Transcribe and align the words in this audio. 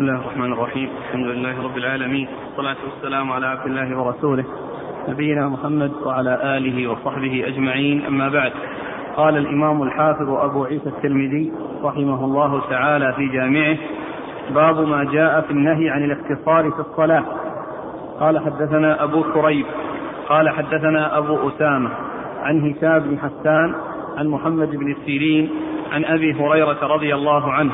بسم 0.00 0.08
الله 0.08 0.20
الرحمن 0.20 0.52
الرحيم. 0.52 0.88
الحمد 1.08 1.26
لله 1.26 1.64
رب 1.64 1.76
العالمين. 1.76 2.28
والصلاة 2.46 2.76
والسلام 2.84 3.32
على 3.32 3.46
عبد 3.46 3.66
الله 3.66 3.98
ورسوله 3.98 4.44
نبينا 5.08 5.48
محمد 5.48 5.92
وعلى 6.06 6.56
آله 6.56 6.90
وصحبه 6.90 7.44
أجمعين. 7.46 8.06
أما 8.06 8.28
بعد 8.28 8.52
قال 9.16 9.36
الإمام 9.36 9.82
الحافظ 9.82 10.30
أبو 10.30 10.64
عيسى 10.64 10.88
الترمذي 10.88 11.52
رحمه 11.82 12.24
الله 12.24 12.62
تعالى 12.70 13.12
في 13.12 13.28
جامعه 13.28 13.76
باب 14.54 14.88
ما 14.88 15.04
جاء 15.04 15.40
في 15.40 15.50
النهي 15.50 15.90
عن 15.90 16.04
الاختصار 16.04 16.70
في 16.70 16.80
الصلاة. 16.80 17.24
قال 18.20 18.38
حدثنا 18.38 19.04
أبو 19.04 19.22
كريب 19.22 19.66
قال 20.28 20.48
حدثنا 20.48 21.18
أبو 21.18 21.48
أسامة 21.48 21.90
عن 22.42 22.70
هشام 22.70 22.98
بن 22.98 23.18
حسان 23.18 23.74
عن 24.16 24.28
محمد 24.28 24.70
بن 24.70 24.90
السيرين 24.92 25.50
عن 25.92 26.04
أبي 26.04 26.32
هريرة 26.32 26.86
رضي 26.86 27.14
الله 27.14 27.52
عنه 27.52 27.72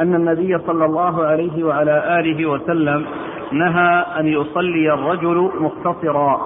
أن 0.00 0.14
النبي 0.14 0.58
صلى 0.58 0.84
الله 0.84 1.26
عليه 1.26 1.64
وعلى 1.64 2.20
آله 2.20 2.46
وسلم 2.46 3.06
نهى 3.52 4.04
أن 4.18 4.26
يصلي 4.26 4.94
الرجل 4.94 5.50
مختصرا. 5.60 6.40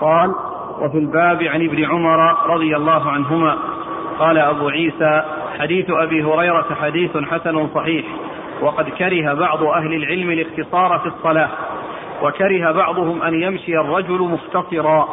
قال 0.00 0.34
وفي 0.80 0.98
الباب 0.98 1.42
عن 1.42 1.64
ابن 1.64 1.84
عمر 1.84 2.36
رضي 2.46 2.76
الله 2.76 3.10
عنهما. 3.10 3.56
قال 4.18 4.38
أبو 4.38 4.68
عيسى 4.68 5.22
حديث 5.58 5.90
أبي 5.90 6.24
هريرة 6.24 6.66
حديث 6.82 7.16
حسن 7.16 7.68
صحيح 7.74 8.04
وقد 8.62 8.88
كره 8.88 9.34
بعض 9.34 9.62
أهل 9.62 9.94
العلم 9.94 10.30
الاختصار 10.30 10.98
في 10.98 11.06
الصلاة 11.06 11.48
وكره 12.22 12.72
بعضهم 12.72 13.22
أن 13.22 13.42
يمشي 13.42 13.78
الرجل 13.78 14.20
مختصرا. 14.22 15.08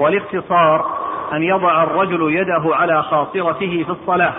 والاختصار 0.00 0.84
أن 1.32 1.42
يضع 1.42 1.82
الرجل 1.82 2.34
يده 2.34 2.76
على 2.76 3.02
خاصرته 3.02 3.84
في 3.86 3.90
الصلاة 3.90 4.32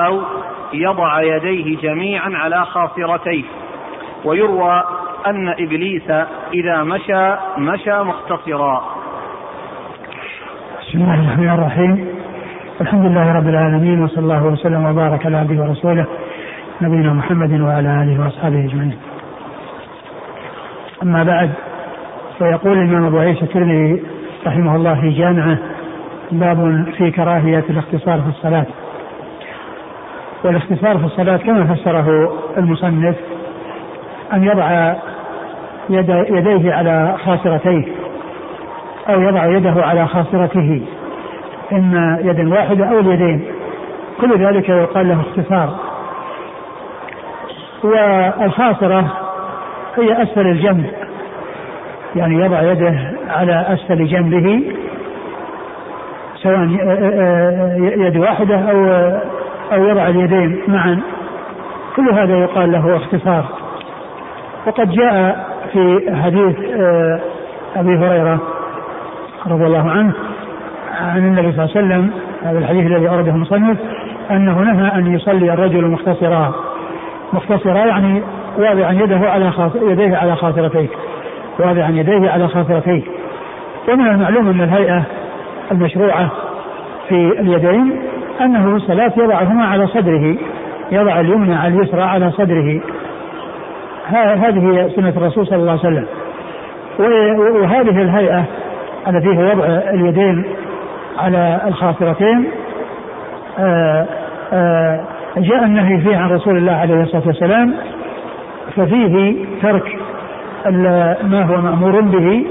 أو 0.00 0.20
يضع 0.72 1.22
يديه 1.22 1.76
جميعا 1.76 2.30
على 2.34 2.64
خاصرتيه 2.64 3.44
ويروى 4.24 4.82
أن 5.26 5.48
إبليس 5.48 6.10
إذا 6.54 6.82
مشى 6.82 7.36
مشى 7.58 8.02
مختصرا 8.02 8.82
بسم 10.80 10.98
الله 10.98 11.14
الرحمن 11.14 11.50
الرحيم 11.50 12.08
الحمد 12.80 13.04
لله 13.04 13.32
رب 13.32 13.48
العالمين 13.48 14.02
وصلى 14.02 14.18
الله 14.18 14.46
وسلم 14.46 14.86
وبارك 14.86 15.26
على 15.26 15.36
عبده 15.36 15.62
ورسوله 15.62 16.06
نبينا 16.80 17.12
محمد 17.12 17.60
وعلى 17.60 18.02
آله 18.02 18.24
وأصحابه 18.24 18.64
أجمعين. 18.64 18.98
أما 21.02 21.22
بعد 21.22 21.50
فيقول 22.38 22.78
الإمام 22.78 23.04
أبو 23.04 23.18
عيسى 23.18 23.42
الترمذي 23.42 24.02
رحمه 24.46 24.76
الله 24.76 25.00
في 25.00 25.10
جامعه 25.10 25.58
باب 26.32 26.86
في 26.98 27.10
كراهية 27.10 27.64
الاختصار 27.70 28.20
في 28.22 28.28
الصلاة. 28.28 28.66
والاختصار 30.44 30.98
في 30.98 31.04
الصلاه 31.04 31.36
كما 31.36 31.74
فسره 31.74 32.32
المصنف 32.58 33.16
أن 34.32 34.44
يضع 34.44 34.94
يديه 36.28 36.74
على 36.74 37.14
خاصرتيه 37.24 37.84
أو 39.08 39.20
يضع 39.20 39.46
يده 39.46 39.82
على 39.82 40.06
خاصرته 40.06 40.82
إما 41.72 42.18
يدا 42.22 42.54
واحدة 42.54 42.84
أو 42.84 42.98
اليدين. 42.98 43.44
كل 44.20 44.38
ذلك 44.46 44.68
يقال 44.68 45.08
له 45.08 45.20
اختصار 45.20 45.76
والخاصرة 47.84 49.12
هي 49.96 50.22
أسفل 50.22 50.46
الجنب 50.46 50.86
يعني 52.16 52.34
يضع 52.34 52.62
يده 52.62 52.94
على 53.28 53.66
أسفل 53.68 54.06
جنبه 54.06 54.72
سواء 56.42 56.68
يد 57.78 58.16
واحدة 58.16 58.56
أو 58.56 59.10
أو 59.72 59.84
يضع 59.84 60.08
اليدين 60.08 60.62
معا. 60.68 61.00
كل 61.96 62.10
هذا 62.10 62.38
يقال 62.38 62.72
له 62.72 62.96
اختصار. 62.96 63.44
وقد 64.66 64.90
جاء 64.90 65.46
في 65.72 66.12
حديث 66.22 66.56
أبي 67.76 67.96
هريرة 67.98 68.38
رضي 69.46 69.66
الله 69.66 69.90
عنه 69.90 70.12
عن 71.00 71.18
النبي 71.18 71.52
صلى 71.52 71.64
الله 71.64 71.76
عليه 71.76 71.86
وسلم 71.86 72.10
هذا 72.42 72.58
الحديث 72.58 72.86
الذي 72.86 73.08
أورده 73.08 73.30
المصنف 73.30 73.78
أنه 74.30 74.58
نهى 74.58 74.94
أن 74.94 75.14
يصلي 75.14 75.52
الرجل 75.52 75.86
مختصرا. 75.86 76.54
مختصرا 77.32 77.86
يعني 77.86 78.22
واضعا 78.58 78.92
يده 78.92 79.30
على 79.30 79.52
يديه 79.74 80.16
على 80.16 80.36
خاصرتيه 80.36 80.88
واضعا 81.58 81.90
يديه 81.90 82.30
على 82.30 82.48
خاصرتيه 82.48 83.02
ومن 83.88 84.06
المعلوم 84.06 84.48
أن 84.48 84.60
الهيئة 84.60 85.02
المشروعة 85.72 86.30
في 87.08 87.40
اليدين 87.40 88.02
أنه 88.40 88.70
في 88.70 88.76
الصلاة 88.76 89.12
يضعهما 89.16 89.64
على 89.64 89.86
صدره 89.86 90.36
يضع 90.92 91.20
اليمنى 91.20 91.54
على 91.54 91.74
اليسرى 91.74 92.02
على 92.02 92.30
صدره. 92.30 92.80
هذه 94.14 94.92
سنة 94.96 95.08
الرسول 95.08 95.46
صلى 95.46 95.56
الله 95.56 95.70
عليه 95.70 95.80
وسلم. 95.80 96.06
وهذه 97.62 98.02
الهيئة 98.02 98.44
التي 99.08 99.28
هي 99.28 99.54
وضع 99.54 99.64
اليدين 99.66 100.44
على 101.18 101.60
الخاصرتين 101.66 102.50
آآ 103.58 104.06
آآ 104.52 105.04
جاء 105.36 105.64
النهي 105.64 106.00
فيه 106.00 106.16
عن 106.16 106.30
رسول 106.30 106.56
الله 106.56 106.72
عليه 106.72 107.02
الصلاة 107.02 107.26
والسلام 107.26 107.74
ففيه 108.76 109.44
ترك 109.62 109.98
ما 111.22 111.42
هو 111.42 111.60
مأمور 111.60 112.00
به 112.00 112.46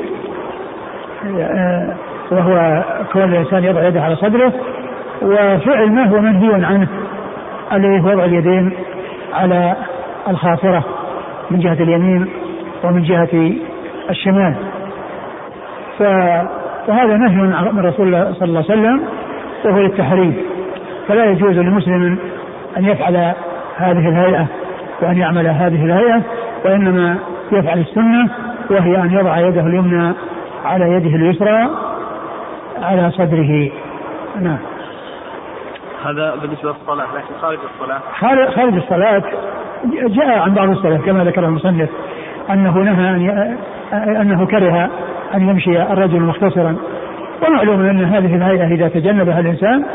وهو 2.31 2.83
كون 3.13 3.23
الإنسان 3.23 3.63
يضع 3.63 3.88
يده 3.88 4.01
على 4.01 4.16
صدره 4.16 4.53
وفعل 5.22 5.91
ما 5.91 6.06
هو 6.09 6.19
منهي 6.19 6.66
عنه 6.66 6.88
الذي 7.74 8.00
هو 8.02 8.07
وضع 8.07 8.25
اليدين 8.25 8.72
على 9.34 9.75
الخاصره 10.28 10.84
من 11.52 11.59
جهة 11.59 11.74
اليمين 11.74 12.28
ومن 12.84 13.03
جهة 13.03 13.53
الشمال. 14.09 14.56
فهذا 16.00 17.18
نهي 17.18 17.35
من 17.72 17.85
رسول 17.85 18.07
الله 18.07 18.34
صلى 18.34 18.47
الله 18.47 18.63
عليه 18.69 18.81
وسلم 18.81 19.02
وهو 19.66 19.80
للتحريم. 19.80 20.38
فلا 21.07 21.25
يجوز 21.25 21.57
لمسلم 21.57 22.18
أن 22.78 22.86
يفعل 22.86 23.34
هذه 23.78 24.09
الهيئة 24.09 24.46
وأن 25.01 25.18
يعمل 25.18 25.47
هذه 25.47 25.86
الهيئة 25.86 26.22
وإنما 26.66 27.18
يفعل 27.51 27.80
السنة 27.80 28.30
وهي 28.69 29.01
أن 29.01 29.13
يضع 29.13 29.38
يده 29.38 29.62
اليمنى 29.62 30.13
على 30.66 30.91
يده 30.91 31.16
اليسرى 31.16 31.69
على 32.81 33.12
صدره. 33.12 33.72
نعم. 34.41 34.57
هذا 36.05 36.35
بالنسبة 36.41 36.69
للصلاة 36.69 37.05
لكن 37.15 37.33
خارج 37.41 37.59
الصلاة. 37.73 37.99
خارج 38.55 38.75
الصلاة 38.75 39.23
جاء 39.93 40.39
عن 40.39 40.53
بعض 40.53 40.69
السلف 40.69 41.05
كما 41.05 41.23
ذكر 41.23 41.45
المصنف 41.45 41.89
أنه 42.49 42.77
نهى 42.77 43.09
أن 43.09 43.45
أنه 43.93 44.45
كره 44.45 44.89
أن 45.35 45.49
يمشي 45.49 45.81
الرجل 45.81 46.19
مختصرا. 46.19 46.75
ومعلوم 47.47 47.79
أن 47.85 48.03
هذه 48.03 48.35
الهيئة 48.35 48.67
إذا 48.67 48.88
تجنبها 48.88 49.39
الإنسان 49.39 49.85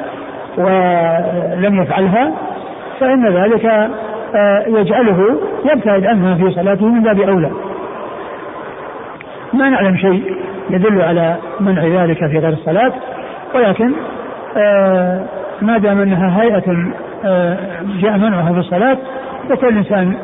ولم 0.58 1.82
يفعلها 1.82 2.32
فإن 3.00 3.28
ذلك 3.28 3.90
يجعله 4.66 5.38
يبتعد 5.64 6.06
عنها 6.06 6.34
في 6.34 6.50
صلاته 6.50 6.86
من 6.86 7.02
باب 7.02 7.20
أولى. 7.20 7.50
ما 9.52 9.70
نعلم 9.70 9.96
شيء 9.96 10.36
يدل 10.70 11.02
على 11.02 11.36
منع 11.60 11.82
ذلك 11.82 12.18
في 12.18 12.38
غير 12.38 12.52
الصلاة 12.52 12.92
ولكن 13.54 13.92
ما 15.66 15.78
دام 15.78 16.00
أنها 16.00 16.42
هيئة 16.42 16.92
جاء 18.00 18.18
منعها 18.18 18.52
في 18.52 18.58
الصلاة 18.58 18.98
فكل 19.48 19.76
إنسان 19.76 20.16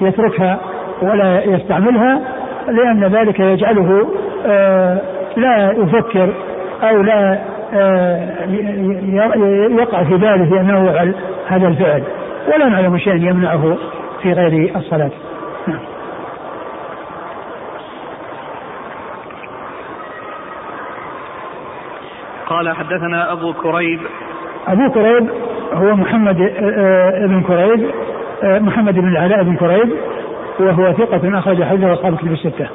يتركها 0.00 0.58
ولا 1.02 1.44
يستعملها 1.44 2.20
لأن 2.68 3.04
ذلك 3.04 3.40
يجعله 3.40 4.08
لا 5.36 5.74
يفكر 5.76 6.32
أو 6.82 7.02
لا 7.02 7.38
يقع 9.80 10.04
في 10.04 10.16
باله 10.16 10.60
أنه 10.60 10.90
يفعل 10.90 11.14
هذا 11.48 11.68
الفعل 11.68 12.02
ولا 12.54 12.68
نعلم 12.68 12.98
شيئا 12.98 13.14
يمنعه 13.14 13.76
في 14.22 14.32
غير 14.32 14.76
الصلاة 14.76 15.10
نعم. 15.66 15.78
قال 22.46 22.76
حدثنا 22.76 23.32
أبو 23.32 23.52
كريب 23.52 24.00
أبو 24.68 24.90
كريب 24.90 25.30
هو 25.72 25.96
محمد 25.96 26.36
بن 27.26 27.42
كريب 27.42 27.90
محمد 28.42 28.94
بن 28.94 29.08
العلاء 29.08 29.42
بن 29.42 29.56
كريب 29.56 29.92
وهو 30.60 30.92
ثقة 30.92 31.38
أخرج 31.38 31.62
حديثه 31.62 31.92
أصحاب 31.92 32.12
الكتب 32.12 32.32
الستة. 32.32 32.68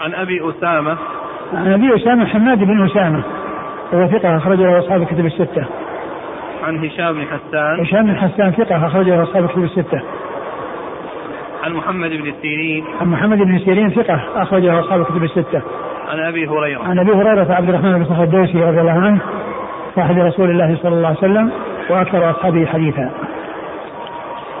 عن 0.00 0.14
أبي 0.14 0.50
أسامة 0.50 0.96
عن 1.54 1.72
أبي 1.72 1.96
أسامة 1.96 2.26
حماد 2.26 2.58
بن 2.58 2.86
أسامة 2.86 3.22
وهو 3.92 4.06
ثقة 4.06 4.36
أخرج 4.36 4.58
له 4.58 4.78
أصحاب 4.78 5.02
الكتب 5.02 5.26
الستة. 5.26 5.66
عن 6.62 6.84
هشام 6.84 7.12
بن 7.12 7.26
حسان 7.26 7.80
هشام 7.80 8.06
بن 8.06 8.16
حسان 8.16 8.52
ثقة 8.52 8.86
أخرج 8.86 9.08
له 9.08 9.22
أصحاب 9.22 9.44
الكتب 9.44 9.64
الستة. 9.64 10.02
عن 11.62 11.72
محمد 11.72 12.10
بن 12.10 12.34
سيرين 12.42 12.84
عن 13.00 13.06
محمد 13.06 13.38
بن 13.38 13.58
سيرين 13.58 13.90
ثقة 13.90 14.20
أخرج 14.42 14.62
له 14.62 14.80
أصحاب 14.80 15.00
الكتب 15.00 15.24
الستة. 15.24 15.62
عن 16.08 16.18
أبي 16.18 16.48
هريرة 16.48 16.82
عن 16.82 16.98
أبي 16.98 17.12
هريرة 17.12 17.54
عبد 17.54 17.68
الرحمن 17.68 17.98
بن 17.98 18.04
صخر 18.04 18.22
الدوسي 18.22 18.64
رضي 18.64 18.80
الله 18.80 19.00
عنه 19.00 19.20
صاحب 19.96 20.18
رسول 20.18 20.50
الله 20.50 20.76
صلى 20.82 20.94
الله 20.94 21.08
عليه 21.08 21.18
وسلم 21.18 21.52
وأكثر 21.90 22.30
أصحابه 22.30 22.66
حديثا. 22.66 23.10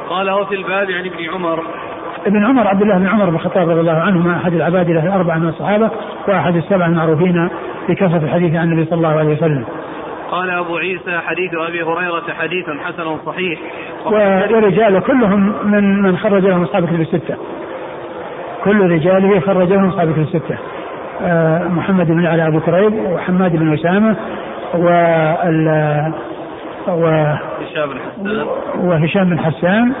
قال 0.08 0.30
وفي 0.30 0.54
الباب 0.54 0.90
عن 0.90 1.06
ابن 1.06 1.30
عمر 1.34 1.62
ابن 2.26 2.44
عمر 2.44 2.68
عبد 2.68 2.82
الله 2.82 2.98
بن 2.98 3.06
عمر 3.06 3.30
بن 3.30 3.34
الخطاب 3.34 3.68
رضي 3.68 3.80
الله 3.80 4.00
عنهما 4.00 4.36
أحد 4.36 4.52
العبادله 4.52 5.06
الأربعة 5.06 5.38
من 5.38 5.48
الصحابة 5.48 5.90
وأحد 6.28 6.56
السبعه 6.56 6.86
المعروفين 6.86 7.48
بكثرة 7.88 8.24
الحديث 8.24 8.54
عن 8.54 8.72
النبي 8.72 8.84
صلى 8.84 8.96
الله 8.96 9.18
عليه 9.18 9.36
وسلم. 9.36 9.64
قال 10.30 10.50
أبو 10.50 10.76
عيسى 10.76 11.18
حديث 11.18 11.54
أبي 11.54 11.82
هريرة 11.82 12.32
حديث 12.32 12.64
حسن 12.84 13.18
صحيح 13.26 13.58
ورجاله 14.06 15.00
كلهم 15.00 15.52
من 15.64 16.02
من 16.02 16.16
خرج 16.16 16.46
لهم 16.46 16.62
أصحاب 16.62 16.86
كتب 16.86 17.00
الستة. 17.00 17.36
كل 18.64 18.90
رجاله 18.90 19.40
خرج 19.40 19.72
لهم 19.72 19.88
أصحاب 19.88 20.12
كتب 20.12 20.22
الستة. 20.22 20.56
آه، 21.22 21.68
محمد 21.68 22.06
بن 22.06 22.26
علي 22.26 22.46
أبو 22.46 22.60
كريب 22.60 22.94
وحماد 22.94 23.56
بن 23.56 23.72
أسامة 23.74 24.16
و 24.74 24.84
و 26.88 27.06
هشام 27.60 27.88
بن 27.88 27.98
حسان. 27.98 28.46
وهشام 28.80 29.30
بن 29.30 29.38
حسان 29.38 29.92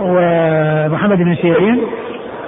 ومحمد 0.00 1.18
بن 1.18 1.34
سيرين 1.34 1.80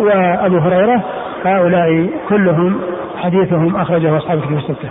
وأبو 0.00 0.58
هريرة. 0.58 1.02
هؤلاء 1.44 2.10
كلهم 2.28 2.80
حديثهم 3.16 3.76
أخرجه 3.76 4.16
أصحاب 4.16 4.40
كتب 4.40 4.56
الستة. 4.56 4.88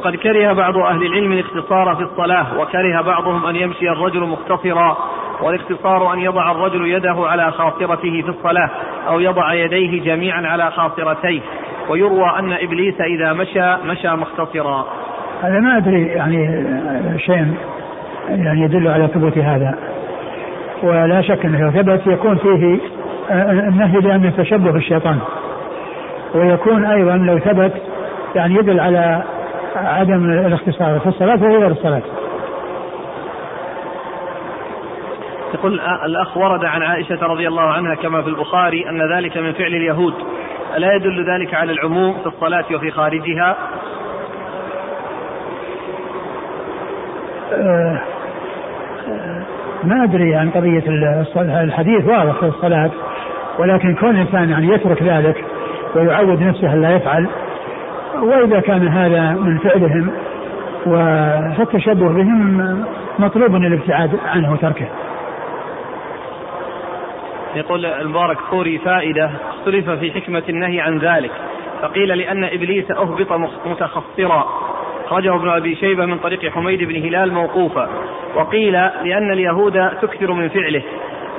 وقد 0.00 0.16
كره 0.16 0.52
بعض 0.52 0.78
أهل 0.78 1.02
العلم 1.06 1.32
الاختصار 1.32 1.96
في 1.96 2.02
الصلاة 2.02 2.60
وكره 2.60 3.02
بعضهم 3.02 3.46
أن 3.46 3.56
يمشي 3.56 3.88
الرجل 3.88 4.20
مختصرا 4.20 4.96
والاختصار 5.42 6.14
أن 6.14 6.18
يضع 6.18 6.50
الرجل 6.50 6.86
يده 6.86 7.16
على 7.18 7.52
خاصرته 7.52 8.22
في 8.22 8.28
الصلاة 8.28 8.70
أو 9.08 9.20
يضع 9.20 9.52
يديه 9.54 10.04
جميعا 10.04 10.46
على 10.46 10.70
خاصرتيه 10.70 11.40
ويروى 11.88 12.38
أن 12.38 12.52
إبليس 12.52 13.00
إذا 13.00 13.32
مشى 13.32 13.76
مشى 13.84 14.10
مختصرا. 14.10 14.86
هذا 15.42 15.60
ما 15.60 15.76
أدري 15.76 16.06
يعني 16.06 16.64
شيء 17.18 17.54
يعني 18.28 18.62
يدل 18.62 18.88
على 18.88 19.06
ثبوت 19.06 19.38
هذا. 19.38 19.78
ولا 20.82 21.22
شك 21.22 21.44
أنه 21.44 21.70
ثبت 21.70 22.06
يكون 22.06 22.36
فيه 22.36 22.78
النهي 23.68 24.00
لأن 24.00 24.24
التشبه 24.24 24.72
بالشيطان. 24.72 25.18
ويكون 26.34 26.84
أيضا 26.84 27.16
لو 27.16 27.38
ثبت 27.38 27.72
يعني 28.34 28.54
يدل 28.54 28.80
على 28.80 29.22
عدم 29.76 30.30
الاختصار 30.30 30.98
في 31.00 31.06
الصلاة 31.06 31.42
وغير 31.42 31.66
الصلاة. 31.66 32.02
يقول 35.54 35.80
الأخ 36.04 36.36
ورد 36.36 36.64
عن 36.64 36.82
عائشة 36.82 37.18
رضي 37.22 37.48
الله 37.48 37.62
عنها 37.62 37.94
كما 37.94 38.22
في 38.22 38.28
البخاري 38.28 38.88
أن 38.88 39.16
ذلك 39.16 39.36
من 39.36 39.52
فعل 39.52 39.74
اليهود. 39.74 40.14
ألا 40.76 40.94
يدل 40.94 41.30
ذلك 41.30 41.54
على 41.54 41.72
العموم 41.72 42.18
في 42.18 42.26
الصلاة 42.26 42.64
وفي 42.74 42.90
خارجها؟ 42.90 43.56
أه 47.52 48.00
ما 49.84 50.04
أدري 50.04 50.34
عن 50.34 50.50
قضية 50.50 50.82
الحديث 51.36 52.06
واضح 52.06 52.40
في 52.40 52.46
الصلاة 52.46 52.90
ولكن 53.58 53.94
كون 53.94 54.10
الإنسان 54.10 54.50
يعني 54.50 54.68
يترك 54.68 55.02
ذلك 55.02 55.44
ويعود 55.94 56.42
نفسه 56.42 56.74
لا 56.74 56.96
يفعل. 56.96 57.28
وإذا 58.14 58.60
كان 58.60 58.88
هذا 58.88 59.30
من 59.30 59.58
فعلهم 59.58 60.10
فالتشبه 60.84 62.08
بهم 62.08 62.84
مطلوب 63.18 63.54
الابتعاد 63.54 64.18
عنه 64.24 64.52
وتركه. 64.52 64.86
يقول 67.54 67.86
المبارك 67.86 68.38
فوري 68.50 68.78
فائدة 68.78 69.30
اختلف 69.50 69.90
في 69.90 70.12
حكمة 70.12 70.42
النهي 70.48 70.80
عن 70.80 70.98
ذلك 70.98 71.30
فقيل 71.82 72.18
لأن 72.18 72.44
إبليس 72.44 72.90
أهبط 72.90 73.32
متخصرا 73.66 74.46
أخرجه 75.06 75.34
ابن 75.34 75.48
أبي 75.48 75.76
شيبة 75.76 76.06
من 76.06 76.18
طريق 76.18 76.52
حميد 76.52 76.82
بن 76.82 76.96
هلال 76.96 77.32
موقوفا 77.32 77.88
وقيل 78.34 78.72
لأن 78.72 79.32
اليهود 79.32 79.90
تكثر 80.02 80.32
من 80.32 80.48
فعله 80.48 80.82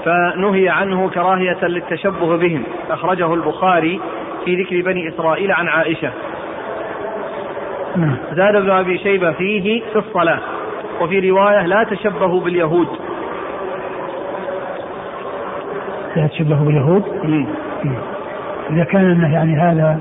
فنهي 0.06 0.70
عنه 0.70 1.10
كراهية 1.10 1.66
للتشبه 1.66 2.38
بهم. 2.38 2.64
أخرجه 2.90 3.34
البخاري 3.34 4.00
في 4.46 4.56
ذكر 4.56 4.82
بني 4.82 5.10
إسرائيل 5.10 5.52
عن 5.52 5.68
عائشة. 5.68 6.12
زاد 8.36 8.56
ابن 8.56 8.70
أبي 8.70 8.98
شيبة 8.98 9.32
فيه 9.32 9.82
في 9.94 10.00
الصلاة 10.00 10.40
وفي 11.02 11.30
رواية 11.30 11.66
لا 11.66 11.84
تشبهوا 11.84 12.42
باليهود. 12.42 12.88
لا 16.16 16.28
تشبهوا 16.28 16.66
باليهود؟ 16.66 17.04
إذا 18.70 18.84
كان 18.84 19.32
يعني 19.34 19.62
هذا 19.62 20.00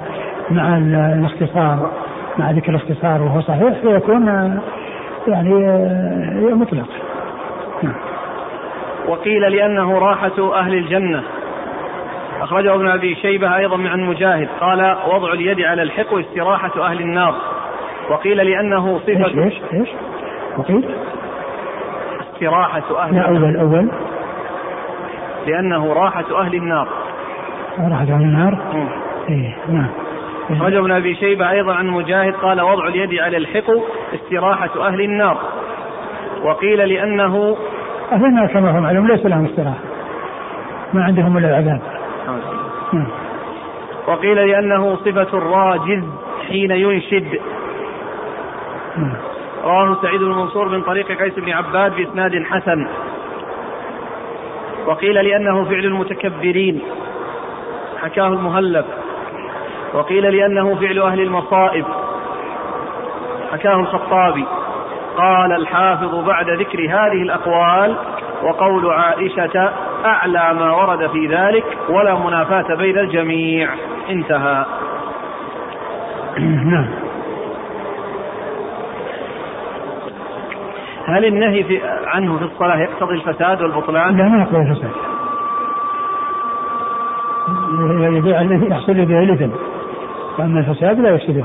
مع 0.51 0.77
الاختصار 1.19 1.91
مع 2.39 2.51
ذكر 2.51 2.71
الاختصار 2.71 3.23
وهو 3.23 3.41
صحيح 3.41 3.73
فيكون 3.83 4.27
يعني 5.29 5.55
مطلق. 6.55 6.89
نعم. 7.83 7.95
وقيل 9.09 9.53
لأنه 9.53 9.99
راحة 9.99 10.59
أهل 10.59 10.75
الجنة. 10.75 11.23
أخرجه 12.41 12.75
ابن 12.75 12.89
أبي 12.89 13.15
شيبة 13.15 13.57
أيضا 13.57 13.89
عن 13.89 14.01
مجاهد 14.01 14.49
قال 14.61 14.97
وضع 15.15 15.33
اليد 15.33 15.61
على 15.61 15.83
الحق 15.83 16.15
استراحة 16.15 16.87
أهل 16.87 17.01
النار. 17.01 17.35
وقيل 18.11 18.37
لأنه 18.37 18.99
صفة 18.99 19.27
إيش 19.27 19.39
إيش 19.39 19.55
إيش؟ 19.73 19.89
وقيل؟ 20.59 20.85
استراحة 22.21 22.99
أهل 22.99 23.15
لا 23.15 23.29
أول 23.29 23.57
أول. 23.57 23.91
لأنه 25.47 25.93
راحة 25.93 26.41
أهل 26.41 26.55
النار. 26.55 26.89
راحة 27.79 28.03
أهل 28.03 28.23
النار؟ 28.23 28.59
إيه 29.29 29.57
نعم. 29.69 29.89
أخرج 30.51 30.75
ابن 30.75 30.93
أبي 30.93 31.15
شيبة 31.15 31.51
أيضا 31.51 31.75
عن 31.75 31.87
مجاهد 31.87 32.35
قال 32.35 32.61
وضع 32.61 32.89
اليد 32.89 33.15
على 33.21 33.37
الحق 33.37 33.71
استراحة 34.15 34.87
أهل 34.87 35.01
النار. 35.01 35.37
وقيل 36.43 36.89
لأنه 36.89 37.57
أهل 38.13 38.25
النار 38.25 38.47
كما 38.47 38.71
هو 38.71 38.81
معلوم 38.81 39.07
ليس 39.07 39.27
لهم 39.27 39.45
استراحة. 39.45 39.79
ما 40.93 41.05
عندهم 41.05 41.39
إلا 41.39 41.49
العذاب. 41.49 41.81
نعم. 42.93 43.07
وقيل 44.09 44.37
لأنه 44.49 44.97
صفة 44.97 45.39
الراجز 45.39 46.05
حين 46.49 46.71
ينشد. 46.71 47.41
رواه 49.65 49.97
سعيد 50.03 50.21
بن 50.21 50.31
منصور 50.31 50.69
من 50.69 50.83
طريق 50.83 51.23
قيس 51.23 51.35
بن 51.35 51.53
عباد 51.53 51.97
بإسناد 51.97 52.45
حسن. 52.45 52.87
وقيل 54.87 55.15
لأنه 55.15 55.65
فعل 55.65 55.85
المتكبرين. 55.85 56.81
حكاه 58.03 58.27
المهلب. 58.27 58.85
وقيل 59.95 60.37
لأنه 60.37 60.75
فعل 60.75 60.99
أهل 60.99 61.21
المصائب. 61.21 61.85
حكاه 63.53 63.75
الخطابي. 63.75 64.45
قال 65.17 65.53
الحافظ 65.53 66.15
بعد 66.15 66.51
ذكر 66.51 66.79
هذه 66.81 67.23
الأقوال 67.23 67.97
وقول 68.43 68.91
عائشة 68.91 69.73
أعلى 70.05 70.55
ما 70.55 70.73
ورد 70.73 71.11
في 71.11 71.27
ذلك 71.27 71.65
ولا 71.89 72.15
منافاة 72.15 72.75
بين 72.75 72.99
الجميع. 72.99 73.69
انتهى. 74.11 74.65
نعم. 76.71 77.10
هل 81.07 81.25
النهي 81.25 81.65
في 81.65 81.81
عنه 82.07 82.39
في 82.39 82.45
الصلاة 82.45 82.77
يقتضي 82.77 83.15
الفساد 83.15 83.63
والبطلان؟ 83.63 84.17
لا 84.17 84.29
ما 84.29 84.43
يقتضي 84.43 84.61
الفساد. 84.61 84.91
يبيع 88.17 88.41
الذي 88.41 88.71
يحصل 88.71 88.95
به 88.95 89.23
الإثم. 89.23 89.51
وأما 90.39 90.61
الفساد 90.61 91.01
لا 91.01 91.11
يفسده. 91.11 91.45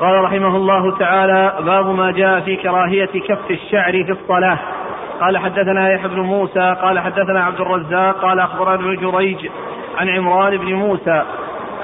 قال 0.00 0.24
رحمه 0.24 0.56
الله 0.56 0.98
تعالى 0.98 1.52
باب 1.60 1.86
ما 1.86 2.10
جاء 2.10 2.40
في 2.40 2.56
كراهية 2.56 3.20
كف 3.28 3.50
الشعر 3.50 3.92
في 3.92 4.12
الصلاة 4.12 4.58
قال 5.20 5.38
حدثنا 5.38 5.92
يحيى 5.92 6.08
بن 6.08 6.20
موسى 6.20 6.76
قال 6.82 6.98
حدثنا 6.98 7.44
عبد 7.44 7.60
الرزاق 7.60 8.20
قال 8.20 8.40
أخبرنا 8.40 8.74
ابن 8.74 8.96
جريج 8.96 9.48
عن 9.98 10.08
عمران 10.08 10.56
بن 10.56 10.74
موسى 10.74 11.22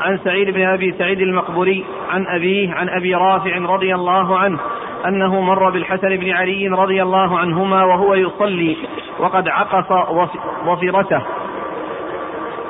عن 0.00 0.18
سعيد 0.24 0.50
بن 0.50 0.66
أبي 0.66 0.94
سعيد 0.98 1.20
المقبوري 1.20 1.84
عن 2.10 2.26
أبيه 2.26 2.74
عن 2.74 2.88
أبي 2.88 3.14
رافع 3.14 3.58
رضي 3.58 3.94
الله 3.94 4.38
عنه 4.38 4.58
أنه 5.06 5.40
مر 5.40 5.70
بالحسن 5.70 6.16
بن 6.16 6.30
علي 6.30 6.68
رضي 6.68 7.02
الله 7.02 7.38
عنهما 7.38 7.84
وهو 7.84 8.14
يصلي 8.14 8.76
وقد 9.18 9.48
عقص 9.48 9.92
ظفرته 10.64 11.22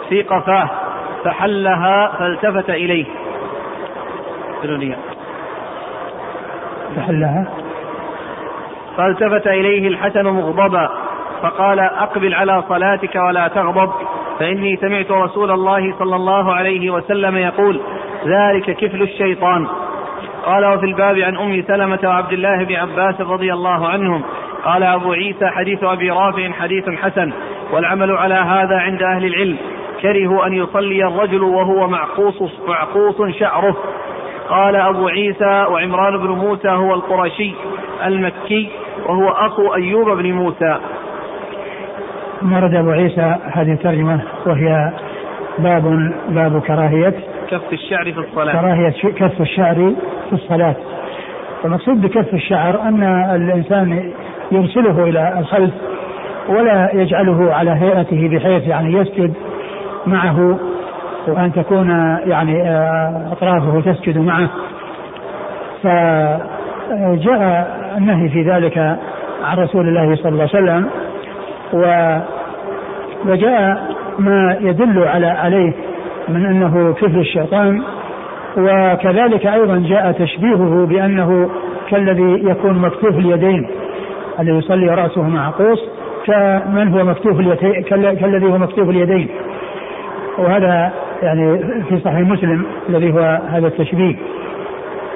في 0.08 0.22
قفاه 0.22 0.70
فحلها 1.24 2.12
فالتفت 2.18 2.70
إليه. 2.70 3.06
فحلها؟ 6.96 7.46
فالتفت 8.96 9.46
إليه 9.46 9.88
الحسن 9.88 10.26
مغضبا 10.26 10.90
فقال 11.42 11.80
أقبل 11.80 12.34
على 12.34 12.62
صلاتك 12.68 13.14
ولا 13.16 13.48
تغضب. 13.48 13.92
فإني 14.38 14.76
سمعت 14.76 15.10
رسول 15.10 15.50
الله 15.50 15.94
صلى 15.98 16.16
الله 16.16 16.54
عليه 16.54 16.90
وسلم 16.90 17.36
يقول 17.36 17.80
ذلك 18.26 18.76
كفل 18.76 19.02
الشيطان. 19.02 19.66
قال 20.44 20.64
وفي 20.66 20.86
الباب 20.86 21.18
عن 21.18 21.36
أم 21.36 21.62
سلمة 21.62 21.98
وعبد 22.04 22.32
الله 22.32 22.64
بن 22.64 22.74
عباس 22.74 23.20
رضي 23.20 23.52
الله 23.52 23.88
عنهم 23.88 24.22
قال 24.64 24.82
أبو 24.82 25.12
عيسى 25.12 25.46
حديث 25.46 25.84
أبي 25.84 26.10
رافع 26.10 26.50
حديث 26.50 26.88
حسن 26.88 27.32
والعمل 27.72 28.12
على 28.12 28.34
هذا 28.34 28.78
عند 28.78 29.02
أهل 29.02 29.24
العلم. 29.24 29.56
كرهوا 30.02 30.46
أن 30.46 30.52
يصلي 30.52 31.06
الرجل 31.06 31.42
وهو 31.42 31.88
معقوص 31.88 32.42
معقوص 32.68 33.36
شعره. 33.38 33.76
قال 34.48 34.76
أبو 34.76 35.08
عيسى 35.08 35.66
وعمران 35.70 36.16
بن 36.16 36.28
موسى 36.28 36.68
هو 36.68 36.94
القرشي 36.94 37.52
المكي 38.06 38.68
وهو 39.06 39.28
أخو 39.28 39.74
أيوب 39.74 40.10
بن 40.10 40.32
موسى. 40.32 40.78
مرد 42.42 42.74
أبو 42.74 42.90
عيسى 42.90 43.36
هذه 43.52 43.72
الترجمة 43.72 44.20
وهي 44.46 44.92
باب 45.58 46.12
باب 46.28 46.60
كراهية. 46.60 47.14
كف 47.50 47.72
الشعر 47.72 48.12
في 48.12 48.18
الصلاة. 48.18 48.52
كراهية 48.52 48.90
كف 48.90 49.40
الشعر 49.40 49.74
في 50.28 50.32
الصلاة. 50.32 50.74
المقصود 51.64 52.00
بكف 52.00 52.34
الشعر 52.34 52.82
أن 52.82 53.02
الإنسان 53.34 54.12
يرسله 54.52 55.04
إلى 55.04 55.38
الخلف 55.38 55.70
ولا 56.48 56.90
يجعله 56.94 57.54
على 57.54 57.70
هيئته 57.70 58.28
بحيث 58.28 58.68
يعني 58.68 58.92
يسجد 58.92 59.34
معه 60.06 60.58
وأن 61.28 61.52
تكون 61.52 61.90
يعني 62.26 62.62
آه، 62.62 63.32
أطرافه 63.32 63.92
تسجد 63.92 64.18
معه. 64.18 64.48
فجاء 65.82 67.78
النهي 67.98 68.28
في 68.28 68.42
ذلك 68.42 68.78
عن 69.44 69.58
رسول 69.58 69.88
الله 69.88 70.16
صلى 70.16 70.28
الله 70.28 70.48
عليه 70.54 70.64
وسلم 70.64 70.88
و 71.72 72.18
وجاء 73.26 73.94
ما 74.18 74.56
يدل 74.60 75.04
على 75.08 75.26
عليه 75.26 75.72
من 76.28 76.46
أنه 76.46 76.94
كفر 76.94 77.20
الشيطان 77.20 77.82
وكذلك 78.56 79.46
أيضا 79.46 79.84
جاء 79.88 80.12
تشبيهه 80.12 80.86
بأنه 80.86 81.50
كالذي 81.90 82.50
يكون 82.50 82.78
مكتوف 82.78 83.18
اليدين 83.18 83.68
الذي 84.40 84.58
يصلي 84.58 84.86
رأسه 84.86 85.22
معقوس 85.22 85.78
كمن 86.26 86.88
هو 86.88 87.04
مكتوف 87.04 87.40
كالذي 88.20 88.46
هو 88.46 88.58
مكتوف 88.58 88.88
اليدين. 88.88 89.28
وهذا 90.38 90.92
يعني 91.22 91.58
في 91.88 91.98
صحيح 92.04 92.18
مسلم 92.18 92.64
الذي 92.88 93.12
هو 93.12 93.40
هذا 93.48 93.66
التشبيه. 93.66 94.16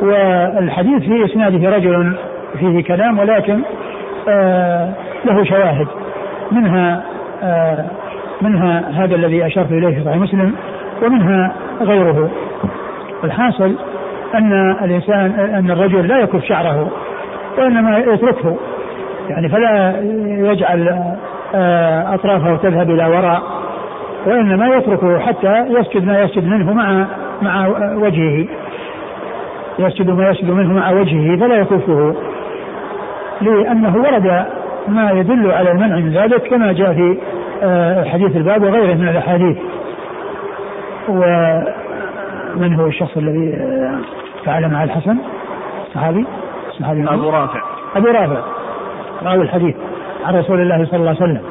والحديث 0.02 1.02
في 1.02 1.24
إسناده 1.24 1.70
رجل 1.70 2.16
فيه 2.58 2.84
كلام 2.84 3.18
ولكن 3.18 3.60
آه 4.28 4.92
له 5.24 5.44
شواهد. 5.44 5.86
منها 6.50 7.02
آه 7.42 7.84
منها 8.42 9.04
هذا 9.04 9.14
الذي 9.14 9.46
أشرت 9.46 9.72
إليه 9.72 9.98
في 9.98 10.04
صحيح 10.04 10.16
مسلم 10.16 10.54
ومنها 11.02 11.52
غيره. 11.80 12.30
الحاصل 13.24 13.76
أن 14.34 14.76
الإنسان 14.84 15.32
أن 15.54 15.70
الرجل 15.70 16.08
لا 16.08 16.18
يكف 16.18 16.44
شعره 16.44 16.90
وإنما 17.58 17.98
يتركه. 17.98 18.56
يعني 19.28 19.48
فلا 19.48 19.94
يجعل 20.52 20.88
آه، 21.54 22.14
أطرافه 22.14 22.56
تذهب 22.56 22.90
إلى 22.90 23.06
وراء 23.06 23.42
وإنما 24.26 24.76
يتركه 24.76 25.18
حتى 25.18 25.64
يسجد 25.68 26.04
ما 26.04 26.20
يسجد 26.20 26.44
منه 26.44 26.72
مع 26.72 27.06
مع 27.42 27.66
وجهه. 27.96 28.46
يسجد 29.78 30.10
ما 30.10 30.30
يسجد 30.30 30.50
منه 30.50 30.74
مع 30.74 30.90
وجهه 30.90 31.36
فلا 31.36 31.54
يكفه 31.54 32.14
لأنه 33.40 33.96
ورد 33.96 34.46
ما 34.88 35.10
يدل 35.10 35.50
على 35.50 35.70
المنع 35.70 35.96
من 35.96 36.12
ذلك 36.12 36.42
كما 36.42 36.72
جاء 36.72 36.92
في 36.92 37.18
آه، 37.62 38.04
حديث 38.04 38.36
الباب 38.36 38.62
وغيره 38.62 38.94
من 38.94 39.08
الأحاديث. 39.08 39.56
ومن 41.08 42.74
هو 42.74 42.86
الشخص 42.86 43.16
الذي 43.16 43.54
آه، 43.54 43.98
فعل 44.44 44.68
مع 44.68 44.84
الحسن؟ 44.84 45.16
صحابي؟ 45.94 46.26
صحابي 46.80 47.04
أبو 47.08 47.30
رافع. 47.30 47.60
أبو 47.96 48.06
رافع. 48.06 48.40
راوي 49.22 49.42
الحديث 49.42 49.74
عن 50.24 50.34
رسول 50.34 50.60
الله 50.60 50.84
صلى 50.84 51.00
الله 51.00 51.16
عليه 51.20 51.22
وسلم. 51.22 51.42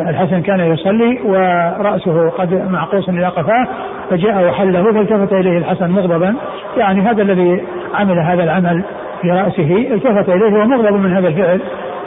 الحسن 0.00 0.42
كان 0.42 0.60
يصلي 0.60 1.20
ورأسه 1.24 2.28
قد 2.28 2.70
معقوس 2.70 3.08
إلى 3.08 3.26
قفاه 3.26 3.66
فجاء 4.10 4.48
وحله 4.48 4.92
فالتفت 4.92 5.32
إليه 5.32 5.58
الحسن 5.58 5.90
مغضبا. 5.90 6.34
يعني 6.76 7.00
هذا 7.00 7.22
الذي 7.22 7.64
عمل 7.94 8.18
هذا 8.18 8.44
العمل 8.44 8.82
في 9.22 9.30
رأسه 9.30 9.94
التفت 9.94 10.28
إليه 10.28 10.52
وهو 10.52 10.64
مغضب 10.64 10.92
من 10.92 11.16
هذا 11.16 11.28
الفعل. 11.28 11.60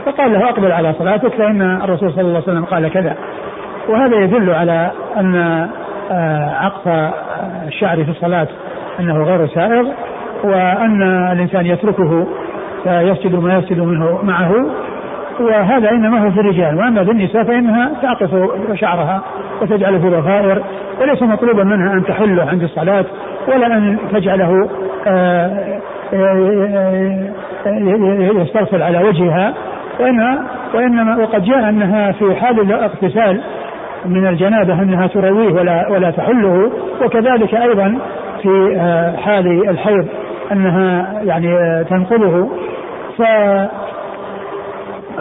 فقال 0.06 0.34
له 0.34 0.50
أقبل 0.50 0.72
على 0.72 0.94
صلاتك 0.94 1.34
فإن 1.34 1.62
الرسول 1.62 2.12
صلى 2.12 2.22
الله 2.22 2.34
عليه 2.34 2.44
وسلم 2.44 2.66
قال 2.66 2.90
كذا. 2.90 3.16
وهذا 3.90 4.16
يدل 4.16 4.50
على 4.50 4.92
أن 5.18 5.36
آه، 6.12 6.50
عقص 6.60 7.12
الشعر 7.68 8.04
في 8.04 8.12
الصلاة 8.12 8.48
أنه 9.00 9.24
غير 9.24 9.48
سائغ 9.48 9.88
وأن 10.44 11.02
الإنسان 11.32 11.66
يتركه 11.66 12.28
فيسجد 12.84 13.36
ما 13.36 13.58
يسجد 13.58 13.80
منه 13.80 14.20
معه 14.24 14.66
وهذا 15.40 15.90
إنما 15.92 16.26
هو 16.26 16.32
في 16.32 16.40
الرجال. 16.40 16.78
وأما 16.78 17.04
في 17.04 17.12
النساء 17.12 17.44
فإنها 17.44 17.92
تعقص 18.02 18.30
شعرها 18.74 19.22
وتجعله 19.62 20.00
في 20.00 20.10
ضفائر 20.10 20.64
وليس 21.02 21.22
مطلوبا 21.22 21.64
منها 21.64 21.94
أن 21.94 22.04
تحله 22.04 22.44
عند 22.44 22.64
الصلاة 22.64 23.06
ولا 23.48 23.68
أن 23.68 23.98
تجعله 24.14 24.70
آه، 25.08 25.80
آه، 26.14 27.30
يسترسل 28.42 28.82
على 28.82 29.04
وجهها. 29.04 29.54
وانما 30.00 30.46
وانما 30.74 31.18
وقد 31.18 31.44
جاء 31.44 31.70
أنها 31.70 32.12
في 32.12 32.36
حال 32.36 32.60
الاغتسال 32.60 33.42
من 34.06 34.28
الجنابة 34.28 34.74
أنها 34.74 35.08
ترويه 35.08 35.54
ولا 35.54 35.88
ولا 35.90 36.12
تحله 36.12 36.72
وكذلك 37.06 37.56
أيضا 37.56 37.98
في 38.42 38.78
آه، 38.80 39.16
حال 39.18 39.70
الحيض 39.70 40.08
أنها 40.52 41.14
يعني 41.24 41.84
تنقله. 41.84 42.50
ف 43.18 43.22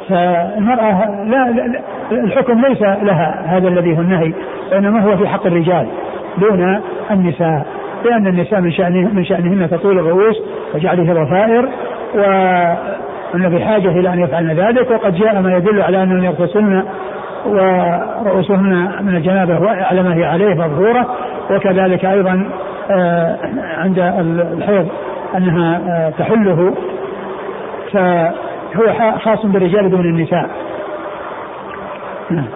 فالمرأة 0.09 1.25
لا, 1.25 1.51
لا 1.51 1.83
الحكم 2.13 2.61
ليس 2.61 2.83
لها 2.83 3.45
هذا 3.47 3.69
الذي 3.69 3.97
هو 3.97 4.01
النهي 4.01 4.33
وإنما 4.73 5.01
هو 5.01 5.17
في 5.17 5.29
حق 5.29 5.47
الرجال 5.47 5.87
دون 6.39 6.81
النساء 7.11 7.67
لأن 8.05 8.27
النساء 8.27 8.61
من 8.61 8.73
شأنه 8.73 9.09
من 9.13 9.25
شأنهن 9.25 9.71
تطول 9.71 9.99
الرؤوس 9.99 10.37
وجعله 10.75 11.25
ضفائر 11.25 11.69
وأن 13.35 13.49
بحاجة 13.49 13.89
إلى 13.89 14.13
أن 14.13 14.21
يفعلن 14.21 14.51
ذلك 14.51 14.91
وقد 14.91 15.15
جاء 15.15 15.41
ما 15.41 15.57
يدل 15.57 15.83
على 15.83 16.03
أنهن 16.03 16.25
يغتسلن 16.25 16.85
ورؤوسهن 17.47 18.99
من 19.03 19.17
الجنابة 19.17 19.71
على 19.71 20.03
ما 20.03 20.15
هي 20.15 20.25
عليه 20.25 20.55
مظهورة. 20.55 21.17
وكذلك 21.51 22.05
أيضا 22.05 22.51
آه، 22.91 23.39
عند 23.79 23.99
الحيض 23.99 24.89
أنها 25.37 25.81
آه، 25.89 26.11
تحله. 26.11 26.75
ف 27.93 27.97
هو 28.77 29.19
خاص 29.19 29.47
بالرجال 29.47 29.91
دون 29.91 30.01
النساء. 30.01 30.51
نعم. 32.31 32.49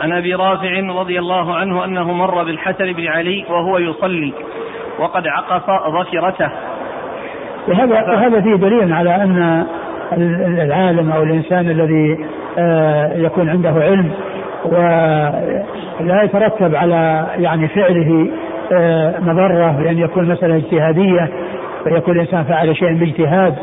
عن 0.00 0.12
أبي 0.12 0.34
رافع 0.34 1.00
رضي 1.00 1.18
الله 1.18 1.56
عنه 1.56 1.84
أنه 1.84 2.12
مر 2.12 2.44
بالحسن 2.44 2.92
بن 2.92 3.06
علي 3.06 3.44
وهو 3.50 3.78
يصلي. 3.78 4.32
وقد 4.98 5.26
عقص 5.26 5.62
ظفرته 5.90 6.50
وهذا 7.68 8.12
وهذا 8.12 8.40
فيه 8.40 8.54
دليل 8.54 8.92
على 8.92 9.14
أن 9.14 9.66
العالم 10.62 11.12
أو 11.12 11.22
الإنسان 11.22 11.70
الذي 11.70 12.26
آه، 12.58 13.12
يكون 13.16 13.48
عنده 13.48 13.70
علم 13.70 14.10
ولا 14.64 16.22
يترتب 16.22 16.74
على 16.74 17.26
يعني 17.36 17.68
فعله 17.68 18.28
آه، 18.72 19.14
مضرة 19.20 19.70
بأن 19.82 19.98
يكون 19.98 20.24
مسألة 20.24 20.56
اجتهادية 20.56 21.28
ويكون 21.86 22.14
الإنسان 22.14 22.44
فعل 22.44 22.76
شيئا 22.76 22.92
باجتهاد. 22.92 23.54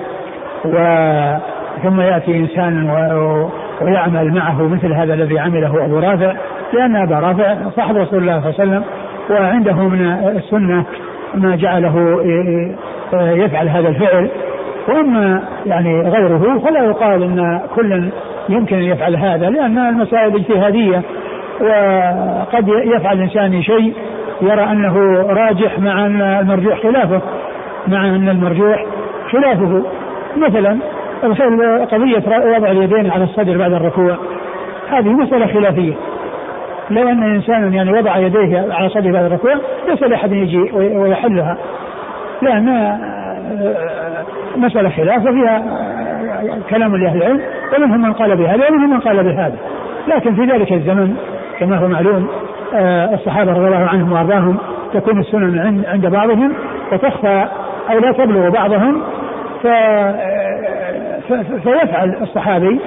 و 0.66 0.78
ثم 1.84 2.02
يأتي 2.02 2.38
إنسان 2.38 2.90
ويعمل 3.82 4.34
معه 4.34 4.68
مثل 4.68 4.94
هذا 4.94 5.14
الذي 5.14 5.40
عمله 5.40 5.86
أبو 5.86 6.00
رافع 6.00 6.34
لأن 6.74 6.96
أبا 6.96 7.20
رافع 7.20 7.56
صاحب 7.76 7.98
رسول 7.98 8.20
الله 8.20 8.42
صلى 8.42 8.50
الله 8.50 8.62
عليه 8.62 8.72
وسلم 8.72 8.84
وعنده 9.30 9.74
من 9.74 10.06
السنة 10.38 10.86
ما 11.34 11.56
جعله 11.56 12.22
يفعل 13.14 13.70
هذا 13.70 13.90
الفعل. 13.90 14.30
وأما 14.88 15.44
يعني 15.66 16.02
غيره 16.02 16.60
فلا 16.66 16.84
يقال 16.86 17.24
إن 17.24 17.62
كل 17.76 18.10
يمكن 18.50 18.76
أن 18.76 18.84
يفعل 18.84 19.16
هذا 19.16 19.50
لأن 19.50 19.78
المسائل 19.78 20.36
اجتهادية 20.36 21.02
وقد 21.62 22.68
يفعل 22.68 23.18
الإنسان 23.18 23.62
شيء 23.62 23.94
يرى 24.42 24.64
أنه 24.64 25.22
راجح 25.22 25.80
مع 25.80 26.06
أن 26.06 26.22
المرجوح 26.22 26.82
خلافه 26.84 27.22
مع 27.88 28.06
أن 28.06 28.30
المرجوح 28.30 28.86
خلافه. 29.32 29.84
مثلا 30.38 30.80
قضية 31.92 32.24
وضع 32.56 32.72
اليدين 32.72 33.12
على 33.12 33.24
الصدر 33.24 33.58
بعد 33.58 33.74
الركوع 33.74 34.18
هذه 34.90 35.10
مسألة 35.10 35.48
خلافية. 35.48 35.94
لو 36.90 37.10
أن 37.10 37.24
إنسانا 37.36 37.68
يعني 37.68 37.92
وضع 37.92 38.18
يديه 38.18 38.74
على 38.74 38.90
صدره 38.90 39.12
بعد 39.12 39.26
الركوع 39.26 39.54
ليس 39.88 40.04
لأحد 40.04 40.32
يجي 40.32 40.72
ويحلها. 40.74 41.58
لأن 42.42 42.98
مسألة 44.58 44.90
خلاف 44.90 45.22
وفيها 45.22 45.64
كلام 46.70 46.96
لأهل 46.96 47.18
العلم 47.18 47.42
ومنهم 47.78 48.02
من 48.02 48.14
قال 48.14 48.38
بهذا 48.38 48.68
ومنهم 48.70 48.90
من 48.90 49.00
قال 49.00 49.24
بهذا. 49.24 49.56
لكن 50.08 50.36
في 50.36 50.42
ذلك 50.46 50.74
الزمن 50.74 51.16
كما 51.60 51.78
هو 51.78 51.88
معلوم 51.88 52.28
آه، 52.74 53.14
الصحابة 53.14 53.52
رضي 53.52 53.66
الله 53.66 53.90
عنهم 53.90 54.12
وأرضاهم 54.12 54.58
تكون 54.94 55.20
السنن 55.20 55.84
عند 55.88 56.08
بعضهم 56.08 56.54
وتخفى 56.92 57.48
أو 57.92 58.00
لا 58.00 58.12
تبلغ 58.12 58.50
بعضهم 58.50 59.02
فيفعل 61.64 62.18
الصحابي 62.22 62.80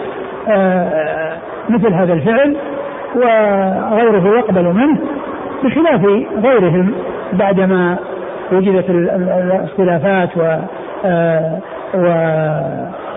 مثل 1.68 1.92
هذا 1.94 2.12
الفعل. 2.12 2.56
وغيره 3.16 4.38
يقبل 4.38 4.64
منه 4.64 4.98
بخلاف 5.64 6.04
غيرهم 6.44 6.94
بعدما 7.32 7.96
وجدت 8.52 8.90
الاختلافات 8.90 10.28
و 10.36 10.56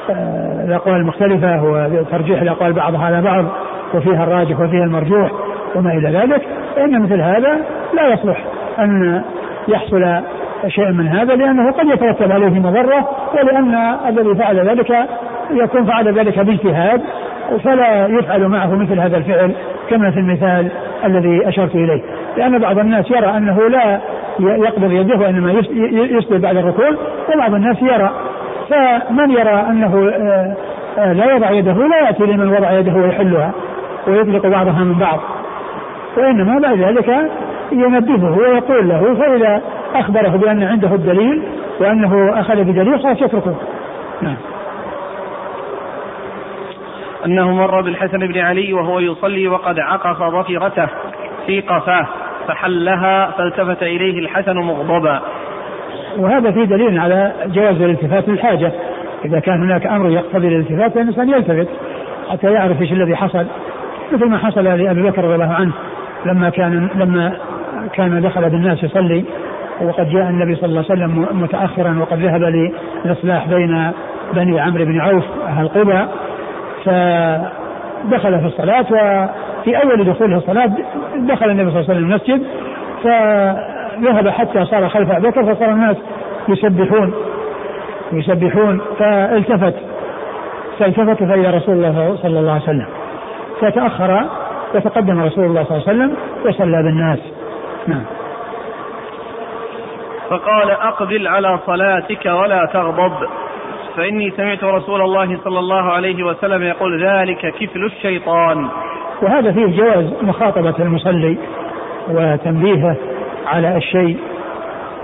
والأقوال 0.08 0.96
المختلفة 0.96 1.64
وترجيح 1.64 2.42
الأقوال 2.42 2.74
بعضها 2.74 3.06
على 3.06 3.22
بعض 3.22 3.46
وفيها 3.94 4.24
الراجح 4.24 4.60
وفيها 4.60 4.84
المرجوح 4.84 5.32
وما 5.76 5.92
إلى 5.92 6.18
ذلك 6.18 6.42
فإن 6.76 7.02
مثل 7.02 7.22
هذا 7.22 7.58
لا 7.94 8.14
يصلح 8.14 8.44
أن 8.80 9.22
يحصل 9.68 10.22
شيء 10.68 10.92
من 10.92 11.08
هذا 11.08 11.36
لأنه 11.36 11.72
قد 11.72 11.86
يترتب 11.88 12.32
عليه 12.32 12.60
مضرة 12.60 13.10
ولأن 13.34 13.76
الذي 14.08 14.36
فعل 14.36 14.70
ذلك 14.70 15.08
يكون 15.52 15.86
فعل 15.86 16.20
ذلك 16.20 16.40
باجتهاد 16.40 17.02
فلا 17.64 18.08
يفعل 18.08 18.48
معه 18.48 18.76
مثل 18.76 19.00
هذا 19.00 19.18
الفعل 19.18 19.56
كما 19.92 20.12
في 20.12 20.20
المثال 20.20 20.72
الذي 21.06 21.50
أشرت 21.50 21.76
إليه. 21.76 22.02
لأن 22.38 22.60
بعض 22.60 22.80
الناس 22.80 23.12
يرى 23.12 23.38
أنه 23.38 23.68
لا 23.70 24.00
يقبض 24.40 24.92
يده 24.92 25.16
وإنما 25.16 25.52
يسجد 25.92 26.42
بعد 26.42 26.58
الركوع 26.58 26.90
وبعض 27.34 27.54
الناس 27.54 27.82
يرى. 27.82 28.12
فمن 28.70 29.32
يرى 29.32 29.66
أنه 29.70 30.10
آه، 30.10 30.56
آه، 30.98 31.14
لا 31.14 31.36
يضع 31.36 31.52
يده 31.52 31.74
لا 31.74 32.00
يأتي 32.06 32.24
لمن 32.24 32.50
وضع 32.50 32.72
يده 32.72 32.94
ويحلها 32.94 33.52
ويطلق 34.08 34.48
بعضها 34.48 34.84
من 34.84 35.00
بعض. 35.00 35.20
وإنما 36.18 36.60
بعد 36.60 36.78
ذلك 36.78 37.32
ينبهه 37.72 38.38
ويقول 38.38 38.90
له 38.90 39.16
فإذا 39.16 39.62
أخبره 39.96 40.30
بأن 40.30 40.64
عنده 40.64 40.96
الدليل 40.96 41.44
وأنه 41.80 42.40
أخذ 42.40 42.56
بدليل 42.56 43.00
خلاص 43.00 43.22
يتركه. 43.22 43.56
نعم. 44.22 44.36
أنه 47.26 47.52
مر 47.52 47.82
بالحسن 47.82 48.18
بن 48.18 48.38
علي 48.38 48.74
وهو 48.74 49.00
يصلي 49.00 49.48
وقد 49.48 49.80
عقف 49.80 50.18
ظفرته 50.18 50.88
في 51.46 51.62
قفاه 51.62 52.08
فحلها 52.48 53.32
فالتفت 53.32 53.84
إليه 53.84 54.20
الحسن 54.20 54.58
مغضبا. 54.58 55.22
وهذا 56.18 56.52
فيه 56.52 56.64
دليل 56.64 57.00
على 57.00 57.32
جواز 57.46 57.82
الالتفات 57.82 58.30
للحاجة. 58.30 58.72
إذا 59.26 59.40
كان 59.40 59.64
هناك 59.64 59.88
أمر 59.88 60.10
يقتضي 60.10 60.48
الالتفات 60.48 60.94
فالإنسان 60.94 61.30
يلتفت 61.30 61.68
حتى 62.32 62.52
يعرف 62.52 62.82
إيش 62.82 62.92
الذي 62.92 63.16
حصل. 63.16 63.46
مثل 64.12 64.26
ما 64.26 64.38
حصل 64.38 64.64
لأبي 64.64 65.02
بكر 65.02 65.24
رضي 65.24 65.36
الله 65.36 65.54
عنه 65.54 65.72
لما 66.26 66.50
كان 66.50 66.90
لما 66.96 67.38
كان 67.94 68.22
دخل 68.22 68.50
بالناس 68.50 68.84
يصلي 68.84 69.24
وقد 69.82 70.10
جاء 70.10 70.30
النبي 70.30 70.56
صلى 70.56 70.66
الله 70.66 70.86
عليه 70.90 71.04
وسلم 71.04 71.42
متأخرا 71.42 72.00
وقد 72.00 72.20
ذهب 72.20 72.42
للإصلاح 72.42 73.48
بين 73.48 73.92
بني 74.34 74.60
عمرو 74.60 74.86
بن 74.86 75.02
عوف 75.02 75.24
أهل 75.48 75.68
قبى 75.68 76.06
فدخل 76.86 78.40
في 78.40 78.46
الصلاة 78.46 78.86
وفي 78.92 79.84
أول 79.84 80.04
دخوله 80.04 80.38
الصلاة 80.38 80.72
دخل 81.16 81.50
النبي 81.50 81.72
صلى 81.72 81.80
الله 81.80 81.90
عليه 81.90 81.94
وسلم 81.94 82.12
المسجد 82.12 82.44
فذهب 83.04 84.30
حتى 84.30 84.66
صار 84.66 84.90
خلف 84.90 85.12
أبي 85.12 85.28
بكر 85.30 85.56
فصار 85.56 85.70
الناس 85.70 85.98
يسبحون 86.50 87.14
يسبحون 88.14 88.82
فالتفت 89.00 89.76
فالتفت 90.80 91.24
فإلى 91.24 91.50
رسول 91.50 91.76
الله 91.76 92.18
صلى 92.22 92.40
الله 92.40 92.52
عليه 92.52 92.64
وسلم 92.64 92.88
فتأخر 93.62 94.26
وتقدم 94.76 95.24
رسول 95.24 95.46
الله 95.46 95.64
صلى 95.64 95.78
الله 95.78 95.90
عليه 95.90 96.00
وسلم 96.00 96.16
وصلى 96.46 96.84
بالناس. 96.84 97.20
نعم. 97.88 98.04
فقال 100.30 100.72
أقبل 100.72 101.28
على 101.28 101.60
صلاتك 101.66 102.26
ولا 102.26 102.70
تغضب. 102.74 103.14
فإني 103.98 104.32
سمعت 104.32 104.64
رسول 104.64 105.02
الله 105.02 105.38
صلى 105.44 105.60
الله 105.60 105.92
عليه 105.92 106.24
وسلم 106.24 106.64
يقول 106.64 107.06
ذلك 107.06 107.54
كفل 107.60 107.86
الشيطان. 107.86 108.68
وهذا 109.22 109.52
فيه 109.52 109.78
جواز 109.78 110.14
مخاطبة 110.22 110.76
المصلي 110.80 111.38
وتنبيهه 112.10 112.96
على 113.48 113.78
الشيء. 113.78 114.18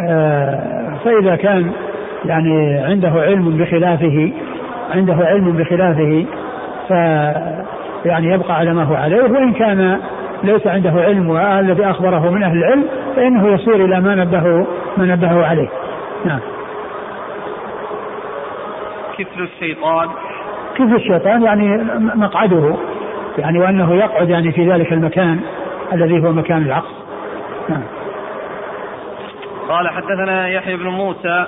آه، 0.09 0.93
فإذا 1.05 1.35
كان 1.35 1.71
يعني 2.25 2.77
عنده 2.77 3.09
علم 3.09 3.57
بخلافه 3.57 4.31
عنده 4.91 5.13
علم 5.13 5.51
بخلافه 5.51 6.25
ف 6.89 6.91
يعني 8.05 8.27
يبقى 8.33 8.55
على 8.55 8.73
ما 8.73 8.83
هو 8.83 8.95
عليه. 8.95 9.21
وإن 9.23 9.53
كان 9.53 9.99
ليس 10.43 10.67
عنده 10.67 10.91
علم 10.91 11.29
والذي 11.29 11.85
أخبره 11.85 12.29
من 12.31 12.43
أهل 12.43 12.57
العلم 12.57 12.83
فإنه 13.15 13.47
يصير 13.47 13.85
إلى 13.85 14.01
ما 14.01 14.15
نبهه 14.15 14.67
ما 14.97 15.05
نبهه 15.05 15.45
عليه. 15.45 15.69
نعم. 16.25 16.39
كفل 19.17 19.43
الشيطان. 19.43 20.09
كفل 20.75 20.95
الشيطان 20.95 21.43
يعني 21.43 21.83
مقعده 22.15 22.75
يعني 23.37 23.59
وأنه 23.59 23.95
يقعد 23.95 24.29
يعني 24.29 24.51
في 24.51 24.71
ذلك 24.71 24.93
المكان 24.93 25.39
الذي 25.93 26.23
هو 26.23 26.31
مكان 26.31 26.61
العقص 26.61 26.93
نعم. 27.69 27.83
قال 29.69 29.89
حدثنا 29.89 30.47
يحيى 30.47 30.77
بن 30.77 30.87
موسى. 30.87 31.45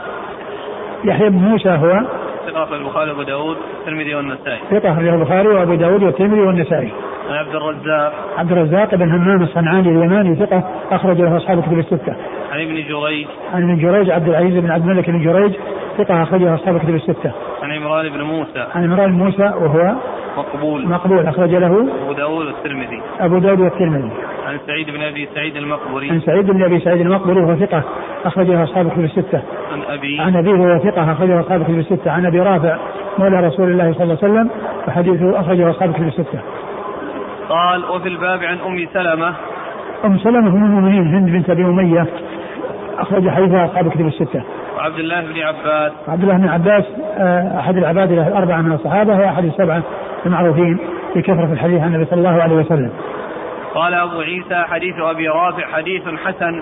يحيى 1.03 1.29
بن 1.29 1.37
موسى 1.37 1.69
هو 1.69 2.01
ثقة 2.47 2.75
البخاري 2.75 3.09
وأبو 3.09 3.23
داود 3.23 3.57
والترمذي 3.57 4.15
والنسائي. 4.15 4.59
ثقة 4.71 4.99
البخاري 4.99 5.47
وأبو 5.47 5.75
داود 5.75 6.03
والترمذي 6.03 6.41
والنسائي. 6.41 6.91
عبد 7.29 7.55
الرزاق 7.55 8.13
عبد 8.37 8.51
الرزاق 8.51 8.95
بن 8.95 9.11
همام 9.11 9.41
الصنعاني 9.41 9.89
اليماني 9.89 10.35
ثقة 10.35 10.63
أخرج 10.91 11.21
له 11.21 11.37
أصحاب 11.37 11.59
الكتب 11.59 11.79
الستة 11.79 12.15
عن 12.51 12.61
ابن 12.61 12.75
جريج 12.75 13.27
عن 13.53 13.63
ابن 13.63 13.81
جريج 13.81 14.11
عبد 14.11 14.27
العزيز 14.27 14.57
بن 14.57 14.71
عبد 14.71 14.89
الملك 14.89 15.09
بن 15.09 15.23
جريج 15.23 15.53
ثقة 15.97 16.23
أخرجه 16.23 16.55
أصحاب 16.55 16.75
الكتب 16.75 16.95
الستة. 16.95 17.31
عن 17.63 17.71
عمران 17.71 18.09
بن 18.09 18.21
موسى. 18.21 18.67
عن 18.75 18.83
عمران 18.83 19.11
بن 19.11 19.23
موسى 19.23 19.43
وهو 19.43 19.95
مقبول. 20.37 20.87
مقبول 20.87 21.27
أخرج 21.27 21.55
له. 21.55 21.87
أبو 22.03 22.13
داود 22.13 22.45
والترمذي. 22.45 23.01
أبو 23.19 23.37
داود 23.37 23.59
والترمذي. 23.59 24.11
عن 24.47 24.59
سعيد 24.67 24.89
بن 24.89 25.01
أبي 25.01 25.29
سعيد 25.35 25.55
المقبري. 25.55 26.09
عن 26.09 26.19
سعيد 26.19 26.51
بن 26.51 26.63
أبي 26.63 26.79
سعيد 26.79 27.01
المقبري 27.01 27.41
وهو 27.41 27.55
ثقة 27.55 27.83
أخرجه 28.25 28.63
أصحاب 28.63 28.85
الكتب 28.85 29.03
الستة. 29.03 29.41
عن 29.71 29.81
أبي. 29.81 30.19
عن 30.19 30.35
أبيه 30.35 30.51
وهو 30.51 30.79
ثقة 30.79 31.11
أخرجه 31.11 31.39
أصحاب 31.39 31.61
الكتب 31.61 31.79
الستة. 31.79 32.11
عن 32.11 32.25
أبي 32.25 32.39
رافع 32.39 32.77
مولى 33.19 33.47
رسول 33.47 33.71
الله 33.71 33.93
صلى 33.93 34.03
الله 34.03 34.17
عليه 34.23 34.33
وسلم 34.33 34.49
وحديثه 34.87 35.39
أخرجه 35.39 35.69
أصحاب 35.69 35.89
الكتب 35.89 36.07
الستة. 36.07 36.39
قال 37.49 37.85
وفي 37.85 38.07
الباب 38.07 38.43
عن 38.43 38.57
أم 38.59 38.87
سلمة. 38.93 39.33
أم 40.05 40.17
سلمة 40.17 40.55
من 40.55 40.65
المؤمنين 40.65 41.15
هند 41.15 41.29
بنت 41.29 41.49
أبي 41.49 41.65
أمية 41.65 42.07
أخرج 42.99 43.29
حديثها 43.29 43.65
أصحاب 43.65 43.87
الكتب 43.87 44.07
الستة. 44.07 44.43
وعبد 44.77 44.99
الله 44.99 45.21
بن 45.21 45.39
عباس 45.41 45.91
عبد 46.07 46.21
الله 46.21 46.37
بن 46.37 46.49
عباس 46.49 46.83
آه، 47.17 47.59
أحد 47.59 47.77
العباد 47.77 48.11
الأربعة 48.11 48.61
من 48.61 48.71
الصحابة 48.71 49.15
هو 49.15 49.25
أحد 49.25 49.45
السبعة 49.45 49.83
المعروفين 50.25 50.79
في 51.13 51.21
كثرة 51.21 51.53
الحديث 51.53 51.81
عن 51.81 51.87
النبي 51.87 52.05
صلى 52.05 52.19
الله 52.19 52.43
عليه 52.43 52.55
وسلم. 52.55 52.91
قال 53.75 53.93
أبو 53.93 54.19
عيسى 54.19 54.55
حديث 54.55 54.95
أبي 54.99 55.27
رافع 55.27 55.67
حديث 55.67 56.03
حسن 56.25 56.61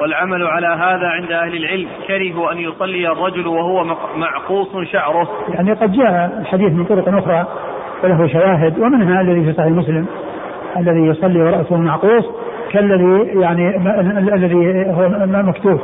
والعمل 0.00 0.46
على 0.46 0.66
هذا 0.66 1.08
عند 1.08 1.32
أهل 1.32 1.56
العلم 1.56 1.88
كرهوا 2.08 2.52
أن 2.52 2.58
يصلي 2.58 3.12
الرجل 3.12 3.46
وهو 3.46 3.84
معقوص 4.16 4.68
شعره 4.92 5.28
يعني 5.48 5.72
قد 5.72 5.92
جاء 5.92 6.38
الحديث 6.40 6.72
من 6.72 6.84
طرق 6.84 7.08
أخرى 7.08 7.46
وله 8.04 8.26
شواهد 8.26 8.78
ومنها 8.78 9.20
الذي 9.20 9.44
في 9.44 9.52
صحيح 9.52 9.72
مسلم 9.72 10.06
الذي 10.76 11.06
يصلي 11.06 11.42
ورأسه 11.42 11.76
معقوص 11.76 12.24
كالذي 12.72 13.40
يعني 13.40 13.76
الذي 14.34 14.90
هو 14.90 15.08
مكتوب. 15.42 15.80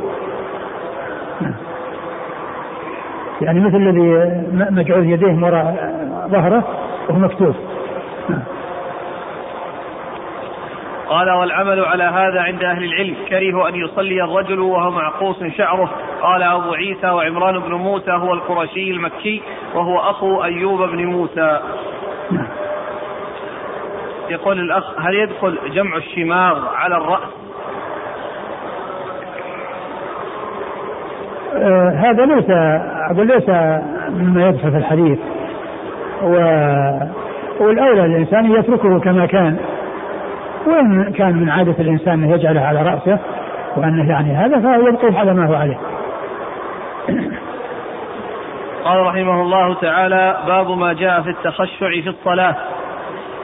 يعني 3.41 3.59
مثل 3.59 3.75
الذي 3.75 4.33
مجعول 4.71 5.05
يديه 5.05 5.45
وراء 5.45 5.95
ظهره 6.31 6.63
وهو 7.09 7.19
مكتوب. 7.19 7.55
قال 11.09 11.31
والعمل 11.31 11.85
على 11.85 12.03
هذا 12.03 12.41
عند 12.41 12.63
أهل 12.63 12.83
العلم 12.83 13.15
كرهوا 13.29 13.69
أن 13.69 13.75
يصلي 13.75 14.23
الرجل 14.23 14.59
وهو 14.59 14.91
معقوس 14.91 15.43
شعره. 15.57 15.89
قال 16.21 16.43
أبو 16.43 16.73
عيسى 16.73 17.09
وعمران 17.09 17.59
بن 17.59 17.73
موسى 17.73 18.11
هو 18.11 18.33
القرشي 18.33 18.91
المكي 18.91 19.41
وهو 19.75 19.99
أخو 19.99 20.43
أيوب 20.43 20.81
بن 20.81 21.05
موسى. 21.05 21.59
يقول 24.29 24.59
الأخ 24.59 24.99
هل 24.99 25.15
يدخل 25.15 25.57
جمع 25.73 25.97
الشماغ 25.97 26.65
على 26.75 26.97
الرأس؟ 26.97 27.29
آه 31.55 31.89
هذا 31.89 32.25
ليس 32.25 32.45
أقول 33.11 33.27
ليس 33.27 33.49
مما 34.09 34.47
يدخل 34.47 34.71
في 34.71 34.77
الحديث. 34.77 35.19
و 36.23 36.33
والأولى 37.59 38.05
الإنسان 38.05 38.51
يتركه 38.51 38.99
كما 38.99 39.25
كان. 39.25 39.57
وإن 40.67 41.11
كان 41.11 41.35
من 41.35 41.49
عادة 41.49 41.75
الإنسان 41.79 42.13
أنه 42.13 42.33
يجعله 42.33 42.61
على 42.61 42.81
رأسه 42.81 43.19
وأنه 43.77 44.09
يعني 44.09 44.33
هذا 44.33 44.59
فيبقيه 44.59 45.19
على 45.19 45.33
ما 45.33 45.45
هو 45.47 45.53
عليه. 45.55 45.77
قال 48.87 48.99
رحمه 48.99 49.41
الله 49.41 49.73
تعالى 49.73 50.37
باب 50.47 50.71
ما 50.71 50.93
جاء 50.93 51.21
في 51.21 51.29
التخشع 51.29 51.89
في 51.89 52.09
الصلاة. 52.09 52.55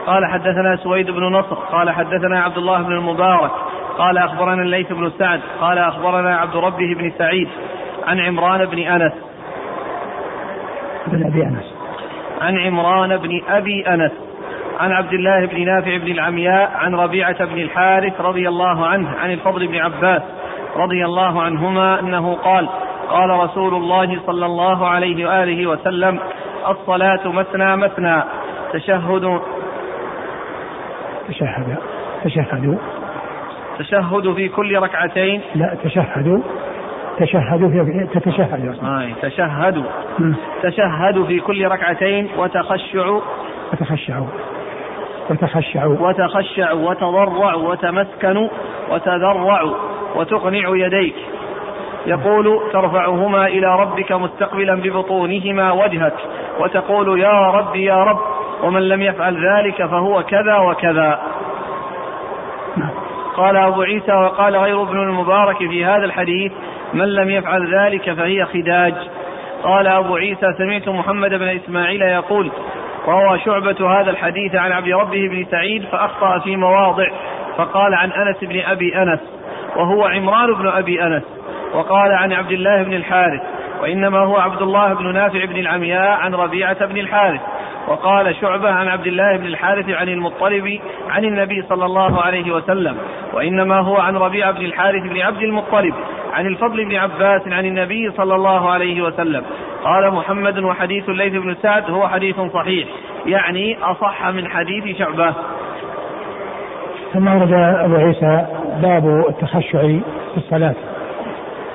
قال 0.07 0.25
حدثنا 0.25 0.75
سويد 0.75 1.11
بن 1.11 1.23
نصر 1.23 1.55
قال 1.55 1.89
حدثنا 1.89 2.43
عبد 2.43 2.57
الله 2.57 2.81
بن 2.81 2.91
المبارك 2.91 3.51
قال 3.97 4.17
أخبرنا 4.17 4.61
الليث 4.61 4.91
بن 4.91 5.11
سعد 5.19 5.41
قال 5.61 5.77
أخبرنا 5.77 6.37
عبد 6.37 6.55
ربه 6.55 6.95
بن 6.97 7.11
سعيد 7.17 7.49
عن 8.07 8.19
عمران 8.19 8.65
بن 8.65 8.79
أنس. 8.79 9.13
بن 11.07 11.25
أبي 11.25 11.43
أنس. 11.43 11.73
عن 12.41 12.59
عمران 12.59 13.17
بن 13.17 13.41
أبي 13.49 13.87
أنس 13.87 14.11
عن 14.79 14.91
عبد 14.91 15.13
الله 15.13 15.45
بن 15.45 15.65
نافع 15.65 15.97
بن 15.97 16.11
العمياء 16.11 16.71
عن 16.75 16.95
ربيعة 16.95 17.45
بن 17.45 17.57
الحارث 17.59 18.21
رضي 18.21 18.47
الله 18.47 18.85
عنه 18.85 19.09
عن 19.23 19.31
الفضل 19.31 19.67
بن 19.67 19.75
عباس 19.75 20.21
رضي 20.75 21.05
الله 21.05 21.41
عنهما 21.41 21.99
أنه 21.99 22.33
قال 22.33 22.69
قال 23.09 23.29
رسول 23.29 23.73
الله 23.73 24.19
صلى 24.27 24.45
الله 24.45 24.87
عليه 24.87 25.27
وآله 25.27 25.67
وسلم 25.67 26.19
الصلاة 26.69 27.27
مثنى 27.27 27.75
مثنى 27.75 28.23
تشهد. 28.73 29.39
تشهد. 31.29 31.77
تشهدوا 32.23 32.75
تشهد 33.79 34.33
في 34.33 34.49
كل 34.49 34.79
ركعتين. 34.79 35.41
لا 35.55 35.77
تشهدوا 35.83 36.39
تشهدوا 37.19 37.69
في 37.69 38.07
تتشهد. 38.13 38.77
آه 38.83 39.09
تشهدوا 39.21 39.83
تشهدوا 40.63 41.25
في 41.25 41.39
كل 41.39 41.67
ركعتين 41.67 42.29
وتخشعوا 42.37 43.21
وتخشعوا 43.73 44.27
وتخشعوا 45.29 45.97
وتخشعوا 45.99 46.89
وتضرعوا 46.89 47.69
وتمسكنوا 47.69 48.49
وتذرعوا 48.91 49.73
وتقنع 50.15 50.69
يديك. 50.85 51.15
يقول 52.05 52.59
ترفعهما 52.73 53.47
إلى 53.47 53.79
ربك 53.79 54.11
مستقبلا 54.11 54.75
ببطونهما 54.75 55.71
وجهك 55.71 56.13
وتقول 56.59 57.19
يا 57.19 57.51
رب 57.51 57.75
يا 57.75 58.03
رب 58.03 58.19
ومن 58.63 58.89
لم 58.89 59.01
يفعل 59.01 59.47
ذلك 59.47 59.85
فهو 59.85 60.23
كذا 60.23 60.57
وكذا. 60.57 61.19
قال 63.35 63.57
أبو 63.57 63.81
عيسى 63.81 64.13
وقال 64.13 64.55
غير 64.55 64.81
ابن 64.81 64.97
المبارك 64.97 65.57
في 65.57 65.85
هذا 65.85 66.05
الحديث 66.05 66.51
من 66.93 67.05
لم 67.15 67.29
يفعل 67.29 67.75
ذلك 67.75 68.13
فهي 68.13 68.45
خداج. 68.45 68.93
قال 69.63 69.87
أبو 69.87 70.15
عيسى 70.15 70.53
سمعت 70.57 70.89
محمد 70.89 71.29
بن 71.29 71.47
إسماعيل 71.47 72.01
يقول 72.01 72.51
روى 73.07 73.39
شعبة 73.39 73.99
هذا 73.99 74.11
الحديث 74.11 74.55
عن 74.55 74.71
عبد 74.71 74.89
ربه 74.89 75.27
بن 75.29 75.45
سعيد 75.51 75.85
فأخطأ 75.85 76.39
في 76.39 76.55
مواضع. 76.55 77.07
فقال 77.57 77.93
عن 77.93 78.11
أنس 78.11 78.37
بن 78.41 78.59
أبي 78.59 78.97
أنس 78.97 79.19
وهو 79.75 80.05
عمران 80.05 80.53
بن 80.53 80.67
أبي 80.67 81.03
أنس. 81.03 81.23
وقال 81.73 82.11
عن 82.11 82.33
عبد 82.33 82.51
الله 82.51 82.83
بن 82.83 82.93
الحارث 82.93 83.41
وإنما 83.81 84.19
هو 84.19 84.37
عبد 84.37 84.61
الله 84.61 84.93
بن 84.93 85.13
نافع 85.13 85.45
بن 85.45 85.57
العمياء 85.57 86.09
عن 86.09 86.35
ربيعة 86.35 86.85
بن 86.85 86.97
الحارث. 86.97 87.41
وقال 87.87 88.35
شعبة 88.35 88.71
عن 88.71 88.87
عبد 88.87 89.07
الله 89.07 89.37
بن 89.37 89.45
الحارث 89.45 89.89
عن 89.89 90.09
المطلب 90.09 90.79
عن 91.09 91.25
النبي 91.25 91.61
صلى 91.61 91.85
الله 91.85 92.21
عليه 92.21 92.51
وسلم 92.51 92.97
وإنما 93.33 93.79
هو 93.79 93.97
عن 93.97 94.15
ربيعة 94.15 94.51
بن 94.51 94.65
الحارث 94.65 95.03
بن 95.03 95.21
عبد 95.21 95.41
المطلب 95.41 95.93
عن 96.33 96.45
الفضل 96.45 96.85
بن 96.85 96.95
عباس 96.95 97.41
عن 97.47 97.65
النبي 97.65 98.11
صلى 98.11 98.35
الله 98.35 98.69
عليه 98.69 99.01
وسلم. 99.01 99.43
قال 99.83 100.13
محمد 100.13 100.59
وحديث 100.59 101.09
الليث 101.09 101.33
بن 101.33 101.55
سعد 101.61 101.91
هو 101.91 102.07
حديث 102.07 102.35
صحيح 102.53 102.87
يعني 103.25 103.77
أصح 103.81 104.27
من 104.29 104.47
حديث 104.47 104.97
شعبة. 104.97 105.33
ثم 107.13 107.27
ورد 107.27 107.53
أبو 107.53 107.95
عيسى 107.95 108.45
باب 108.81 109.25
التخشع 109.29 109.81
في 109.81 110.37
الصلاة. 110.37 110.75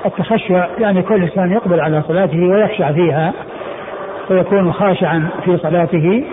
التخشع 0.05 0.67
يعني 0.79 1.01
كل 1.01 1.21
إنسان 1.21 1.51
يقبل 1.51 1.79
على 1.79 2.01
صلاته 2.07 2.47
ويخشع 2.47 2.91
فيها 2.91 3.33
ويكون 4.29 4.73
خاشعا 4.73 5.27
في 5.45 5.57
صلاته 5.57 6.23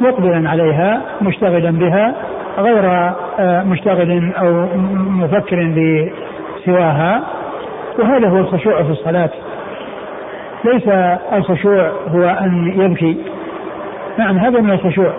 مقبلا 0.00 0.50
عليها 0.50 1.02
مشتغلا 1.22 1.70
بها 1.70 2.14
غير 2.58 2.84
آه، 3.38 3.62
مشتغل 3.62 4.32
أو 4.38 4.66
مفكر 4.94 5.74
بسواها. 6.62 7.22
وهذا 7.98 8.28
هو 8.28 8.36
الخشوع 8.36 8.82
في 8.82 8.90
الصلاة. 8.90 9.30
ليس 10.64 10.88
الخشوع 11.32 11.90
هو 12.08 12.24
أن 12.24 12.72
يبكي. 12.80 13.16
نعم 14.18 14.38
هذا 14.38 14.60
من 14.60 14.70
الخشوع. 14.70 15.12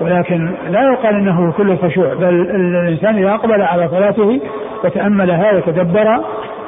ولكن 0.00 0.54
لا 0.70 0.82
يقال 0.82 1.14
إنه 1.14 1.52
كل 1.52 1.70
الخشوع 1.70 2.14
بل 2.14 2.34
الإنسان 2.54 3.16
إذا 3.16 3.34
أقبل 3.34 3.62
على 3.62 3.88
صلاته 3.88 4.40
وتأملها 4.84 5.52
وتدبر 5.52 6.20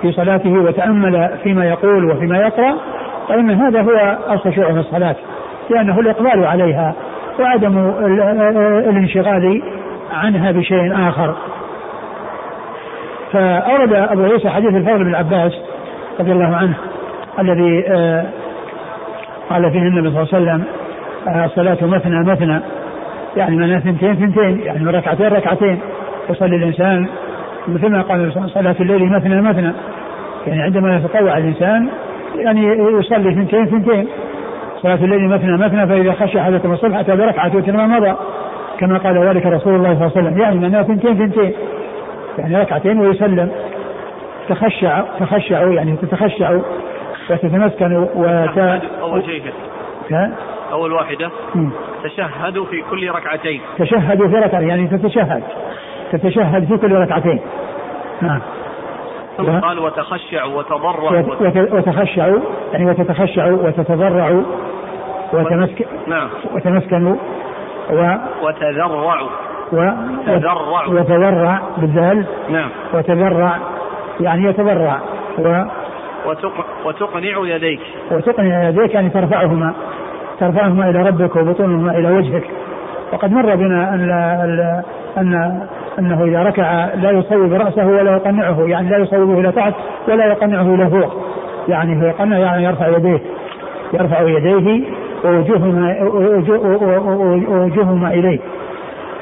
في 0.02 0.12
صلاته 0.12 0.50
وتأمل 0.50 1.30
فيما 1.42 1.64
يقول 1.64 2.10
وفيما 2.10 2.38
يقرأ 2.38 2.74
فإن 3.28 3.50
هذا 3.50 3.82
هو 3.82 4.18
الخشوع 4.30 4.72
في 4.72 4.78
الصلاة 4.78 5.16
لأنه 5.70 6.00
الإقبال 6.00 6.46
عليها 6.46 6.94
وعدم 7.40 7.78
الانشغال 8.88 9.62
عنها 10.12 10.52
بشيء 10.52 11.08
آخر. 11.08 11.34
فأورد 13.32 13.92
أبو 13.92 14.24
عيسى 14.24 14.50
حديث 14.50 14.74
الفضل 14.74 15.04
بن 15.04 15.14
عباس 15.14 15.52
رضي 16.20 16.32
الله 16.32 16.56
عنه 16.56 16.74
الذي 17.38 17.84
آه، 17.88 18.24
قال 19.50 19.70
فيه 19.70 19.78
النبي 19.78 20.10
صلى 20.10 20.22
الله 20.22 20.28
عليه 20.34 20.62
وسلم 20.62 20.64
آه، 21.28 21.44
الصلاة 21.44 21.78
مثنى 21.82 22.24
مثنى 22.24 22.60
يعني 23.36 23.56
من 23.56 23.80
ثنتين 23.80 24.14
ثنتين 24.14 24.60
يعني 24.60 24.78
من 24.78 24.88
ركعتين 24.88 25.26
ركعتين 25.26 25.80
يصلي 26.30 26.56
الإنسان 26.56 27.08
مثل 27.68 27.88
ما 27.88 28.02
قال 28.02 28.50
صلاة 28.54 28.76
الليل 28.80 29.12
مثنى 29.12 29.42
مثنى. 29.42 29.72
يعني 30.46 30.62
عندما 30.62 30.96
يتطوع 30.96 31.38
الإنسان 31.38 31.88
يعني 32.34 32.66
يصلي 32.98 33.34
ثنتين 33.34 33.66
ثنتين. 33.66 34.08
صلاة 34.82 35.04
الليل 35.04 35.28
مثنى 35.28 35.52
مثنى 35.52 35.86
فإذا 35.86 36.12
خشى 36.12 36.40
أحدكم 36.40 36.72
الصبح 36.72 36.98
أتى 36.98 37.16
بركعة 37.16 37.56
وتر 37.56 37.72
ما 37.72 37.86
مضى. 37.86 38.16
كما 38.78 38.98
قال 38.98 39.28
ذلك 39.28 39.46
رسول 39.46 39.74
الله 39.74 39.94
صلى 39.94 40.06
الله 40.06 40.12
عليه 40.16 40.28
وسلم. 40.28 40.38
يعني 40.38 40.58
معناه 40.58 40.82
ثنتين 40.82 41.18
ثنتين. 41.18 41.52
يعني 42.38 42.56
ركعتين 42.56 43.00
ويسلم. 43.00 43.50
تخشع 44.48 45.02
تخشعوا 45.20 45.72
يعني 45.72 45.96
تتخشعوا 45.96 46.62
وتتمسكنوا 47.30 48.06
وت... 48.14 48.58
أول 49.00 49.24
شيء 49.24 49.42
أول 50.72 50.92
واحدة. 50.92 51.30
تشهدوا 52.04 52.64
في 52.64 52.82
كل 52.90 53.10
ركعتين. 53.10 53.60
تشهدوا 53.78 54.28
في 54.28 54.34
ركعتين 54.34 54.68
يعني 54.68 54.88
تتشهد. 54.88 55.42
تتشهد 56.10 56.64
في 56.64 56.76
كل 56.76 56.92
ركعتين. 56.92 57.40
نعم. 58.22 58.40
ثم 59.36 59.60
قال 59.60 59.78
وتخشعوا 59.78 60.58
وتضرعوا 60.58 61.22
وتخشعوا 61.78 62.38
يعني 62.72 62.90
وتتخشعوا 62.90 63.58
وتتضرعوا 63.62 64.42
وتمسك 65.32 65.86
نعم. 66.06 66.28
وتمسكنوا 66.54 67.16
و 67.90 68.14
وتذرعوا 68.42 69.28
وتذرع 69.72 70.86
وتذرع 70.88 71.60
بالذال 71.78 72.26
نعم. 72.50 72.68
وتذرع 72.94 73.58
يعني 74.20 74.44
يتذرع 74.44 74.98
و 75.38 75.64
وتقنع 76.84 77.54
يديك. 77.54 77.80
وتقنع 78.10 78.68
يديك 78.68 78.94
يعني 78.94 79.10
ترفعهما. 79.10 79.74
ترفعهما 80.40 80.90
إلى 80.90 81.02
ربك 81.02 81.36
وبطونهما 81.36 81.98
إلى 81.98 82.10
وجهك. 82.10 82.44
وقد 83.12 83.32
مر 83.32 83.54
بنا 83.54 83.94
أن 83.94 84.82
أن 85.18 85.60
أنه 85.98 86.24
إذا 86.24 86.42
ركع 86.42 86.94
لا 86.94 87.10
يصوب 87.10 87.52
رأسه 87.52 87.86
ولا 87.86 88.16
يقنعه 88.16 88.66
يعني 88.66 88.90
لا 88.90 88.98
يصوبه 88.98 89.40
إلى 89.40 89.52
تحت 89.52 89.74
ولا 90.08 90.26
يقنعه 90.26 90.74
إلى 90.74 90.90
فوق. 90.90 91.30
يعني 91.68 92.02
هو 92.02 92.06
يقنع 92.06 92.38
يعني 92.38 92.64
يرفع 92.64 92.88
يديه 92.88 93.20
يرفع 93.92 94.20
يديه 94.20 94.84
ووجوههما 95.24 95.96
ووجوههما 97.48 98.08
إليه. 98.08 98.40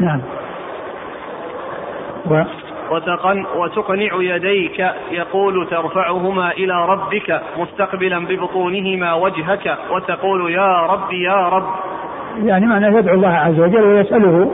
نعم. 0.01 0.21
و 2.31 2.43
وتقن 2.91 3.45
وتقنع 3.57 4.11
يديك 4.21 4.87
يقول 5.11 5.67
ترفعهما 5.71 6.51
إلى 6.51 6.87
ربك 6.89 7.41
مستقبلا 7.59 8.27
ببطونهما 8.27 9.15
وجهك 9.15 9.79
وتقول 9.91 10.53
يا 10.53 10.87
رب 10.87 11.13
يا 11.13 11.49
رب. 11.49 11.69
يعني 12.45 12.67
معناه 12.67 12.99
يدعو 12.99 13.15
الله 13.15 13.29
عز 13.29 13.61
وجل 13.61 13.83
ويسأله 13.83 14.51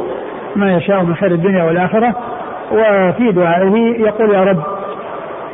ما 0.57 0.77
يشاء 0.77 1.03
من 1.03 1.14
خير 1.14 1.31
الدنيا 1.33 1.64
والآخرة 1.64 2.14
وفي 2.73 3.33
دعائه 3.33 3.77
يقول 4.01 4.35
يا 4.35 4.45
رب 4.45 4.62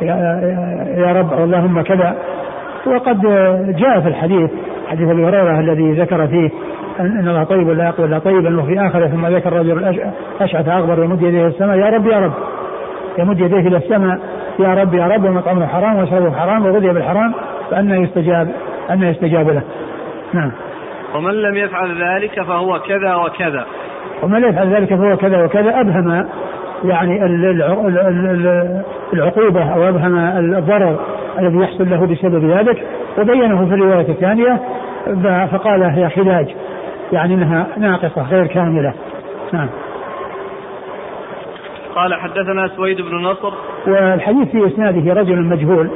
يا, 0.01 1.13
رب 1.13 1.33
اللهم 1.33 1.81
كذا. 1.81 2.15
وقد 2.85 3.21
جاء 3.77 3.99
في 3.99 4.07
الحديث 4.07 4.51
حديث 4.87 5.09
أبي 5.09 5.25
هريرة 5.25 5.59
الذي 5.59 5.91
ذكر 5.91 6.27
فيه 6.27 6.49
ان 6.99 7.27
الله 7.27 7.43
طيب 7.43 7.69
لا 7.69 7.85
يقبل 7.85 8.05
إلا 8.05 8.19
طيبا 8.19 8.61
وفي 8.61 8.87
آخره 8.87 9.07
ثم 9.07 9.25
ذكر 9.27 9.49
الرجل 9.49 10.03
أشعث 10.41 10.67
أغبر 10.67 11.03
يمد 11.03 11.21
يديه 11.21 11.41
إلى 11.41 11.47
السماء 11.47 11.77
يا 11.77 11.89
رب 11.89 12.05
يا 12.05 12.19
رب. 12.19 12.33
يمد 13.17 13.39
يديه 13.39 13.67
إلى 13.67 13.77
السماء 13.77 14.19
يا 14.59 14.73
رب 14.73 14.93
يا 14.93 15.07
رب 15.07 15.23
ومطعمه 15.23 15.67
حرام 15.67 16.03
وشربه 16.03 16.31
حرام 16.31 16.65
وغذي 16.65 16.89
بالحرام 16.89 17.33
فأنا 17.71 17.95
يستجاب 17.95 18.51
أن 18.91 19.03
يستجاب 19.03 19.49
له. 19.49 19.61
نعم. 20.33 20.51
ومن 21.15 21.33
لم 21.33 21.57
يفعل 21.57 22.03
ذلك 22.03 22.41
فهو 22.41 22.79
كذا 22.79 23.15
وكذا. 23.15 23.65
ومن 24.23 24.43
يفعل 24.43 24.75
ذلك 24.75 24.89
فهو 24.89 25.17
كذا 25.17 25.45
وكذا 25.45 25.81
أبهم 25.81 26.27
يعني 26.83 27.25
العقوبة 29.13 29.73
أو 29.73 29.89
أبهم 29.89 30.17
الضرر 30.55 30.99
الذي 31.39 31.57
يحصل 31.57 31.89
له 31.89 32.05
بسبب 32.05 32.51
ذلك. 32.51 32.87
وبينه 33.19 33.65
في 33.65 33.73
الرواية 33.73 34.09
الثانية 34.09 34.59
فقال 35.51 35.83
هي 35.83 36.09
خلاج 36.09 36.55
يعني 37.11 37.33
إنها 37.33 37.67
ناقصة 37.77 38.21
غير 38.21 38.47
كاملة. 38.47 38.93
نعم. 39.53 39.69
قال 41.95 42.13
حدثنا 42.13 42.67
سويد 42.67 43.01
بن 43.01 43.15
نصر. 43.15 43.53
والحديث 43.87 44.47
في 44.51 44.67
إسناده 44.67 45.13
رجل 45.13 45.41
مجهول 45.41 45.89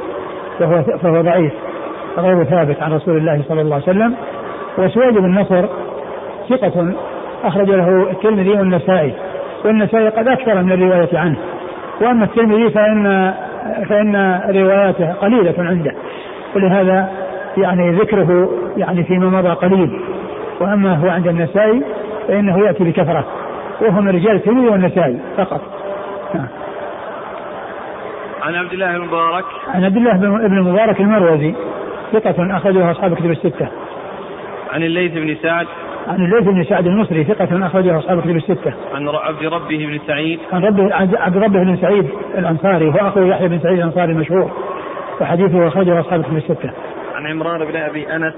فهو 0.58 0.82
فهو 0.82 1.22
ضعيف 1.22 1.52
غير 2.18 2.44
ثابت 2.44 2.82
عن 2.82 2.92
رسول 2.92 3.16
الله 3.16 3.42
صلى 3.48 3.60
الله 3.60 3.74
عليه 3.74 3.84
وسلم. 3.84 4.14
وسويد 4.78 5.14
بن 5.14 5.38
نصر 5.40 5.66
ثقة 6.48 6.94
أخرج 7.44 7.70
له 7.70 8.10
الترمذي 8.10 8.50
والنسائي 8.50 9.14
والنسائي 9.64 10.08
قد 10.08 10.28
أكثر 10.28 10.62
من 10.62 10.72
الرواية 10.72 11.18
عنه. 11.18 11.36
وأما 12.00 12.24
الترمذي 12.24 12.70
فإن 12.70 13.34
فإن 13.88 14.40
رواياته 14.48 15.12
قليلة 15.12 15.54
عنده. 15.58 15.92
ولهذا 16.56 17.10
يعني 17.56 17.90
ذكره 17.90 18.50
يعني 18.76 19.04
فيما 19.04 19.26
مضى 19.26 19.48
قليل. 19.48 20.00
وأما 20.60 20.94
هو 20.94 21.08
عند 21.08 21.26
النسائي 21.26 21.82
فإنه 22.28 22.66
يأتي 22.66 22.84
بكثرة. 22.84 23.24
وهو 23.80 24.00
من 24.00 24.08
رجال 24.08 24.34
الترمذي 24.34 24.68
والنسائي 24.68 25.20
فقط. 25.36 25.60
عن 28.42 28.54
عبد 28.54 28.72
الله 28.72 28.98
بن 28.98 29.04
مبارك. 29.04 29.44
عن 29.74 29.84
عبد 29.84 29.96
الله 29.96 30.16
بن 30.16 30.58
المبارك 30.58 31.00
المروزي 31.00 31.54
ثقة 32.12 32.56
أخرجه 32.56 32.90
أصحاب 32.90 33.14
كتب 33.14 33.30
الستة. 33.30 33.68
عن 34.72 34.82
الليث 34.82 35.12
بن 35.12 35.36
سعد. 35.42 35.66
عن 36.08 36.24
الليث 36.24 36.44
بن 36.44 36.64
سعد 36.64 36.86
المصري 36.86 37.24
ثقة 37.24 37.66
أخرجه 37.66 37.98
أصحاب 37.98 38.20
كتب 38.20 38.36
الستة. 38.36 38.72
عن 38.94 39.08
عبد 39.08 39.44
ربه 39.44 39.86
بن 39.86 40.00
سعيد. 40.06 40.38
عن 40.52 40.64
ربه 40.64 40.94
عبد 40.94 41.36
ربه 41.36 41.64
بن 41.64 41.76
سعيد 41.76 42.08
الأنصاري 42.38 42.88
هو 42.88 43.08
أخو 43.08 43.20
يحيى 43.20 43.48
بن 43.48 43.58
سعيد 43.58 43.78
الأنصاري 43.78 44.12
المشهور. 44.12 44.50
وحديثه 45.20 45.68
أخرجه 45.68 46.00
أصحاب 46.00 46.22
كتب 46.22 46.36
الستة. 46.36 46.70
عن 47.14 47.26
عمران 47.26 47.64
بن 47.64 47.76
أبي 47.76 48.16
أنس. 48.16 48.34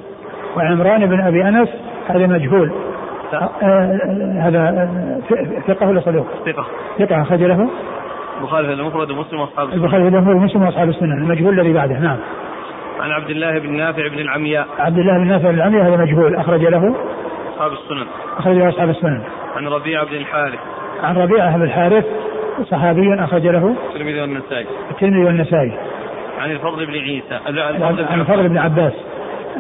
وعمران 0.56 1.06
بن 1.06 1.20
أبي 1.20 1.48
أنس 1.48 1.68
هذا 2.08 2.26
مجهول. 2.26 2.72
آه، 3.32 3.50
آه، 3.62 3.98
هذا 4.40 4.58
آه، 4.58 5.60
ثقة 5.66 5.88
ولا 5.88 6.00
صدوق؟ 6.00 6.26
ثقة. 6.46 6.66
ثقة 6.98 7.22
أخرج 7.22 7.42
له 7.42 7.68
البخاري 8.40 8.66
في 8.66 8.72
المفرد 8.72 9.10
ومسلم 9.10 9.40
وأصحاب 9.40 9.68
السنن. 9.68 9.82
البخاري 9.82 10.02
في 10.02 10.08
المفرد 10.08 10.36
ومسلم 10.36 10.62
وأصحاب 10.62 10.88
السنن، 10.88 11.12
المجهول 11.12 11.60
الذي 11.60 11.72
بعده، 11.72 11.98
نعم. 11.98 12.16
عن 13.00 13.10
عبد 13.10 13.30
الله 13.30 13.58
بن 13.58 13.76
نافع 13.76 14.08
بن 14.08 14.18
العمياء. 14.18 14.66
عبد 14.78 14.98
الله 14.98 15.18
بن 15.18 15.26
نافع 15.26 15.50
بن 15.50 15.54
العمياء 15.54 15.84
هذا 15.84 15.96
مجهول، 15.96 16.36
أخرج 16.36 16.60
له 16.60 16.94
أصحاب 17.58 17.72
السنن. 17.72 18.06
أخرج 18.38 18.56
له 18.56 18.68
أصحاب 18.68 18.90
السنن. 18.90 19.22
عن 19.56 19.66
ربيعة 19.66 20.04
بن 20.04 20.16
الحارث. 20.16 20.58
عن 21.02 21.16
ربيعة 21.16 21.56
بن 21.56 21.62
الحارث 21.62 22.04
صحابي 22.70 23.14
أخرج 23.24 23.46
له 23.46 23.74
الترمذي 23.88 24.20
والنسائي. 24.20 24.66
الترمذي 24.90 25.24
والنسائي. 25.24 25.72
عن 26.40 26.50
الفضل 26.50 26.86
بن 26.86 26.92
عيسى. 26.92 27.40
عن 28.10 28.20
الفضل 28.20 28.48
بن 28.48 28.58
عباس. 28.58 28.92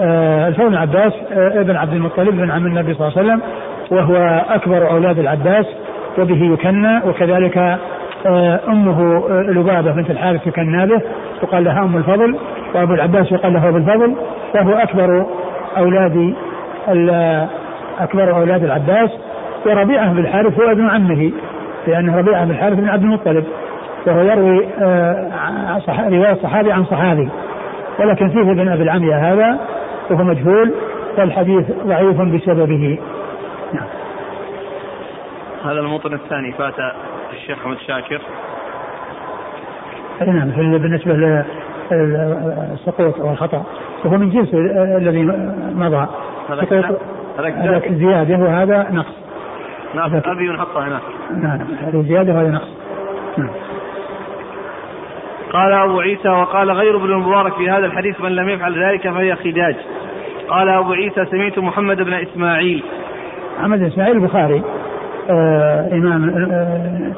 آه 0.00 0.48
الفضل 0.48 0.68
بن 0.68 0.76
عباس 0.76 1.12
آه 1.32 1.60
ابن 1.60 1.76
عبد 1.76 1.92
المطلب 1.92 2.36
بن 2.36 2.50
عم 2.50 2.66
النبي 2.66 2.94
صلى 2.94 3.08
الله 3.08 3.18
عليه 3.18 3.28
وسلم 3.28 3.42
وهو 3.90 4.16
أكبر 4.50 4.90
أولاد 4.90 5.18
العباس 5.18 5.66
وبه 6.18 6.52
يكنى 6.52 7.00
وكذلك 7.06 7.58
آه 8.26 8.60
أمه 8.68 9.26
آه، 9.30 9.42
لبابة 9.42 9.92
بنت 9.92 10.10
الحارث 10.10 10.46
يكنى 10.46 10.86
به 10.86 11.02
وقال 11.42 11.64
لها 11.64 11.80
أم 11.80 11.96
الفضل 11.96 12.38
وأبو 12.74 12.94
العباس 12.94 13.32
يقال 13.32 13.52
له 13.52 13.68
أبو 13.68 13.76
الفضل 13.76 14.16
وهو 14.54 14.72
أكبر 14.72 15.26
أولاد 15.76 16.34
أكبر 17.98 18.36
أولاد 18.36 18.64
العباس 18.64 19.10
وربيعة 19.66 20.12
بن 20.12 20.18
الحارث 20.18 20.60
هو 20.60 20.70
ابن 20.70 20.90
عمه 20.90 21.32
لأن 21.86 22.14
ربيعة 22.14 22.44
بن 22.44 22.50
الحارث 22.50 22.78
بن 22.78 22.88
عبد 22.88 23.02
المطلب 23.02 23.44
وهو 24.06 24.20
يروي 24.20 24.66
آه، 24.78 25.80
رواية 25.88 26.34
صحابي 26.34 26.72
عن 26.72 26.84
صحابي 26.84 27.28
ولكن 27.98 28.28
فيه 28.28 28.40
ابن 28.40 28.68
أبي 28.68 28.82
العمية 28.82 29.32
هذا 29.32 29.58
وهو 30.10 30.24
مجهول 30.24 30.72
فالحديث 31.16 31.64
ضعيف 31.86 32.20
بسببه. 32.20 32.98
نعم. 33.72 33.86
هذا 35.64 35.80
الموطن 35.80 36.14
الثاني 36.14 36.52
فات 36.52 36.74
الشيخ 37.32 37.58
أحمد 37.58 37.76
شاكر. 37.86 38.20
أي 40.22 40.26
نعم 40.26 40.50
بالنسبة 40.78 41.12
للسقوط 41.92 43.20
أو 43.20 43.30
الخطا 43.30 43.64
وهو 44.04 44.18
من 44.18 44.30
جنس 44.30 44.54
الذي 44.54 45.22
مضى. 45.74 46.06
هذاك 47.38 47.92
زياده 47.92 48.36
وهذا 48.44 48.86
نقص. 48.90 49.14
نعم 49.94 50.20
أبي 50.24 50.48
نحطه 50.48 50.88
هناك. 50.88 51.02
نعم 51.42 51.60
هذه 51.86 52.04
زياده 52.08 52.32
وهذا 52.32 52.50
نقص. 52.50 52.68
نعم. 53.38 53.50
قال 55.52 55.72
أبو 55.72 56.00
عيسى 56.00 56.28
وقال 56.28 56.70
غير 56.70 56.96
ابن 56.96 57.12
المبارك 57.12 57.52
في 57.52 57.70
هذا 57.70 57.86
الحديث 57.86 58.20
من 58.20 58.32
لم 58.32 58.48
يفعل 58.48 58.84
ذلك 58.84 59.10
فهي 59.10 59.36
خداج. 59.36 59.76
قال 60.48 60.68
أبو 60.68 60.92
عيسى 60.92 61.24
سمعت 61.24 61.58
محمد 61.58 61.96
بن 61.96 62.14
إسماعيل. 62.14 62.84
محمد 63.58 63.78
بن 63.78 63.86
إسماعيل 63.86 64.16
البخاري 64.16 64.62
آه 65.30 65.88
إمام 65.92 66.30
آه 66.30 67.12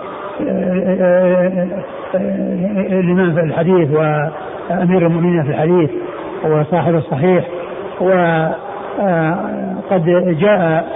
آه 1.01 1.51
الإمام 3.01 3.35
في 3.35 3.41
الحديث 3.41 3.91
وأمير 3.91 5.07
المؤمنين 5.07 5.43
في 5.43 5.51
الحديث 5.51 5.91
وصاحب 6.45 6.95
الصحيح 6.95 7.45
وقد 9.01 10.05
جاء 10.41 10.87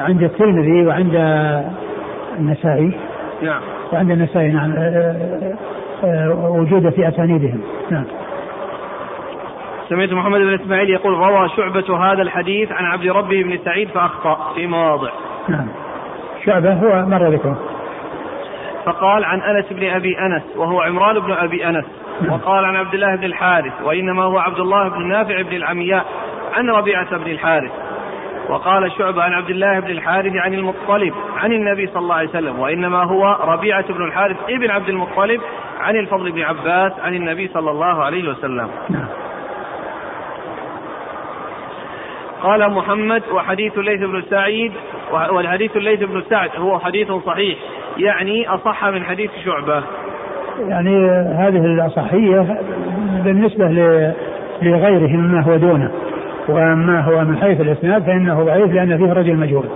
عند 0.00 0.22
الترمذي 0.22 0.86
وعند 0.86 1.14
النسائي 2.38 2.92
نعم 3.42 3.60
وعند 3.92 4.10
النسائي 4.10 4.52
نعم 4.52 4.74
وجود 6.34 6.90
في 6.90 7.08
أسانيدهم 7.08 7.60
نعم 7.90 8.04
سمعت 9.88 10.12
محمد 10.12 10.40
بن 10.40 10.54
إسماعيل 10.54 10.90
يقول 10.90 11.14
روى 11.14 11.48
شعبة 11.48 12.12
هذا 12.12 12.22
الحديث 12.22 12.72
عن 12.72 12.84
عبد 12.84 13.06
ربه 13.06 13.42
بن 13.42 13.58
سعيد 13.64 13.88
فأخطأ 13.88 14.52
في 14.54 14.66
مواضع. 14.66 15.10
نعم. 15.48 15.68
شعبة 16.44 16.72
هو 16.72 17.06
مر 17.06 17.28
ذكره. 17.28 17.58
فقال 18.86 19.24
عن 19.24 19.40
أنس 19.40 19.72
بن 19.72 19.88
أبي 19.88 20.18
أنس 20.18 20.42
وهو 20.56 20.80
عمران 20.80 21.18
بن 21.20 21.32
أبي 21.32 21.68
أنس 21.68 21.84
نعم. 22.20 22.32
وقال 22.32 22.64
عن 22.64 22.76
عبد 22.76 22.94
الله 22.94 23.16
بن 23.16 23.24
الحارث 23.24 23.72
وإنما 23.84 24.22
هو 24.22 24.38
عبد 24.38 24.58
الله 24.58 24.88
بن 24.88 25.08
نافع 25.08 25.42
بن 25.42 25.56
العمياء 25.56 26.06
عن 26.52 26.70
ربيعة 26.70 27.16
بن 27.16 27.30
الحارث 27.30 27.72
وقال 28.48 28.92
شعبة 28.92 29.22
عن 29.22 29.32
عبد 29.32 29.50
الله 29.50 29.80
بن 29.80 29.90
الحارث 29.90 30.32
عن 30.36 30.54
المطلب 30.54 31.14
عن 31.36 31.52
النبي 31.52 31.86
صلى 31.86 31.98
الله 32.02 32.14
عليه 32.14 32.28
وسلم 32.28 32.58
وإنما 32.58 33.04
هو 33.04 33.38
ربيعة 33.44 33.92
بن 33.92 34.04
الحارث 34.04 34.36
ابن 34.48 34.70
عبد 34.70 34.88
المطلب 34.88 35.40
عن 35.80 35.96
الفضل 35.96 36.32
بن 36.32 36.42
عباس 36.42 36.92
عن 37.04 37.14
النبي 37.14 37.48
صلى 37.48 37.70
الله 37.70 38.04
عليه 38.04 38.30
وسلم. 38.30 38.68
قال 42.42 42.70
محمد 42.70 43.22
وحديث 43.32 43.78
الليث 43.78 44.00
بن 44.00 44.22
سعيد 44.30 44.72
والحديث 45.30 45.76
الليث 45.76 46.00
بن 46.02 46.22
سعد 46.30 46.50
هو 46.56 46.78
حديث 46.78 47.12
صحيح 47.12 47.58
يعني 47.96 48.48
أصح 48.48 48.84
من 48.84 49.04
حديث 49.04 49.30
شعبة 49.44 49.82
يعني 50.58 51.10
هذه 51.34 51.64
الأصحية 51.64 52.60
بالنسبة 53.24 53.64
لغيره 54.62 55.16
مما 55.16 55.42
هو 55.42 55.56
دونه 55.56 55.90
وما 56.48 57.00
هو 57.00 57.24
من 57.24 57.36
حيث 57.36 57.60
الإسناد 57.60 58.02
فإنه 58.02 58.44
ضعيف 58.44 58.72
لأن 58.72 58.98
فيه 58.98 59.12
رجل 59.12 59.36
مجهول. 59.36 59.68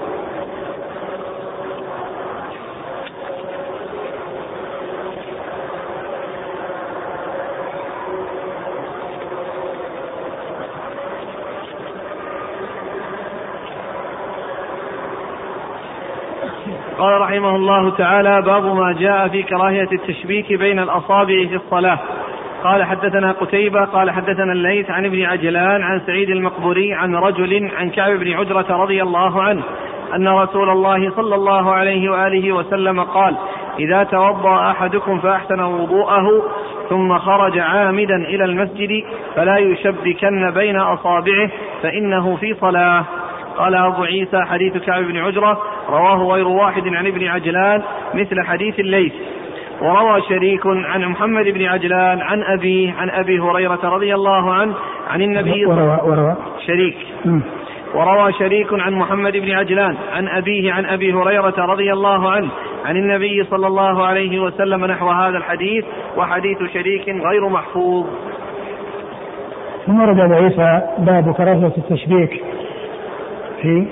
قال 16.99 17.21
رحمه 17.21 17.57
الله 17.57 17.91
تعالى 17.91 18.43
باب 18.43 18.65
ما 18.65 18.93
جاء 18.93 19.29
في 19.29 19.43
كراهية 19.43 19.89
التشبيك 19.93 20.53
بين 20.53 20.79
الأصابع 20.79 21.47
في 21.47 21.55
الصلاة. 21.55 21.99
قال 22.65 22.85
حدثنا 22.85 23.33
قتيبة 23.33 23.85
قال 23.85 24.11
حدثنا 24.11 24.53
الليث 24.53 24.91
عن 24.91 25.05
ابن 25.05 25.23
عجلان 25.23 25.83
عن 25.83 26.01
سعيد 26.07 26.31
المقبوري 26.31 26.95
عن 26.95 27.15
رجل 27.15 27.71
عن 27.77 27.91
كعب 27.91 28.13
بن 28.13 28.33
عجرة 28.33 28.77
رضي 28.77 29.03
الله 29.03 29.43
عنه 29.43 29.63
أن 30.15 30.29
رسول 30.29 30.71
الله 30.71 31.11
صلى 31.11 31.35
الله 31.35 31.73
عليه 31.73 32.11
وآله 32.11 32.53
وسلم 32.53 33.01
قال 33.01 33.37
إذا 33.79 34.05
توضأ 34.05 34.71
أحدكم 34.71 35.19
فأحسن 35.19 35.61
وضوءه 35.61 36.43
ثم 36.89 37.19
خرج 37.19 37.59
عامدا 37.59 38.17
إلى 38.17 38.45
المسجد 38.45 39.05
فلا 39.37 39.59
يشبكن 39.59 40.51
بين 40.51 40.77
أصابعه 40.77 41.51
فإنه 41.83 42.37
في 42.37 42.55
صلاة. 42.55 43.05
قال 43.57 43.75
أبو 43.75 44.03
عيسى 44.03 44.43
حديث 44.51 44.77
كعب 44.77 45.03
بن 45.03 45.17
عجرة 45.17 45.63
رواه 45.89 46.35
غير 46.35 46.49
واحد 46.49 46.89
عن 46.89 47.07
ابن 47.07 47.27
عجلان 47.27 47.83
مثل 48.15 48.43
حديث 48.43 48.81
الليث. 48.81 49.13
وروى 49.81 50.23
شريك 50.29 50.67
عن 50.67 51.05
محمد 51.05 51.45
بن 51.45 51.65
عجلان 51.65 52.21
عن 52.21 52.43
أبيه 52.43 52.93
عن 52.93 53.11
أبي 53.11 53.41
هريرة 53.41 53.81
رضي 53.85 54.15
الله 54.15 54.55
عنه 54.55 54.75
عن 55.11 55.23
النبي 55.23 55.67
وروى 55.67 55.99
وروى 56.05 56.37
شريك. 56.67 56.97
وروى 57.95 58.33
شريك 58.33 58.73
عن 58.73 58.93
محمد 58.93 59.33
بن 59.37 59.51
عجلان 59.51 59.97
عن 60.13 60.29
أبيه 60.29 60.73
عن 60.73 60.87
أبي 60.87 61.13
هريرة 61.13 61.55
رضي 61.59 61.93
الله 61.93 62.31
عنه 62.31 62.51
عن 62.85 62.97
النبي 62.97 63.45
صلى 63.45 63.67
الله 63.67 64.07
عليه 64.07 64.41
وسلم 64.41 64.85
نحو 64.85 65.09
هذا 65.09 65.39
الحديث 65.39 65.85
وحديث 66.17 66.59
شريك 66.75 67.09
غير 67.09 67.49
محفوظ. 67.49 68.07
ثم 69.87 70.01
ورد 70.01 70.21
أبو 70.21 70.35
عيسى 70.35 70.83
باب 70.99 71.35
كراهية 71.35 71.73
التشبيك 71.79 72.45
في 73.63 73.87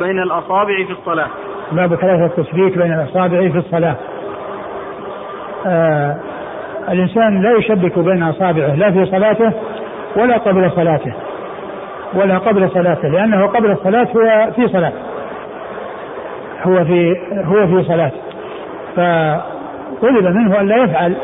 بين 0.00 0.18
الأصابع 0.18 0.84
في 0.86 0.92
الصلاة. 0.92 1.28
باب 1.72 1.94
كراهة 1.94 2.26
التشبيك 2.26 2.78
بين 2.78 2.92
الأصابع 2.92 3.48
في 3.48 3.58
الصلاة. 3.58 3.96
آه 5.66 6.16
الإنسان 6.88 7.42
لا 7.42 7.58
يشبك 7.58 7.98
بين 7.98 8.22
أصابعه 8.22 8.74
لا 8.74 8.90
في 8.90 9.06
صلاته 9.06 9.52
ولا 10.16 10.36
قبل 10.36 10.70
صلاته 10.70 11.12
ولا 12.14 12.38
قبل 12.38 12.70
صلاته 12.70 13.08
لأنه 13.08 13.46
قبل 13.46 13.70
الصلاة 13.70 14.08
هو 14.16 14.50
في 14.52 14.68
صلاة. 14.68 14.92
هو 16.62 16.84
في 16.84 17.16
هو 17.44 17.66
في 17.66 17.82
صلاة. 17.88 18.12
فطلب 18.96 20.24
منه 20.24 20.60
أن 20.60 20.68
لا 20.68 20.76
يفعل 20.76 21.16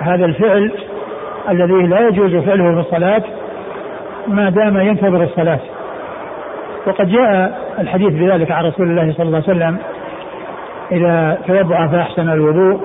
هذا 0.00 0.24
الفعل 0.24 0.72
الذي 1.50 1.86
لا 1.86 2.08
يجوز 2.08 2.36
فعله 2.36 2.74
في 2.74 2.80
الصلاة 2.80 3.22
ما 4.28 4.50
دام 4.50 4.76
ينتظر 4.76 5.22
الصلاة. 5.22 5.60
وقد 6.86 7.08
جاء 7.08 7.58
الحديث 7.78 8.12
بذلك 8.12 8.50
عن 8.50 8.64
رسول 8.64 8.90
الله 8.90 9.12
صلى 9.12 9.26
الله 9.26 9.42
عليه 9.48 9.58
وسلم 9.58 9.78
إذا 10.92 11.38
توضأ 11.46 11.86
فأحسن 11.86 12.28
الوضوء 12.28 12.80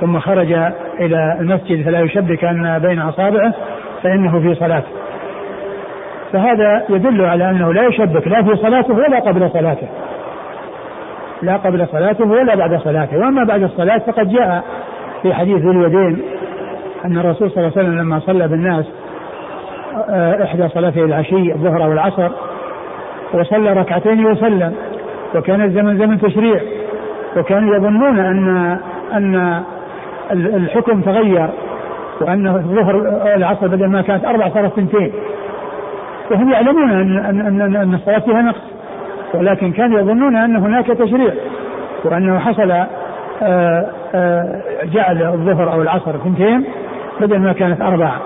ثم 0.00 0.18
خرج 0.18 0.52
إلى 1.00 1.36
المسجد 1.40 1.84
فلا 1.84 2.00
يشبكن 2.00 2.78
بين 2.78 3.00
أصابعه 3.00 3.54
فإنه 4.02 4.40
في 4.40 4.54
صلاة. 4.54 4.82
فهذا 6.32 6.84
يدل 6.88 7.24
على 7.24 7.50
أنه 7.50 7.72
لا 7.72 7.86
يشبك 7.86 8.26
لا 8.26 8.42
في 8.42 8.56
صلاته 8.56 8.94
ولا 8.94 9.18
قبل 9.18 9.50
صلاته. 9.50 9.88
لا 11.42 11.56
قبل 11.56 11.86
صلاته 11.92 12.24
ولا 12.24 12.54
بعد 12.54 12.78
صلاته. 12.78 13.18
وأما 13.18 13.44
بعد 13.44 13.62
الصلاة 13.62 13.98
فقد 13.98 14.28
جاء 14.28 14.64
في 15.22 15.34
حديث 15.34 15.56
ذي 15.56 15.70
اليدين 15.70 16.22
أن 17.04 17.18
الرسول 17.18 17.50
صلى 17.50 17.58
الله 17.58 17.72
عليه 17.76 17.88
وسلم 17.88 17.98
لما 17.98 18.20
صلى 18.20 18.48
بالناس 18.48 18.84
آه، 20.10 20.44
إحدى 20.44 20.68
صلاتي 20.68 21.04
العشي 21.04 21.52
الظهر 21.52 21.88
والعصر 21.88 22.30
وصلى 23.34 23.72
ركعتين 23.72 24.26
وسلم 24.26 24.74
وكان 25.34 25.62
الزمن 25.62 25.98
زمن 25.98 26.20
تشريع. 26.20 26.60
وكانوا 27.36 27.76
يظنون 27.76 28.18
أن 28.18 28.78
أن 29.12 29.62
الحكم 30.32 31.00
تغير 31.00 31.50
وأن 32.20 32.46
الظهر 32.46 33.20
العصر 33.36 33.66
بدل 33.66 33.86
ما 33.86 34.02
كانت 34.02 34.24
أربع 34.24 34.48
صارت 34.48 34.72
اثنتين 34.72 35.12
وهم 36.30 36.50
يعلمون 36.50 36.90
أن 36.90 37.18
أن 37.18 37.60
أن, 37.60 37.76
أن 37.76 37.94
الصلاة 37.94 38.18
فيها 38.18 38.42
نقص. 38.42 38.62
ولكن 39.34 39.72
كانوا 39.72 40.00
يظنون 40.00 40.36
أن 40.36 40.56
هناك 40.56 40.86
تشريع. 40.86 41.34
وأنه 42.04 42.38
حصل 42.38 42.70
آه، 43.42 43.86
آه، 44.14 44.62
جعل 44.84 45.22
الظهر 45.22 45.72
أو 45.72 45.82
العصر 45.82 46.14
اثنتين 46.14 46.64
بدل 47.20 47.38
ما 47.38 47.52
كانت 47.52 47.80
أربعة 47.80 48.20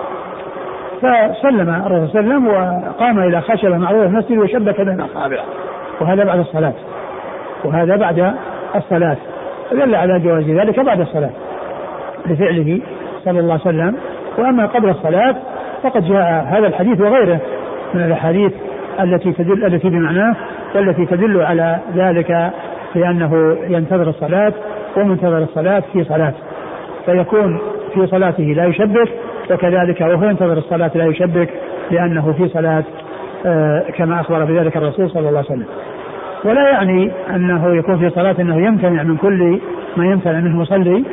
فسلم 1.01 1.69
الرسول 1.69 2.09
صلى 2.09 2.19
الله 2.19 2.33
عليه 2.33 2.37
وسلم 2.37 2.47
وقام 2.47 3.19
إلى 3.19 3.41
خشبة 3.41 3.77
معروفة 3.77 4.05
المسجد 4.05 4.37
وشبك 4.37 4.81
بين 4.81 5.01
أصابعه 5.01 5.43
وهذا 6.01 6.23
بعد 6.23 6.39
الصلاة. 6.39 6.73
وهذا 7.65 7.95
بعد 7.95 8.33
الصلاة. 8.75 9.17
دل 9.71 9.95
على 9.95 10.19
جواز 10.19 10.43
ذلك 10.43 10.79
بعد 10.79 10.99
الصلاة. 10.99 11.29
لفعله 12.25 12.81
صلى 13.25 13.39
الله 13.39 13.53
عليه 13.53 13.61
وسلم. 13.61 13.95
وأما 14.37 14.65
قبل 14.65 14.89
الصلاة 14.89 15.35
فقد 15.83 16.07
جاء 16.07 16.45
هذا 16.49 16.67
الحديث 16.67 17.01
وغيره 17.01 17.39
من 17.93 18.01
الأحاديث 18.01 18.51
التي 18.99 19.31
تدل 19.31 19.65
التي 19.65 19.89
بمعناه 19.89 20.35
والتي 20.75 21.05
تدل 21.05 21.41
على 21.41 21.79
ذلك 21.95 22.51
بأنه 22.95 23.57
ينتظر 23.67 24.09
الصلاة 24.09 24.53
ومنتظر 24.97 25.37
الصلاة 25.37 25.83
في 25.93 26.03
صلاة. 26.03 26.33
فيكون 27.05 27.59
في 27.93 28.07
صلاته 28.07 28.43
لا 28.43 28.65
يشبك 28.65 29.09
وكذلك 29.51 30.01
وهو 30.01 30.29
ينتظر 30.29 30.57
الصلاة 30.57 30.91
لا 30.95 31.05
يشبك 31.05 31.49
لأنه 31.91 32.33
في 32.33 32.47
صلاة 32.47 32.83
آه، 33.45 33.83
كما 33.97 34.21
أخبر 34.21 34.45
بذلك 34.45 34.77
الرسول 34.77 35.09
صلى 35.09 35.29
الله 35.29 35.39
عليه 35.39 35.49
وسلم. 35.49 35.65
ولا 36.45 36.69
يعني 36.69 37.11
أنه 37.29 37.75
يكون 37.75 37.97
في 37.97 38.09
صلاة 38.09 38.35
أنه 38.39 38.65
يمتنع 38.65 39.03
من 39.03 39.17
كل 39.17 39.59
ما 39.97 40.05
يمتنع 40.05 40.39
منه 40.39 40.61
مصلي 40.61 41.03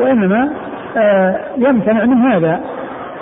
وإنما 0.00 0.48
آه، 0.96 1.40
يمتنع 1.58 2.04
من 2.04 2.16
هذا. 2.16 2.60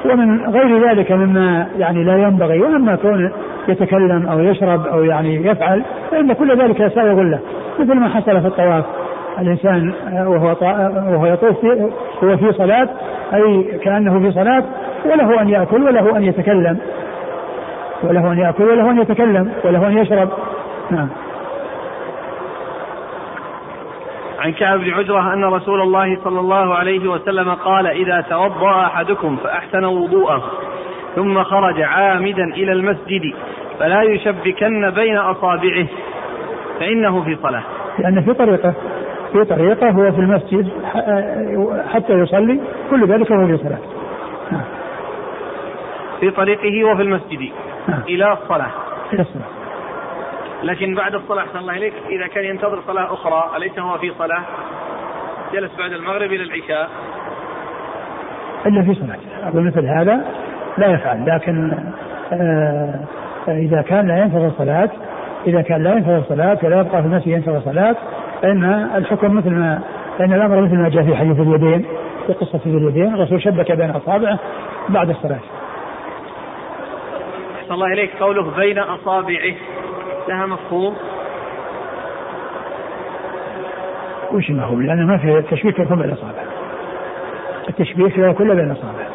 ومن 0.05 0.47
غير 0.47 0.88
ذلك 0.88 1.12
مما 1.12 1.66
يعني 1.79 2.05
لا 2.05 2.16
ينبغي 2.16 2.61
وأما 2.61 2.97
كون 2.97 3.33
يتكلم 3.69 4.27
أو 4.29 4.40
يشرب 4.40 4.87
أو 4.87 5.05
يعني 5.05 5.47
يفعل 5.47 5.83
فإن 6.11 6.33
كل 6.33 6.62
ذلك 6.62 6.92
سائغ 6.95 7.23
له 7.23 7.38
مثل 7.79 7.95
ما 7.95 8.09
حصل 8.09 8.40
في 8.40 8.47
الطواف. 8.47 8.85
الإنسان 9.38 9.94
آه، 10.12 10.29
وهو 10.29 10.57
وهو 11.12 11.27
يطوف 11.27 11.64
هو 12.25 12.37
في 12.37 12.53
صلاة 12.53 12.88
أي 13.35 13.79
كأنه 13.85 14.20
في 14.20 14.33
صلاة 14.33 14.64
وله 15.05 15.40
أن 15.40 15.49
يأكل 15.49 15.83
وله 15.83 16.16
أن 16.16 16.22
يتكلم. 16.22 16.79
وله 18.03 18.33
أن 18.33 18.38
يأكل 18.38 18.64
وله 18.64 18.90
أن 18.90 19.01
يتكلم 19.01 19.53
وله 19.64 19.87
أن 19.87 19.99
يشرب. 19.99 20.29
نعم. 20.90 21.09
عن 24.38 24.53
كعب 24.53 24.79
بن 24.79 24.90
عجرة 24.90 25.33
أن 25.35 25.44
رسول 25.44 25.81
الله 25.81 26.18
صلى 26.25 26.40
الله 26.40 26.75
عليه 26.75 27.09
وسلم 27.09 27.55
قال 27.55 27.87
إذا 27.87 28.20
توضأ 28.20 28.87
أحدكم 28.87 29.37
فأحسن 29.37 29.85
وضوءه 29.85 30.42
ثم 31.16 31.42
خرج 31.42 31.83
عامدا 31.83 32.44
إلى 32.44 32.72
المسجد 32.72 33.35
فلا 33.79 34.03
يشبكن 34.03 34.90
بين 34.90 35.16
أصابعه 35.16 35.87
فإنه 36.81 37.22
في 37.22 37.37
صلاة. 37.42 37.62
لأن 37.99 38.22
في 38.22 38.35
طريقة. 38.35 38.75
في 39.37 39.44
طريقة 39.44 39.90
هو 39.90 40.12
في 40.12 40.18
المسجد 40.18 40.68
حتى 41.88 42.12
يصلي 42.12 42.61
كل 42.90 43.09
ذلك 43.09 43.33
هو 43.33 43.46
في 43.46 43.57
صلاة. 43.57 43.79
في 46.20 46.31
طريقه 46.31 46.85
وفي 46.85 47.03
المسجد. 47.03 47.51
إلى 48.09 48.33
الصلاة. 48.33 48.70
إلى 49.12 49.20
الصلاة. 49.22 49.46
لكن 50.62 50.94
بعد 50.94 51.14
الصلاة 51.14 51.42
أحسن 51.42 51.59
الله 51.59 51.77
إليك 51.77 51.92
إذا 52.09 52.27
كان 52.27 52.44
ينتظر 52.44 52.83
صلاة 52.87 53.12
أخرى 53.12 53.57
أليس 53.57 53.79
هو 53.79 53.99
في 53.99 54.12
صلاة؟ 54.18 54.42
جلس 55.53 55.70
بعد 55.79 55.92
المغرب 55.92 56.33
إلى 56.33 56.42
العشاء. 56.42 56.88
إلا 58.66 58.83
في 58.83 58.94
صلاة. 58.94 59.49
أقول 59.49 59.66
مثل 59.66 59.87
هذا 59.87 60.25
لا 60.79 60.87
يفعل 60.87 61.27
لكن 61.27 61.72
آه 62.33 63.01
إذا 63.49 63.83
كان 63.83 64.09
لا 64.09 64.18
ينتظر 64.18 64.51
صلاة 64.59 64.90
إذا 65.46 65.62
كان 65.62 65.83
لا 65.83 65.92
ينتظر 65.92 66.22
صلاة 66.29 66.59
ولا 66.62 66.81
يبقى 66.81 67.03
في 67.03 67.09
المسجد 67.09 67.29
ينتظر 67.29 67.61
صلاة 67.61 67.96
فإن 68.42 68.64
الحكم 68.94 69.35
مثل 69.35 69.51
ما 69.51 69.81
فإن 70.18 70.33
الأمر 70.33 70.61
مثل 70.61 70.77
ما 70.77 70.88
جاء 70.88 71.05
في 71.05 71.16
حديث 71.16 71.40
اليدين 71.40 71.87
في 72.27 72.33
قصة 72.33 72.61
اليدين 72.66 73.14
الرسول 73.14 73.42
شبك 73.42 73.72
بين 73.72 73.90
أصابعه 73.90 74.38
بعد 74.88 75.11
الصلاة. 75.11 75.40
أحسن 77.61 77.75
الله 77.75 77.87
إليك. 77.87 78.11
قوله 78.20 78.51
بين 78.57 78.79
أصابعه. 78.79 79.55
لها 80.29 80.46
مفهوم؟ 80.46 80.96
وش 84.33 84.51
المفهوم؟ 84.51 84.83
لأن 84.83 85.07
ما 85.07 85.18
في 85.18 85.42
تشبيك 85.51 85.79
يكون 85.79 85.96
بين 85.96 86.09
الأصابع 86.09 86.44
التشبيك 87.68 88.18
لا 88.18 88.31
يكون 88.31 88.49
بين 88.49 88.70
الأصابع 88.70 89.07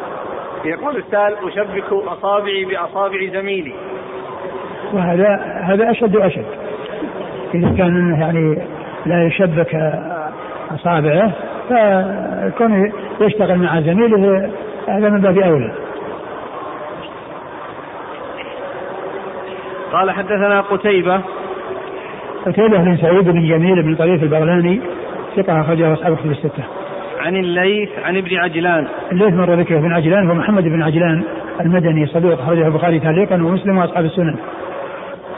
يقول 0.64 0.96
السائل 0.96 1.34
أشبك 1.48 1.92
أصابعي 1.92 2.64
بأصابع 2.64 3.18
زميلي. 3.32 3.74
وهذا 4.92 5.36
هذا 5.62 5.90
أشد 5.90 6.16
وأشد. 6.16 6.46
إذا 7.54 7.76
كان 7.76 8.16
يعني 8.20 8.58
لا 9.06 9.26
يشبك 9.26 10.00
أصابعه 10.74 11.32
فكون 11.68 12.92
يشتغل 13.20 13.58
مع 13.58 13.80
زميله 13.80 14.50
هذا 14.88 15.08
من 15.08 15.20
باب 15.20 15.38
أولى 15.38 15.72
قال 19.92 20.10
حدثنا 20.10 20.60
قتيبة 20.60 21.20
قتيبة 22.46 22.78
بن 22.78 22.96
سعيد 22.96 23.24
بن 23.24 23.48
جميل 23.48 23.82
بن 23.82 23.94
طريف 23.94 24.22
البغلاني 24.22 24.80
ثقة 25.36 25.60
أخرجه 25.60 25.92
أصحاب 25.92 26.16
كتب 26.16 26.30
الستة. 26.30 26.64
عن 27.20 27.36
الليث 27.36 27.90
عن 28.04 28.16
ابن 28.16 28.36
عجلان. 28.36 28.88
الليث 29.12 29.34
مر 29.34 29.54
ذكره 29.54 29.80
بن 29.80 29.92
عجلان 29.92 30.28
هو 30.28 30.34
محمد 30.34 30.64
بن 30.64 30.82
عجلان 30.82 31.24
المدني 31.60 32.06
صدوق 32.06 32.40
أخرجه 32.40 32.66
البخاري 32.66 33.00
تعليقا 33.00 33.34
ومسلم 33.34 33.78
وأصحاب 33.78 34.04
السنن. 34.04 34.36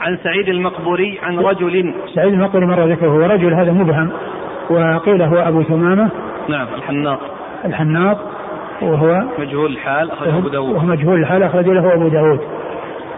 عن 0.01 0.17
سعيد 0.23 0.49
المقبوري 0.49 1.19
عن 1.23 1.39
رجل. 1.39 1.93
سعيد 2.15 2.33
المقبوري 2.33 2.65
مر 2.65 2.85
ذكره 2.85 3.07
هو 3.07 3.19
رجل 3.19 3.53
هذا 3.53 3.71
مبهم. 3.71 4.09
وقيل 4.69 5.21
هو 5.21 5.35
أبو 5.35 5.63
ثمامة. 5.63 6.09
نعم 6.49 6.67
الحناط. 6.75 7.19
الحناط 7.65 8.17
وهو 8.81 9.23
مجهول 9.39 9.71
الحال 9.71 10.11
أخرجه 10.11 10.37
أبو 10.37 10.49
داود. 10.49 10.75
وهو 10.75 10.85
مجهول 10.85 11.19
الحال 11.19 11.43
أخرج 11.43 11.69
له 11.69 11.93
أبو 11.93 12.07
داود. 12.07 12.39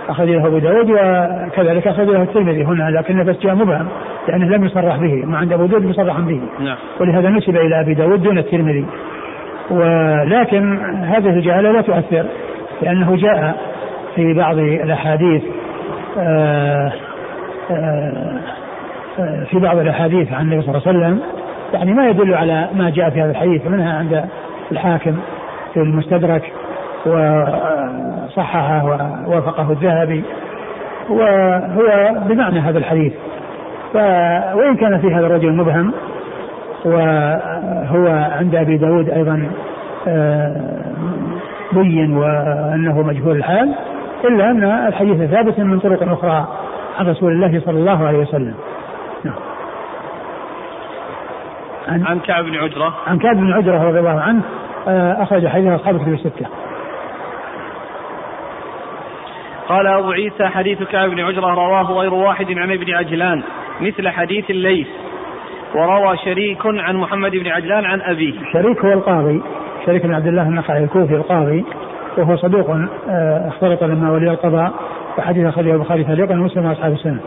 أخرج 0.09 0.29
له 0.29 0.47
أبو 0.47 0.57
داود 0.57 0.89
وكذلك 0.89 1.87
أخرج 1.87 2.07
له 2.07 2.23
الترمذي 2.23 2.63
هنا 2.63 2.89
لكن 2.89 3.23
بس 3.23 3.39
جاء 3.39 3.55
مبهم 3.55 3.87
لأنه 4.27 4.57
لم 4.57 4.65
يصرح 4.65 4.97
به 4.97 5.25
ما 5.25 5.37
عند 5.37 5.53
أبو 5.53 5.65
داود 5.65 5.85
مصرح 5.85 6.19
به. 6.19 6.41
نعم. 6.59 6.77
ولهذا 6.99 7.29
نسب 7.29 7.57
إلى 7.57 7.81
أبي 7.81 7.93
داود 7.93 8.23
دون 8.23 8.37
الترمذي. 8.37 8.85
ولكن 9.71 10.77
هذه 11.03 11.29
الجهالة 11.29 11.71
لا 11.71 11.81
تؤثر 11.81 12.25
لأنه 12.81 13.15
جاء 13.15 13.57
في 14.15 14.33
بعض 14.33 14.57
الأحاديث 14.57 15.43
في 19.49 19.59
بعض 19.59 19.77
الأحاديث 19.77 20.33
عن 20.33 20.41
النبي 20.41 20.61
صلى 20.61 20.75
الله 20.75 20.87
عليه 20.87 20.99
وسلم 20.99 21.19
يعني 21.73 21.93
ما 21.93 22.09
يدل 22.09 22.33
على 22.33 22.69
ما 22.75 22.89
جاء 22.89 23.09
في 23.09 23.21
هذا 23.21 23.31
الحديث 23.31 23.67
منها 23.67 23.97
عند 23.97 24.25
الحاكم 24.71 25.15
في 25.73 25.79
المستدرك 25.79 26.53
وصححه 27.05 28.85
ووافقه 28.85 29.71
الذهبي 29.71 30.23
وهو 31.09 32.15
بمعنى 32.27 32.59
هذا 32.59 32.77
الحديث. 32.77 33.13
وإن 34.53 34.75
كان 34.75 34.97
في 34.97 35.07
هذا 35.13 35.25
الرجل 35.25 35.53
مبهم 35.53 35.93
وهو 36.85 38.07
عند 38.39 38.55
أبي 38.55 38.77
داود 38.77 39.09
أيضا 39.09 39.47
آه، 40.07 40.55
بين 41.71 42.17
وأنه 42.17 43.01
مجهول 43.01 43.35
الحال 43.35 43.75
إلا 44.25 44.51
أن 44.51 44.63
الحديث 44.87 45.29
ثابت 45.31 45.59
من 45.59 45.79
طرق 45.79 46.11
أخرى 46.11 46.47
عن 46.99 47.07
رسول 47.07 47.31
الله 47.31 47.61
صلى 47.65 47.79
الله 47.79 48.07
عليه 48.07 48.17
وسلم. 48.17 48.55
نعم. 49.23 49.35
عن, 51.87 52.05
عن 52.05 52.19
كعب 52.19 52.43
بن 52.45 52.55
عجرة. 52.55 52.93
عن 53.07 53.19
كعب 53.19 53.35
بن 53.35 53.53
عجرة 53.53 53.83
رضي 53.83 53.99
الله 53.99 54.21
عنه 54.21 54.41
آه، 54.87 55.23
أخرج 55.23 55.47
حديث 55.47 55.71
أصحاب 55.71 55.95
الكتب 55.95 56.13
الستة. 56.13 56.45
قال 59.67 59.87
أبو 59.87 60.11
عيسى 60.11 60.47
حديث 60.47 60.83
كعب 60.83 61.09
بن 61.09 61.19
عجرة 61.19 61.47
رواه 61.47 61.83
غير 61.83 62.13
واحد 62.13 62.51
عن 62.51 62.71
ابن 62.71 62.93
عجلان 62.93 63.43
مثل 63.81 64.09
حديث 64.09 64.49
الليث. 64.49 64.87
وروى 65.75 66.17
شريك 66.17 66.65
عن 66.65 66.95
محمد 66.95 67.31
بن 67.31 67.47
عجلان 67.47 67.85
عن 67.85 68.01
أبيه. 68.01 68.33
شريك 68.53 68.85
هو 68.85 68.93
القاضي 68.93 69.41
شريك 69.85 70.05
بن 70.05 70.13
عبد 70.13 70.27
الله 70.27 70.41
النخعي 70.41 70.83
الكوفي 70.83 71.15
القاضي. 71.15 71.65
وهو 72.17 72.35
صدوق 72.35 72.69
آه، 73.09 73.47
اختلط 73.47 73.83
لما 73.83 74.11
ولي 74.11 74.31
القضاء 74.31 74.73
وحديث 75.17 75.47
أخرجه 75.47 75.73
البخاري 75.73 76.03
تعليقا 76.03 76.33
ومسلم 76.33 76.65
وأصحاب 76.65 76.93
السنة. 76.93 77.19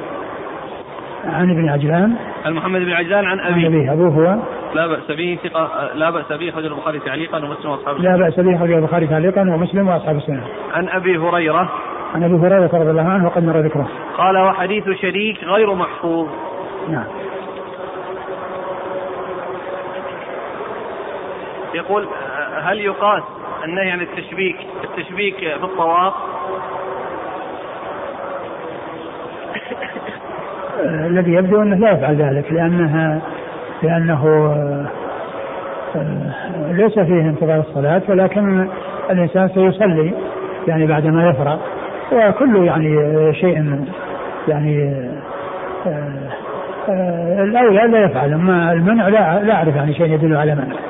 عن 1.24 1.50
ابن 1.50 1.68
عجلان. 1.68 2.16
عن 2.44 2.52
محمد 2.52 2.80
بن 2.80 2.92
عجلان 2.92 3.24
عن 3.24 3.40
أبيه. 3.40 3.66
عن 3.66 3.74
أبيه 3.74 3.92
أبوه 3.92 4.08
هو. 4.08 4.38
لا 4.74 4.86
بأس 4.86 5.10
به 5.10 5.38
ثقة 5.44 5.90
لا 5.94 6.10
بأس 6.10 6.32
به 6.32 6.48
أخرجه 6.48 6.66
البخاري 6.66 6.98
تعليقا 6.98 7.38
ومسلم 7.38 7.70
وأصحاب 7.70 7.96
السنة. 7.96 8.16
لا 8.16 8.24
بأس 8.24 8.40
به 8.40 8.56
أخرجه 8.56 8.78
البخاري 8.78 9.06
تعليقا 9.06 9.40
ومسلم 9.40 9.88
وأصحاب 9.88 10.16
السنة. 10.16 10.44
عن 10.72 10.88
أبي 10.88 11.18
هريرة. 11.18 11.68
عن 12.14 12.22
أبي 12.22 12.34
هريرة 12.34 12.70
رضي 12.72 12.90
الله 12.90 13.08
عنه 13.08 13.26
وقد 13.26 13.44
مر 13.44 13.60
ذكره. 13.60 13.88
قال 14.18 14.38
وحديث 14.38 14.84
شريك 15.02 15.44
غير 15.44 15.74
محفوظ. 15.74 16.28
نعم. 16.88 17.06
يقول 21.74 22.06
هل 22.62 22.80
يقاس 22.80 23.22
النهي 23.64 23.90
عن 23.90 24.00
التشبيك 24.00 24.56
التشبيك 24.84 25.36
في 25.36 25.64
الطواف؟ 25.64 26.14
الذي 30.84 31.32
يبدو 31.32 31.62
أنه 31.62 31.76
لا 31.76 31.90
يفعل 31.92 32.16
ذلك 32.16 32.52
لانها 32.52 33.20
لأنه 33.82 34.26
آه، 35.96 36.72
ليس 36.72 36.98
فيه 36.98 37.20
انتظار 37.20 37.60
الصلاة 37.60 38.02
ولكن 38.08 38.68
الإنسان 39.10 39.48
سيصلي 39.48 40.12
يعني 40.68 40.86
بعدما 40.86 41.28
يفرغ 41.28 41.58
وكل 42.12 42.64
يعني 42.64 42.94
شيء 43.34 43.84
يعني 44.48 44.94
آه، 45.86 46.30
آه، 46.88 47.42
الاولى 47.44 47.86
لا 47.86 48.04
يفعل 48.04 48.32
أما 48.32 48.72
المنع 48.72 49.08
لا 49.08 49.42
لا 49.42 49.54
أعرف 49.54 49.76
يعني 49.76 49.94
شيء 49.94 50.06
يدل 50.06 50.36
على 50.36 50.54
منع. 50.54 50.89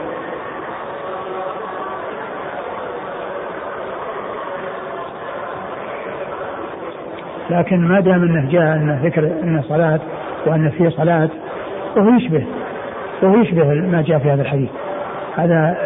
لكن 7.50 7.80
ما 7.88 8.00
دام 8.00 8.22
أنه 8.22 8.50
جاء 8.50 8.76
انه 8.76 9.00
ذكر 9.04 9.30
انه 9.42 9.62
صلاة 9.62 10.00
وأن 10.46 10.70
فيه 10.70 10.88
صلاة 10.88 11.28
وهو 11.96 12.08
يشبه 12.08 12.46
وهو 13.22 13.40
يشبه 13.40 13.64
ما 13.64 14.02
جاء 14.02 14.18
في 14.18 14.30
هذا 14.30 14.42
الحديث. 14.42 14.70
هذا 15.36 15.76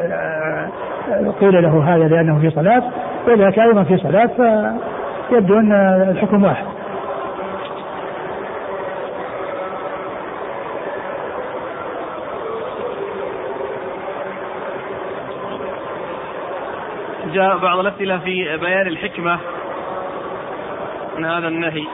آه، 1.11 1.31
قيل 1.41 1.63
له 1.63 1.95
هذا 1.95 2.09
لأنه 2.09 2.39
في 2.41 2.51
صلاة 2.51 2.83
وذاك 3.29 3.59
أيضا 3.59 3.83
في 3.83 3.97
صلاة 3.97 4.31
يبدو 5.33 5.59
أن 5.59 5.73
الحكم 6.11 6.45
واحد 6.45 6.65
جاء 17.35 17.59
بعض 17.59 17.79
الأسئلة 17.79 18.19
في 18.19 18.57
بيان 18.57 18.87
الحكمة 18.87 19.39
من 21.19 21.25
هذا 21.25 21.49
النهي؟ 21.49 21.85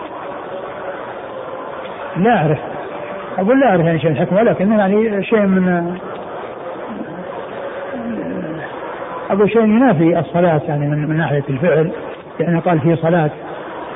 لا 2.16 2.36
أعرف. 2.36 2.58
أقول 3.38 3.60
لا 3.60 3.70
أعرف 3.70 3.80
يعني 3.80 3.98
شيء 4.00 4.10
الحكمة 4.10 4.42
لكن 4.42 4.72
يعني 4.72 5.24
شيء 5.24 5.40
من 5.40 5.96
أقول 9.30 9.50
شيء 9.50 9.62
ينافي 9.62 10.18
الصلاة 10.18 10.60
يعني 10.68 10.86
من, 10.86 11.08
من 11.08 11.16
ناحية 11.16 11.44
الفعل 11.48 11.90
لأنه 12.40 12.60
قال 12.60 12.80
في 12.80 12.96
صلاة. 12.96 13.30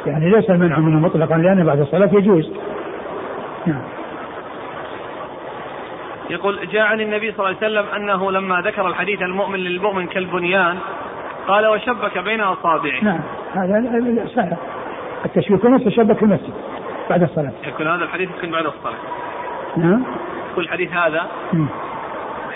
يعني 0.07 0.31
ليس 0.31 0.51
المنع 0.51 0.79
منه 0.79 0.99
مطلقا 0.99 1.37
لأن 1.37 1.64
بعد 1.64 1.81
الصلاة 1.81 2.11
يجوز. 2.12 2.53
نعم. 3.66 3.83
يقول 6.31 6.68
جاء 6.72 6.83
عن 6.83 7.01
النبي 7.01 7.33
صلى 7.33 7.47
الله 7.47 7.59
عليه 7.62 7.66
وسلم 7.66 7.95
أنه 7.97 8.33
لما 8.33 8.61
ذكر 8.61 8.89
الحديث 8.89 9.22
المؤمن 9.22 9.59
للمؤمن 9.59 10.07
كالبنيان 10.07 10.77
قال 11.49 11.66
وشبك 11.66 12.18
بين 12.18 12.41
أصابعه. 12.41 13.05
نعم. 13.05 13.20
هذا 13.55 14.57
صحيح 15.25 15.37
التشبيك 15.37 15.64
نفسه 15.64 15.91
شبك 15.91 16.16
في 16.16 16.22
المسجد 16.22 16.53
بعد 17.11 17.22
الصلاة. 17.22 17.53
يكون 17.66 17.87
هذا 17.87 18.05
الحديث 18.05 18.31
يمكن 18.31 18.51
بعد 18.51 18.66
الصلاة. 18.66 18.99
نعم. 19.77 20.05
كل 20.57 20.68
حديث 20.68 20.93
هذا 20.93 21.27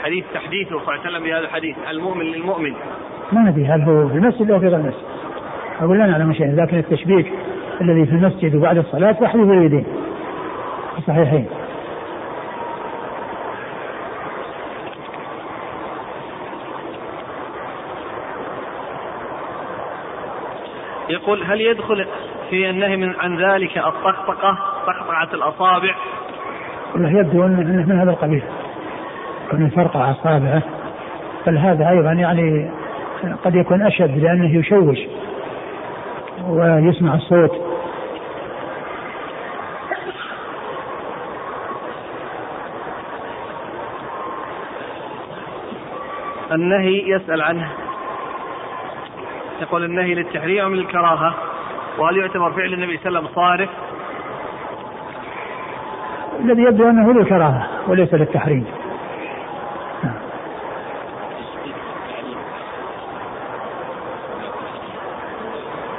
حديث 0.02 0.24
تحديثه 0.34 0.70
صلى 0.70 0.78
الله 0.80 0.92
عليه 0.92 1.00
وسلم 1.00 1.24
بهذا 1.24 1.38
الحديث. 1.38 1.76
المؤمن 1.90 2.24
للمؤمن. 2.24 2.74
ما 3.32 3.40
ندري 3.40 3.66
هل 3.66 3.82
هو 3.82 4.08
في 4.08 4.14
المسجد 4.14 4.50
أو 4.50 4.60
في 4.60 4.66
غير 4.66 4.76
المسجد. 4.76 5.04
أقول 5.80 5.98
لا 5.98 6.06
نعلم 6.06 6.32
شيئا 6.32 6.54
لكن 6.64 6.78
التشبيك 6.78 7.32
الذي 7.80 8.06
في 8.06 8.12
المسجد 8.12 8.54
وبعد 8.54 8.78
الصلاة 8.78 9.16
وحديث 9.20 9.46
اليدين. 9.46 9.86
الصحيحين. 10.98 11.46
يقول 21.10 21.42
هل 21.42 21.60
يدخل 21.60 22.06
في 22.50 22.70
النهي 22.70 22.96
من 22.96 23.14
عن 23.20 23.36
ذلك 23.36 23.78
الطقطقة 23.78 24.58
طقطقة 24.86 25.34
الأصابع؟ 25.34 25.94
والله 26.94 27.20
يبدو 27.20 27.44
أنه 27.44 27.86
من 27.86 27.98
هذا 28.00 28.10
القبيل 28.10 28.42
كون 29.50 29.66
يفرقع 29.66 30.10
أصابعه. 30.10 30.62
بل 31.46 31.58
هذا 31.58 31.88
أيضا 31.90 32.12
يعني 32.12 32.70
قد 33.44 33.54
يكون 33.54 33.82
أشد 33.82 34.18
لأنه 34.18 34.58
يشوش 34.58 34.98
ويسمع 36.48 37.14
الصوت. 37.14 37.68
النهي 46.52 47.10
يسأل 47.10 47.42
عنه. 47.42 47.68
يقول 49.60 49.84
النهي 49.84 50.14
للتحريم 50.14 50.64
أم 50.64 50.74
للكراهة 50.74 51.34
وهل 51.98 52.16
يعتبر 52.16 52.52
فعل 52.52 52.72
النبي 52.72 52.98
صلى 52.98 53.08
الله 53.08 53.18
عليه 53.18 53.28
وسلم 53.28 53.34
صارف 53.34 53.68
الذي 56.44 56.62
يبدو 56.62 56.90
أنه 56.90 57.12
للكراهة 57.12 57.68
وليس 57.88 58.14
للتحريم. 58.14 58.66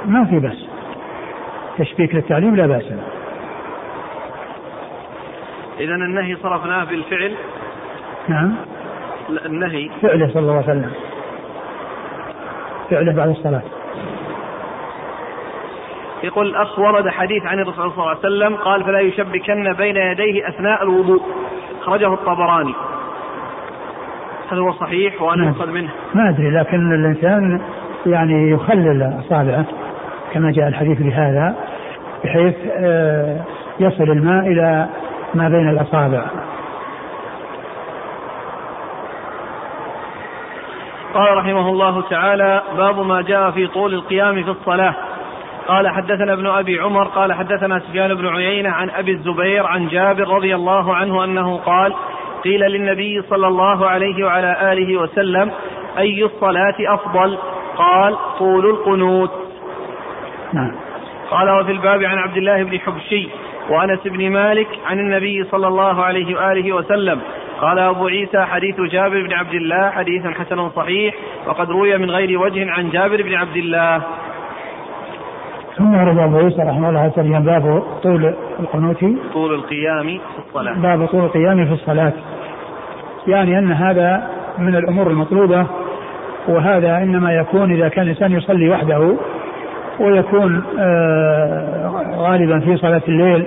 ما 0.04 0.24
في 0.24 0.38
بأس. 0.38 0.66
تشبيك 1.78 2.14
للتعليم 2.14 2.56
لا 2.56 2.66
بأس 2.66 2.84
إذا 5.80 5.94
النهي 5.94 6.36
صرفناه 6.36 6.84
بالفعل. 6.84 7.34
نعم. 8.28 8.54
النهي. 9.46 9.90
فعله 10.02 10.28
صلى 10.28 10.40
الله 10.40 10.54
عليه 10.54 10.64
وسلم. 10.64 10.92
فعله 12.90 13.16
بعد 13.16 13.28
الصلاة. 13.28 13.79
يقول 16.30 16.46
الأخ 16.46 16.78
ورد 16.78 17.08
حديث 17.08 17.46
عن 17.46 17.58
الرسول 17.58 17.92
صلى 17.92 17.94
الله 17.94 18.08
عليه 18.08 18.18
وسلم 18.18 18.56
قال 18.56 18.84
فلا 18.84 19.00
يشبكن 19.00 19.72
بين 19.72 19.96
يديه 19.96 20.48
أثناء 20.48 20.82
الوضوء. 20.82 21.22
أخرجه 21.82 22.14
الطبراني. 22.14 22.74
هل 24.52 24.58
هو 24.58 24.72
صحيح 24.72 25.22
وأنا 25.22 25.44
نعم. 25.44 25.74
منه؟ 25.74 25.90
ما 26.14 26.28
أدري 26.28 26.50
لكن 26.50 26.92
الإنسان 26.92 27.60
يعني 28.06 28.50
يخلل 28.50 29.20
أصابعه 29.26 29.64
كما 30.32 30.50
جاء 30.50 30.68
الحديث 30.68 31.02
بهذا 31.02 31.54
بحيث 32.24 32.54
آه، 32.76 33.40
يصل 33.80 34.04
الماء 34.04 34.46
إلى 34.46 34.88
ما 35.34 35.48
بين 35.48 35.68
الأصابع. 35.68 36.24
قال 41.14 41.36
رحمه 41.36 41.68
الله 41.68 42.02
تعالى 42.02 42.62
باب 42.76 42.98
ما 42.98 43.22
جاء 43.22 43.50
في 43.50 43.66
طول 43.66 43.94
القيام 43.94 44.42
في 44.42 44.50
الصلاة. 44.50 44.94
قال 45.70 45.88
حدثنا 45.88 46.32
ابن 46.32 46.46
أبي 46.46 46.80
عمر 46.80 47.04
قال 47.04 47.32
حدثنا 47.32 47.78
سفيان 47.78 48.14
بن 48.14 48.26
عيينة 48.26 48.70
عن 48.70 48.90
أبي 48.90 49.12
الزبير 49.12 49.66
عن 49.66 49.88
جابر 49.88 50.28
رضي 50.28 50.54
الله 50.54 50.94
عنه 50.94 51.24
أنه 51.24 51.56
قال 51.56 51.94
قيل 52.44 52.60
للنبي 52.60 53.22
صلى 53.22 53.46
الله 53.46 53.86
عليه 53.86 54.24
وعلى 54.24 54.72
آله 54.72 54.96
وسلم 55.00 55.50
أي 55.98 56.24
الصلاة 56.24 56.74
أفضل؟ 56.80 57.38
قال 57.76 58.16
طول 58.38 58.66
القنوت. 58.66 59.30
نعم. 60.52 60.72
قال 61.30 61.50
وفي 61.50 61.72
الباب 61.72 62.02
عن 62.02 62.18
عبد 62.18 62.36
الله 62.36 62.62
بن 62.62 62.78
حبشي 62.78 63.28
وأنس 63.68 64.00
بن 64.04 64.30
مالك 64.30 64.68
عن 64.86 64.98
النبي 64.98 65.44
صلى 65.44 65.68
الله 65.68 66.04
عليه 66.04 66.36
وآله 66.36 66.72
وسلم. 66.72 67.20
قال 67.60 67.78
أبو 67.78 68.06
عيسى 68.06 68.44
حديث 68.44 68.80
جابر 68.80 69.22
بن 69.22 69.32
عبد 69.32 69.54
الله 69.54 69.90
حديث 69.90 70.26
حسن 70.26 70.70
صحيح 70.70 71.14
وقد 71.46 71.70
روي 71.70 71.98
من 71.98 72.10
غير 72.10 72.40
وجه 72.40 72.70
عن 72.70 72.90
جابر 72.90 73.22
بن 73.22 73.34
عبد 73.34 73.56
الله. 73.56 74.02
ثم 75.76 75.94
ورد 75.94 76.18
أبو 76.18 76.36
عيسى 76.36 76.62
رحمه 76.62 76.88
الله 76.88 77.08
تعالى 77.08 77.40
باب 77.40 77.82
طول 78.02 78.34
القنوت. 78.60 79.04
طول 79.32 79.54
القيام 79.54 80.06
في 80.06 80.48
الصلاة. 80.48 80.74
باب 80.74 81.06
طول 81.06 81.24
القيام 81.24 81.66
في 81.66 81.72
الصلاة. 81.72 82.12
يعني 83.26 83.58
أن 83.58 83.72
هذا 83.72 84.30
من 84.58 84.76
الأمور 84.76 85.06
المطلوبة 85.06 85.66
وهذا 86.48 86.96
إنما 86.96 87.32
يكون 87.32 87.72
إذا 87.72 87.88
كان 87.88 88.04
الإنسان 88.04 88.32
يصلي 88.32 88.70
وحده 88.70 89.16
ويكون 90.00 90.62
آه، 90.78 91.90
غالبا 92.16 92.60
في 92.60 92.76
صلاة 92.76 93.02
الليل 93.08 93.46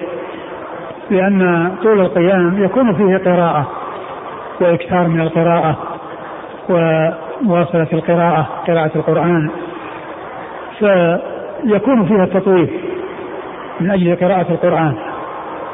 لأن 1.09 1.71
طول 1.83 2.01
القيام 2.01 2.63
يكون 2.63 2.93
فيه 2.93 3.17
قراءة 3.17 3.67
وإكثار 4.61 5.07
من 5.07 5.21
القراءة 5.21 5.77
ومواصلة 6.69 7.87
القراءة 7.93 8.47
قراءة 8.67 8.91
القرآن. 8.95 9.49
ف 10.79 10.85
يكون 11.65 12.05
فيها 12.05 12.23
التطويل 12.23 12.69
من 13.79 13.91
أجل 13.91 14.15
قراءة 14.15 14.51
القرآن 14.51 14.95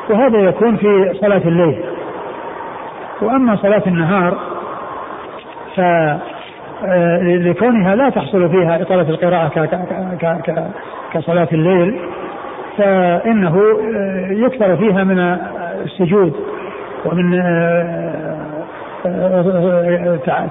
وهذا 0.10 0.38
يكون 0.38 0.76
في 0.78 1.14
صلاة 1.22 1.42
الليل. 1.46 1.84
وأما 3.22 3.56
صلاة 3.56 3.84
النهار 3.88 4.38
ف 5.76 5.80
آه، 6.86 7.22
لكونها 7.22 7.96
لا 7.96 8.10
تحصل 8.10 8.50
فيها 8.50 8.82
إطالة 8.82 9.10
القراءة 9.10 9.70
كصلاة 11.14 11.48
الليل 11.54 12.00
فإنه 12.78 13.58
آه، 13.96 14.28
يكثر 14.32 14.78
فيها 14.78 15.04
من 15.04 15.20
السجود 15.86 16.34
ومن 17.06 17.42
آه، 17.42 18.40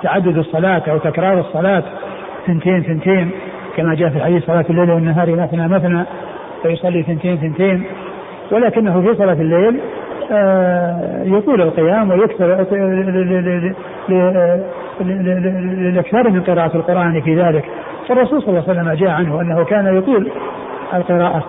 تعدد 0.02 0.38
الصلاة 0.38 0.82
أو 0.90 0.98
تكرار 0.98 1.40
الصلاة 1.40 1.82
ثنتين 2.46 2.82
ثنتين. 2.82 3.30
كما 3.78 3.94
جاء 3.94 4.10
في 4.10 4.20
حديث 4.20 4.44
صلاة 4.46 4.64
الليل 4.70 4.90
والنهار 4.90 5.36
مثنى 5.36 5.68
مثنى 5.68 6.04
فيصلي 6.62 7.02
ثنتين 7.02 7.36
ثنتين. 7.36 7.84
ولكنه 8.52 9.00
في 9.00 9.14
صلاة 9.14 9.32
الليل 9.32 9.80
آه، 10.30 11.22
يطول 11.24 11.62
القيام 11.62 12.10
ويكثر 12.10 12.66
للاكثار 15.00 16.30
من 16.30 16.40
قراءة 16.40 16.76
القرآن 16.76 17.20
في 17.20 17.42
ذلك. 17.42 17.64
فالرسول 18.08 18.42
صلى 18.42 18.48
الله 18.48 18.64
عليه 18.68 18.80
وسلم 18.80 18.92
جاء 18.92 19.10
عنه 19.10 19.40
أنه 19.40 19.64
كان 19.64 19.96
يطول 19.98 20.30
القراءة 20.94 21.44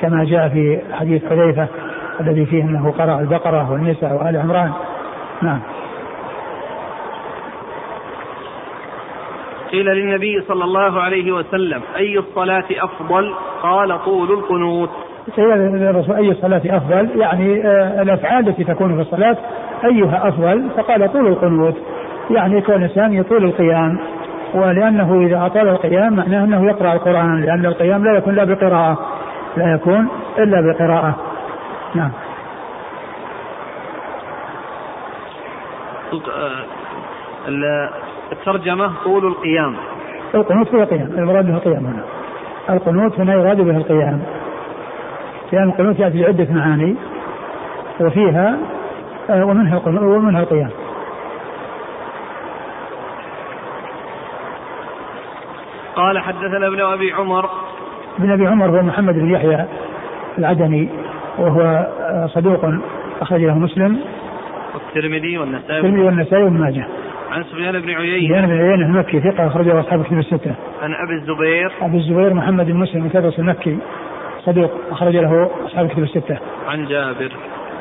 كما 0.00 0.24
جاء 0.24 0.48
في 0.48 0.78
حديث 0.92 1.24
حذيفة 1.30 1.68
الذي 2.20 2.46
فيه 2.46 2.62
أنه 2.62 2.90
قرأ 2.90 3.20
البقرة 3.20 3.72
والنساء 3.72 4.12
وآل 4.12 4.36
عمران. 4.36 4.70
نعم. 5.42 5.60
قيل 9.72 9.86
للنبي 9.86 10.42
صلى 10.48 10.64
الله 10.64 11.02
عليه 11.02 11.32
وسلم 11.32 11.82
أي 11.96 12.18
الصلاة 12.18 12.64
أفضل؟ 12.70 13.34
قال 13.62 14.04
طول 14.04 14.32
القنوت. 14.32 14.90
قيل 15.36 15.58
للرسول 15.58 16.16
أي 16.16 16.30
الصلاة 16.30 16.62
أفضل؟ 16.66 17.20
يعني 17.20 17.66
آه 17.66 18.02
الأفعال 18.02 18.48
التي 18.48 18.64
تكون 18.64 18.94
في 18.94 19.00
الصلاة 19.00 19.36
أيها 19.84 20.28
أفضل؟ 20.28 20.70
فقال 20.76 21.12
طول 21.12 21.26
القنوت. 21.26 21.76
يعني 22.30 22.60
كون 22.60 22.74
الإنسان 22.74 23.12
يطول 23.12 23.44
القيام 23.44 23.98
ولأنه 24.54 25.20
إذا 25.26 25.46
أطال 25.46 25.68
القيام 25.68 26.16
معناه 26.16 26.44
أنه 26.44 26.70
يقرأ 26.70 26.92
القرآن 26.92 27.42
لأن 27.42 27.66
القيام 27.66 28.04
لا 28.04 28.18
يكون 28.18 28.32
إلا 28.34 28.44
بقراءة 28.44 28.98
لا 29.56 29.74
يكون 29.74 30.08
إلا 30.38 30.60
بقراءة. 30.60 31.16
نعم. 31.94 32.10
الترجمة 38.32 38.92
طول 39.04 39.26
القيام. 39.26 39.76
القنوت 40.34 40.74
هو 40.74 40.82
القيام 40.82 41.12
المراد 41.18 41.46
به 41.46 41.56
القيام 41.56 41.86
هنا. 41.86 42.04
القنوت 42.70 43.20
هنا 43.20 43.32
يراد 43.32 43.60
به 43.60 43.76
القيام 43.76 44.22
لأن 45.52 45.68
القنوت 45.68 45.98
يأتي 45.98 46.22
بعدة 46.22 46.46
معاني 46.50 46.96
وفيها 48.00 48.58
آه، 49.30 49.44
ومنها 49.44 49.80
ومنها 49.86 50.40
القيام. 50.40 50.70
قال 55.96 56.18
حدثنا 56.18 56.66
ابن 56.66 56.80
أبي 56.80 57.12
عمر. 57.12 57.50
ابن 58.18 58.32
أبي 58.32 58.46
عمر 58.46 58.66
هو 58.66 58.82
محمد 58.82 59.14
بن 59.14 59.30
يحيى 59.30 59.64
العدني 60.38 60.88
وهو 61.38 61.60
آه، 62.00 62.26
صدوق 62.26 62.60
اخرج 63.20 63.40
له 63.40 63.58
مسلم. 63.58 64.00
والترمذي 64.74 65.38
والنسائي. 65.38 65.78
الترمذي 65.78 66.02
والنسائي 66.02 66.42
وابن 66.42 66.60
ماجه. 66.60 66.86
عن 67.30 67.44
سفيان 67.44 67.80
بن 67.80 67.90
عيينة 67.90 68.28
سفيان 68.28 68.46
بن 68.46 68.52
عيينة 68.52 68.86
المكي 68.86 69.20
ثقة 69.20 69.46
أخرجه 69.46 69.80
أصحاب 69.80 70.04
كتب 70.04 70.18
الستة. 70.18 70.54
عن 70.82 70.94
أبي 70.94 71.14
الزبير 71.14 71.72
أبي 71.82 71.96
الزبير 71.96 72.34
محمد 72.34 72.66
بن 72.66 72.76
مسلم 72.76 73.00
المكرس 73.00 73.38
المكي 73.38 73.78
صدوق 74.44 74.70
أخرج 74.90 75.16
له 75.16 75.50
أصحاب 75.66 75.88
كتب 75.88 76.02
الستة. 76.02 76.38
عن 76.68 76.86
جابر 76.86 77.32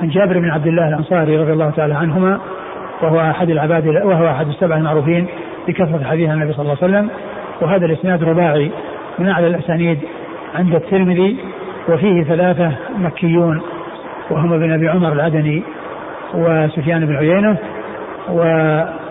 عن 0.02 0.10
جابر 0.10 0.39
بن 0.39 0.50
عبد 0.50 0.68
الله 0.68 0.88
الأنصاري 0.88 1.38
رضي 1.38 1.54
الله 1.54 1.70
تعالى 1.70 1.93
عنهما 1.93 2.39
وهو 3.02 3.20
أحد 3.20 3.50
العباد 3.50 3.88
وهو 3.88 4.28
أحد 4.28 4.47
السبع 4.47 4.78
المعروفين 4.78 5.28
بكثرة 5.68 6.04
حديث 6.04 6.30
النبي 6.30 6.54
صلى 6.54 6.62
الله 6.62 6.78
عليه 6.82 6.93
وسلم 6.93 7.10
وهذا 7.62 7.86
الإسناد 7.86 8.24
رباعي 8.24 8.72
من 9.20 9.30
أعلى 9.30 9.47
الأسانيد 9.47 10.00
عند 10.56 10.76
الترمذي 10.76 11.38
وفيه 11.89 12.24
ثلاثة 12.24 12.72
مكيون 12.97 13.62
وهم 14.32 14.54
ابن 14.54 14.72
أبي 14.72 14.89
عمر 14.89 15.14
العدني 15.14 15.64
وسفيان 16.34 17.06
بن 17.06 17.16
عيينة 17.16 17.58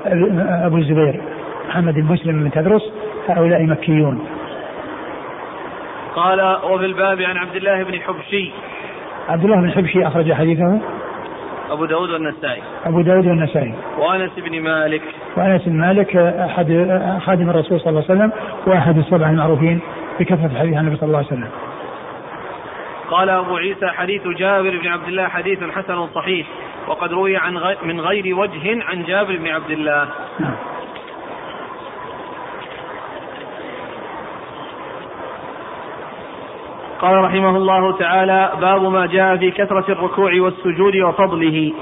وأبو 0.07 0.76
الزبير 0.76 1.20
محمد 1.68 1.94
بن 1.94 2.05
مسلم 2.05 2.44
بن 2.44 2.51
تدرس 2.51 2.92
هؤلاء 3.28 3.62
مكيون. 3.62 4.26
قال 6.16 6.57
وفي 6.64 6.84
الباب 6.84 7.20
عن 7.20 7.36
عبد 7.36 7.57
الله 7.57 7.82
بن 7.82 8.01
حبشي. 8.01 8.51
عبد 9.28 9.44
الله 9.44 9.61
بن 9.61 9.70
حبشي 9.70 10.07
أخرج 10.07 10.32
حديثه. 10.32 10.80
أبو 11.70 11.84
داود 11.84 12.11
والنسائي. 12.11 12.62
أبو 12.86 13.01
داود 13.01 13.26
والنسائي. 13.26 13.74
وأنس 13.99 14.30
بن 14.36 14.61
مالك. 14.61 15.03
وأنس 15.36 15.62
بن 15.68 15.76
مالك 15.76 16.16
أحد 16.16 17.01
خادم 17.26 17.51
الرسول 17.51 17.80
صلى 17.80 17.90
الله 17.90 18.05
عليه 18.09 18.14
وسلم 18.18 18.32
وأحد 18.66 18.99
السبع 18.99 19.30
المعروفين 19.30 19.80
بكثرة 20.20 20.59
حديث 20.59 20.78
النبي 20.78 20.96
صلى 20.96 21.07
الله 21.07 21.18
عليه 21.18 21.26
وسلم. 21.26 21.49
قال 23.11 23.30
أبو 23.30 23.56
عيسى 23.56 23.88
حديث 23.88 24.28
جابر 24.28 24.78
بن 24.82 24.88
عبد 24.88 25.09
الله 25.09 25.28
حديث 25.28 25.59
حسن 25.64 26.06
صحيح 26.14 26.46
وقد 26.88 27.12
روي 27.12 27.36
عن 27.36 27.59
غي 27.59 27.76
من 27.82 28.00
غير 28.00 28.36
وجه 28.36 28.84
عن 28.84 29.04
جابر 29.04 29.36
بن 29.36 29.48
عبد 29.48 29.70
الله. 29.70 30.09
قال 37.00 37.24
رحمه 37.24 37.56
الله 37.56 37.98
تعالى 37.98 38.52
باب 38.61 38.82
ما 38.82 39.06
جاء 39.06 39.36
في 39.36 39.50
كثرة 39.50 39.84
الركوع 39.92 40.32
والسجود 40.40 40.96
وفضله 40.96 41.72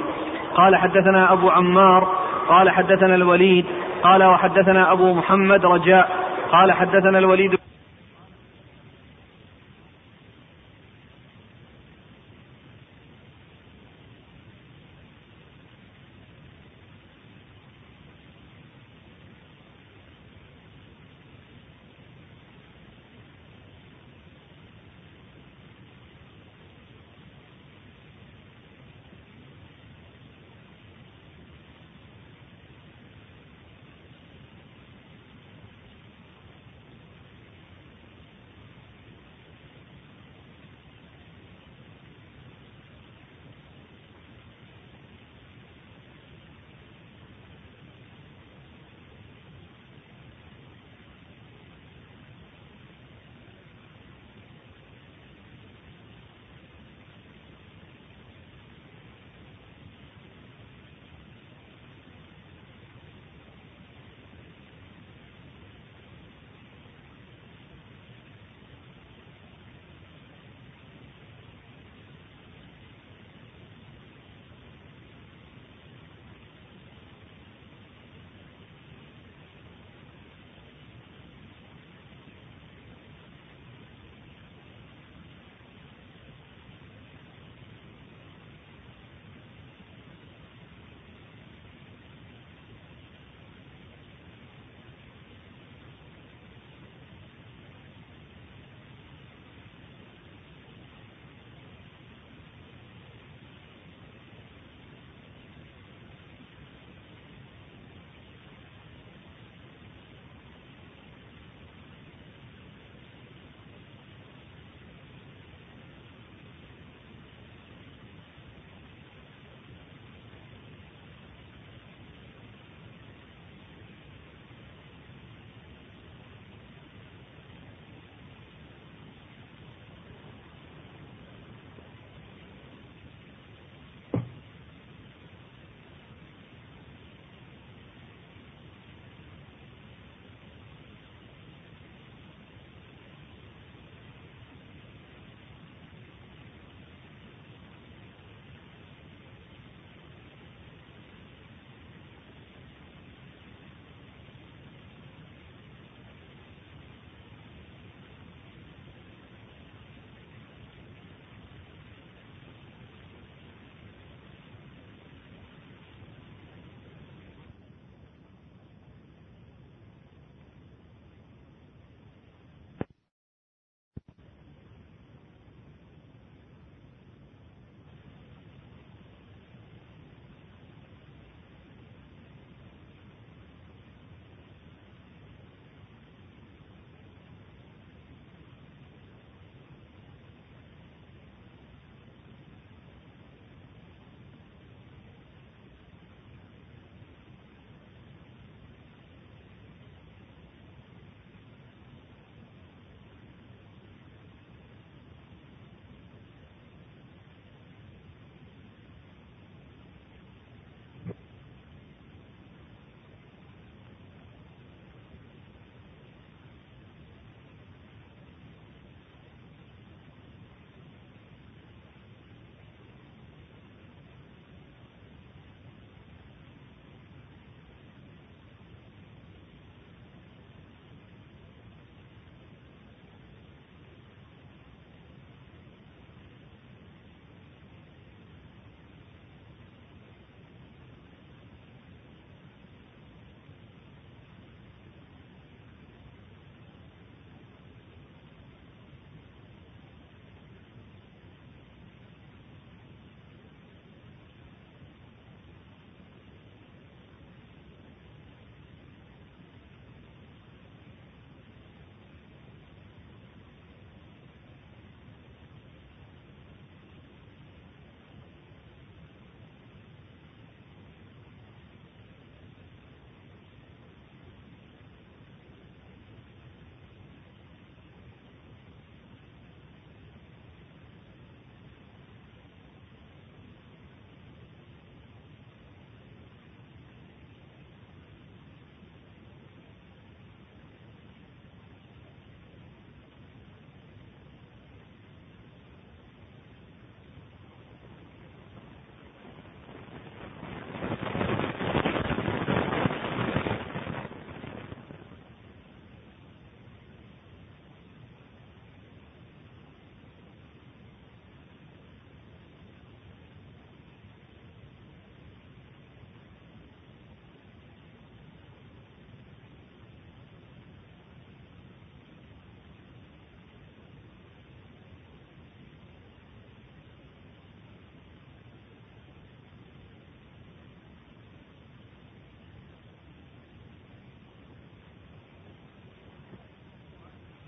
قال 0.55 0.77
حدثنا 0.77 1.33
أبو 1.33 1.51
عمار 1.51 2.09
قال 2.49 2.70
حدثنا 2.70 3.14
الوليد 3.14 3.66
قال 4.03 4.24
وحدثنا 4.24 4.93
أبو 4.93 5.14
محمد 5.14 5.66
رجاء 5.66 6.09
قال 6.53 6.72
حدثنا 6.72 7.18
الوليد 7.18 7.59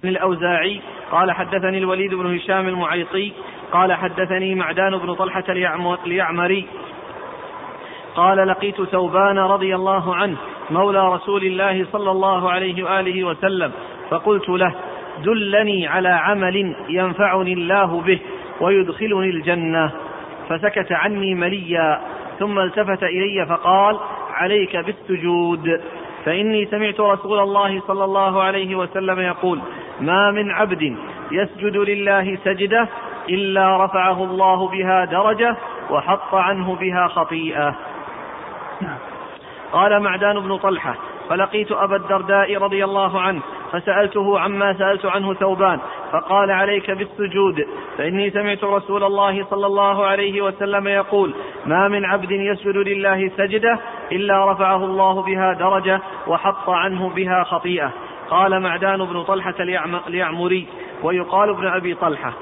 الأوزاعي 0.08 0.80
قال 1.10 1.32
حدثني 1.32 1.78
الوليد 1.78 2.14
بن 2.14 2.34
هشام 2.34 2.68
المعيطي 2.68 3.32
قال 3.72 3.92
حدثني 3.92 4.54
معدان 4.54 4.98
بن 4.98 5.14
طلحة 5.14 5.44
اليعمري 6.06 6.66
قال 8.14 8.48
لقيت 8.48 8.82
ثوبان 8.82 9.38
رضي 9.38 9.74
الله 9.74 10.14
عنه 10.16 10.36
مولى 10.70 11.12
رسول 11.12 11.44
الله 11.44 11.86
صلى 11.92 12.10
الله 12.10 12.50
عليه 12.50 12.84
وآله 12.84 13.24
وسلم 13.24 13.72
فقلت 14.10 14.48
له 14.48 14.74
دلني 15.24 15.86
على 15.86 16.08
عمل 16.08 16.76
ينفعني 16.88 17.52
الله 17.52 18.00
به 18.00 18.20
ويدخلني 18.60 19.30
الجنة. 19.30 19.92
فسكت 20.48 20.92
عني 20.92 21.34
مليا 21.34 22.00
ثم 22.38 22.58
التفت 22.58 23.02
إلي 23.02 23.46
فقال 23.46 23.98
عليك 24.30 24.76
بالسجود. 24.76 25.80
فإني 26.24 26.66
سمعت 26.66 27.00
رسول 27.00 27.38
الله 27.38 27.80
صلى 27.86 28.04
الله 28.04 28.42
عليه 28.42 28.76
وسلم 28.76 29.20
يقول 29.20 29.60
ما 30.00 30.30
من 30.30 30.50
عبد 30.50 30.96
يسجد 31.32 31.76
لله 31.76 32.38
سجدة 32.44 32.88
إلا 33.28 33.84
رفعه 33.84 34.24
الله 34.24 34.68
بها 34.68 35.04
درجة 35.04 35.56
وحط 35.90 36.34
عنه 36.34 36.74
بها 36.74 37.08
خطيئة. 37.08 37.74
قال 39.72 40.02
معدان 40.02 40.40
بن 40.40 40.56
طلحة 40.56 40.94
فلقيت 41.28 41.72
أبا 41.72 41.96
الدرداء 41.96 42.56
رضي 42.56 42.84
الله 42.84 43.20
عنه 43.20 43.42
فسألته 43.72 44.40
عما 44.40 44.72
سألت 44.72 45.06
عنه 45.06 45.34
ثوبان 45.34 45.80
فقال 46.12 46.50
عليك 46.50 46.90
بالسجود 46.90 47.66
فإني 47.98 48.30
سمعت 48.30 48.64
رسول 48.64 49.04
الله 49.04 49.44
صلى 49.44 49.66
الله 49.66 50.06
عليه 50.06 50.42
وسلم 50.42 50.88
يقول 50.88 51.34
ما 51.66 51.88
من 51.88 52.04
عبد 52.04 52.30
يسجد 52.30 52.76
لله 52.76 53.30
سجدة 53.36 53.78
إلا 54.12 54.52
رفعه 54.52 54.84
الله 54.84 55.22
بها 55.22 55.52
درجة 55.52 56.00
وحط 56.26 56.70
عنه 56.70 57.08
بها 57.08 57.44
خطيئة. 57.44 57.92
قال 58.30 58.60
معدان 58.60 59.04
بن 59.04 59.22
طلحة 59.22 59.54
اليعمري 60.08 60.66
ويقال 61.02 61.50
ابن 61.50 61.66
أبي 61.66 61.94
طلحة. 61.94 62.32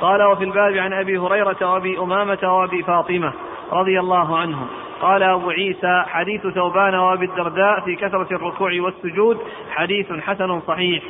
قال 0.00 0.22
وفي 0.22 0.44
الباب 0.44 0.76
عن 0.76 0.92
أبي 0.92 1.18
هريرة 1.18 1.56
وأبي 1.72 1.98
أمامة 1.98 2.38
وأبي 2.42 2.82
فاطمة 2.82 3.32
رضي 3.72 4.00
الله 4.00 4.38
عنهم. 4.38 4.66
قال 5.00 5.22
أبو 5.22 5.50
عيسى 5.50 6.04
حديث 6.06 6.46
ثوبان 6.46 6.94
وأبي 6.94 7.24
الدرداء 7.24 7.80
في 7.80 7.96
كثرة 7.96 8.28
الركوع 8.32 8.70
والسجود 8.80 9.38
حديث 9.70 10.12
حسن 10.12 10.60
صحيح. 10.60 11.02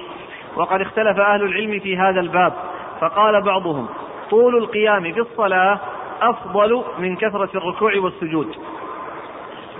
وقد 0.57 0.80
اختلف 0.80 1.20
أهل 1.20 1.42
العلم 1.42 1.80
في 1.80 1.96
هذا 1.96 2.20
الباب 2.20 2.52
فقال 3.00 3.42
بعضهم 3.42 3.86
طول 4.30 4.57
القيام 4.57 5.12
في 5.12 5.20
الصلاة 5.20 5.80
أفضل 6.22 6.84
من 6.98 7.16
كثرة 7.16 7.50
الركوع 7.55 7.92
والسجود. 7.96 8.57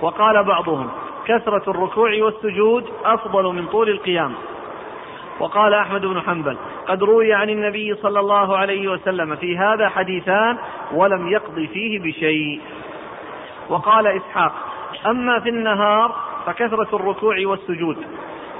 وقال 0.01 0.43
بعضهم 0.43 0.89
كثرة 1.25 1.71
الركوع 1.71 2.09
والسجود 2.21 2.85
أفضل 3.05 3.43
من 3.43 3.65
طول 3.65 3.89
القيام. 3.89 4.33
وقال 5.39 5.73
أحمد 5.73 6.01
بن 6.01 6.21
حنبل 6.21 6.57
قد 6.87 7.03
روي 7.03 7.33
عن 7.33 7.49
النبي 7.49 7.95
صلى 7.95 8.19
الله 8.19 8.57
عليه 8.57 8.87
وسلم 8.87 9.35
في 9.35 9.57
هذا 9.57 9.89
حديثان 9.89 10.57
ولم 10.93 11.27
يقض 11.27 11.67
فيه 11.73 11.99
بشيء. 11.99 12.61
وقال 13.69 14.07
إسحاق 14.07 14.53
أما 15.05 15.39
في 15.39 15.49
النهار 15.49 16.15
فكثرة 16.45 16.95
الركوع 16.95 17.35
والسجود 17.43 17.97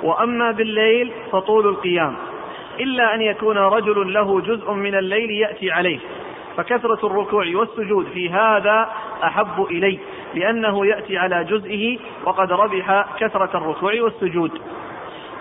وأما 0.04 0.52
بالليل 0.52 1.12
فطول 1.32 1.68
القيام 1.68 2.16
إلا 2.80 3.16
أن 3.16 3.22
يكون 3.22 3.58
رجل 3.58 4.14
له 4.14 4.42
جزء 4.42 4.72
من 4.72 4.96
الليل 4.96 5.32
يأتي 5.32 5.72
عليه. 5.72 6.00
فكثرة 6.58 7.08
الركوع 7.08 7.46
والسجود 7.56 8.06
في 8.06 8.30
هذا 8.30 8.90
أحب 9.24 9.64
إلي 9.72 10.00
لأنه 10.34 10.86
يأتي 10.86 11.18
على 11.18 11.44
جزئه 11.44 12.00
وقد 12.26 12.52
ربح 12.52 13.06
كثرة 13.20 13.58
الركوع 13.58 13.94
والسجود. 14.02 14.52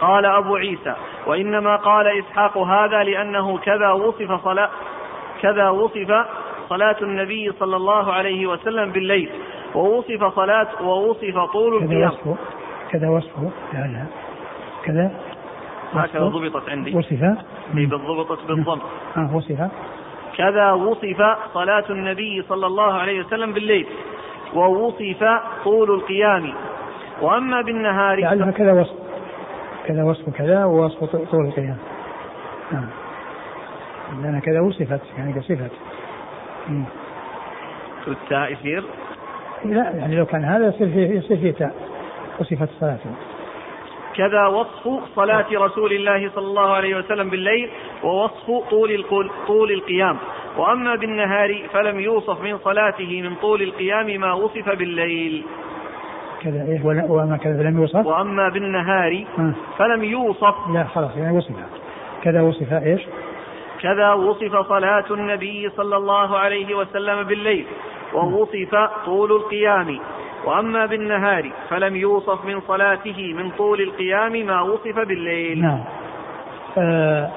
قال 0.00 0.26
أبو 0.26 0.56
عيسى 0.56 0.94
وإنما 1.26 1.76
قال 1.76 2.06
إسحاق 2.06 2.58
هذا 2.58 3.02
لأنه 3.02 3.58
كذا 3.58 3.90
وصف 3.92 4.44
صلاة 4.44 4.70
كذا 5.42 5.68
وصف 5.68 6.26
صلاة 6.68 6.96
النبي 7.02 7.52
صلى 7.52 7.76
الله 7.76 8.12
عليه 8.12 8.46
وسلم 8.46 8.92
بالليل 8.92 9.30
ووصف 9.74 10.34
صلاة 10.34 10.68
ووصف 10.82 11.38
طول 11.52 11.74
القيام. 11.82 11.88
كذا 11.88 12.08
وصفه 12.08 12.36
كذا 12.90 13.08
وصفه 13.08 13.50
لا 13.72 14.06
كذا 14.84 15.10
هكذا 15.92 16.24
ضبطت 16.24 16.68
عندي. 16.68 16.96
وصف 16.96 17.36
ضبطت 17.74 18.46
بالضم. 18.48 18.80
آه 19.16 19.36
وصف. 19.36 19.70
كذا 20.36 20.72
وصف 20.72 21.22
صلاة 21.54 21.84
النبي 21.90 22.42
صلى 22.48 22.66
الله 22.66 22.92
عليه 22.92 23.20
وسلم 23.20 23.52
بالليل 23.52 23.86
ووصف 24.54 25.24
طول 25.64 25.90
القيام. 25.90 26.54
وأما 27.20 27.62
بالنهار 27.62 28.20
لعلها 28.20 28.50
كذا 28.50 28.72
وصف 28.72 28.94
كذا 29.86 30.04
وصف 30.04 30.30
كذا 30.30 30.64
ووصف 30.64 31.16
طول 31.30 31.46
القيام. 31.46 31.78
نعم. 32.72 32.88
لأن 34.22 34.40
كذا 34.40 34.60
وصفت 34.60 35.00
يعني 35.18 35.32
كصفت. 35.32 35.70
التاء 38.08 38.52
يصير؟ 38.52 38.84
لا 39.64 39.90
يعني 39.90 40.16
لو 40.16 40.26
كان 40.26 40.44
هذا 40.44 40.66
يصير 40.66 40.88
فيه 40.88 41.18
يصير 41.18 41.36
فيه 41.36 41.52
تاء 41.52 41.74
وصفت 42.40 42.62
الصلاة 42.62 42.98
كذا 44.16 44.46
وصف 44.46 45.02
صلاة 45.16 45.46
رسول 45.52 45.92
الله 45.92 46.30
صلى 46.34 46.46
الله 46.46 46.70
عليه 46.70 46.96
وسلم 46.98 47.30
بالليل 47.30 47.70
ووصف 48.02 48.70
طول 48.70 49.04
طول 49.46 49.72
القيام. 49.72 50.16
وأما 50.56 50.94
بالنهار 50.94 51.62
فلم 51.72 52.00
يوصف 52.00 52.40
من 52.40 52.58
صلاته 52.58 53.22
من 53.22 53.34
طول 53.34 53.62
القيام 53.62 54.20
ما 54.20 54.32
وصف 54.32 54.68
بالليل. 54.68 55.44
كذا 56.42 56.62
إيه 56.68 56.80
وما 57.10 57.36
كذا 57.36 57.62
لم 57.62 57.80
يوصف؟ 57.80 58.06
وأما 58.06 58.48
بالنهار 58.48 59.24
فلم 59.78 60.04
يوصف. 60.04 60.54
لا 60.74 60.84
خلاص 60.84 61.16
يعني 61.16 61.38
وصف. 61.38 61.54
كذا 62.22 62.42
وصف 62.42 62.72
إيش؟ 62.72 63.02
كذا 63.80 64.12
وصف 64.12 64.68
صلاة 64.68 65.04
النبي 65.10 65.70
صلى 65.76 65.96
الله 65.96 66.38
عليه 66.38 66.74
وسلم 66.74 67.22
بالليل. 67.22 67.66
ووصف 68.14 68.74
طول 69.06 69.32
القيام. 69.32 69.98
وأما 70.46 70.86
بالنهار 70.86 71.52
فلم 71.70 71.96
يوصف 71.96 72.44
من 72.44 72.60
صلاته 72.60 73.34
من 73.34 73.50
طول 73.50 73.80
القيام 73.80 74.46
ما 74.46 74.60
وصف 74.60 74.98
بالليل. 74.98 75.62
نعم. 75.62 75.80
آه 76.78 77.30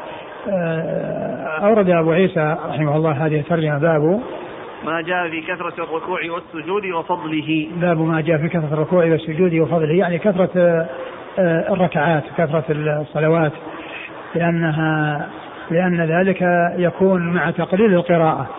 آه 0.50 1.38
أورد 1.64 1.90
أبو 1.90 2.12
عيسى 2.12 2.58
رحمه 2.70 2.96
الله 2.96 3.26
هذه 3.26 3.40
الترجمة 3.40 3.78
باب 3.78 4.22
ما 4.86 5.02
جاء 5.02 5.30
في 5.30 5.42
كثرة 5.42 5.84
الركوع 5.84 6.20
والسجود 6.32 6.86
وفضله. 6.86 7.68
باب 7.76 7.98
ما 7.98 8.22
جاء 8.22 8.38
في 8.38 8.50
كثرة 8.50 8.74
الركوع 8.74 9.06
والسجود 9.06 9.54
وفضله 9.54 9.94
يعني 9.94 10.18
كثرة 10.18 10.50
آه، 11.40 11.74
الركعات 11.74 12.24
كثرة 12.38 12.64
الصلوات 12.70 13.52
لأنها 14.36 15.28
لأن 15.72 16.02
ذلك 16.02 16.42
يكون 16.78 17.34
مع 17.34 17.52
تقليل 17.52 17.94
القراءة. 17.94 18.50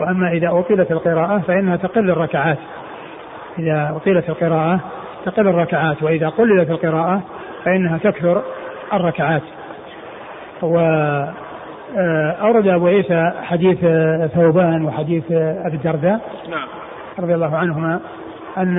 وأما 0.00 0.32
إذا 0.32 0.48
أطيلت 0.48 0.90
القراءة 0.90 1.38
فإنها 1.38 1.76
تقل 1.76 2.10
الركعات. 2.10 2.58
إذا 3.58 3.92
أطيلت 3.96 4.28
القراءة 4.28 4.80
تقل 5.24 5.48
الركعات 5.48 6.02
وإذا 6.02 6.28
قللت 6.28 6.70
القراءة 6.70 7.22
فإنها 7.64 7.98
تكثر 7.98 8.42
الركعات. 8.92 9.42
و 10.62 10.78
آه، 11.96 12.30
أورد 12.30 12.68
أبو 12.68 12.86
عيسى 12.86 13.32
حديث 13.42 13.78
ثوبان 14.34 14.84
وحديث 14.84 15.24
أبي 15.32 15.76
الدرداء 15.76 16.20
نعم. 16.50 16.68
رضي 17.18 17.34
الله 17.34 17.56
عنهما 17.56 18.00
أن 18.58 18.78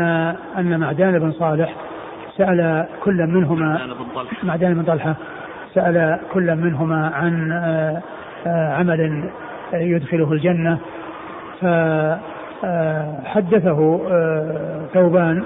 أن 0.57 0.79
معدان 0.79 1.19
بن 1.19 1.31
صالح 1.31 1.73
سأل 2.37 2.87
كل 3.03 3.27
منهما 3.27 3.79
معدان 4.43 4.73
بن 4.73 4.83
طلحة. 4.83 5.15
سأل 5.73 6.19
كل 6.33 6.55
منهما 6.55 7.11
عن 7.15 7.51
آه، 7.51 8.01
آه، 8.47 8.73
عمل 8.73 9.29
يدخله 9.73 10.31
الجنة 10.31 10.77
فحدثه 12.65 13.99
ثوبان 14.93 15.43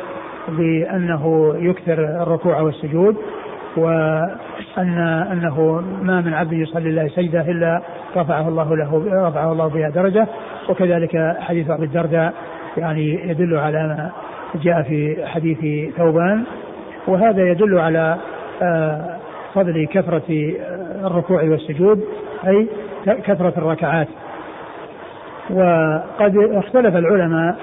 بأنه 0.50 1.56
يكثر 1.58 2.24
الركوع 2.24 2.62
والسجود 2.62 3.16
وأن 3.78 4.98
أنه 5.32 5.84
ما 6.02 6.22
من 6.22 6.34
عبد 6.34 6.54
يصلي 6.54 6.90
الله 6.90 7.08
سجدة 7.08 7.42
إلا 7.42 7.82
رفعه 8.18 8.48
الله 8.48 8.76
له 8.76 9.04
رفعه 9.28 9.52
الله 9.52 9.68
بها 9.68 9.90
درجة. 9.90 10.28
وكذلك 10.70 11.38
حديث 11.40 11.70
أبي 11.70 11.86
الدرداء 11.86 12.34
يعني 12.78 13.30
يدل 13.30 13.58
على 13.58 13.88
ما 13.88 14.10
جاء 14.64 14.82
في 14.82 15.28
حديث 15.28 15.94
ثوبان. 15.96 16.44
وهذا 17.08 17.52
يدل 17.52 17.80
على 17.80 18.18
آه، 18.62 19.18
فضل 19.54 19.88
كثرة 19.92 20.54
الركوع 21.06 21.44
والسجود 21.44 22.04
أي 22.48 22.68
كثرة 23.06 23.54
الركعات. 23.58 24.08
وقد 25.50 26.38
اختلف 26.38 26.96
العلماء 26.96 27.56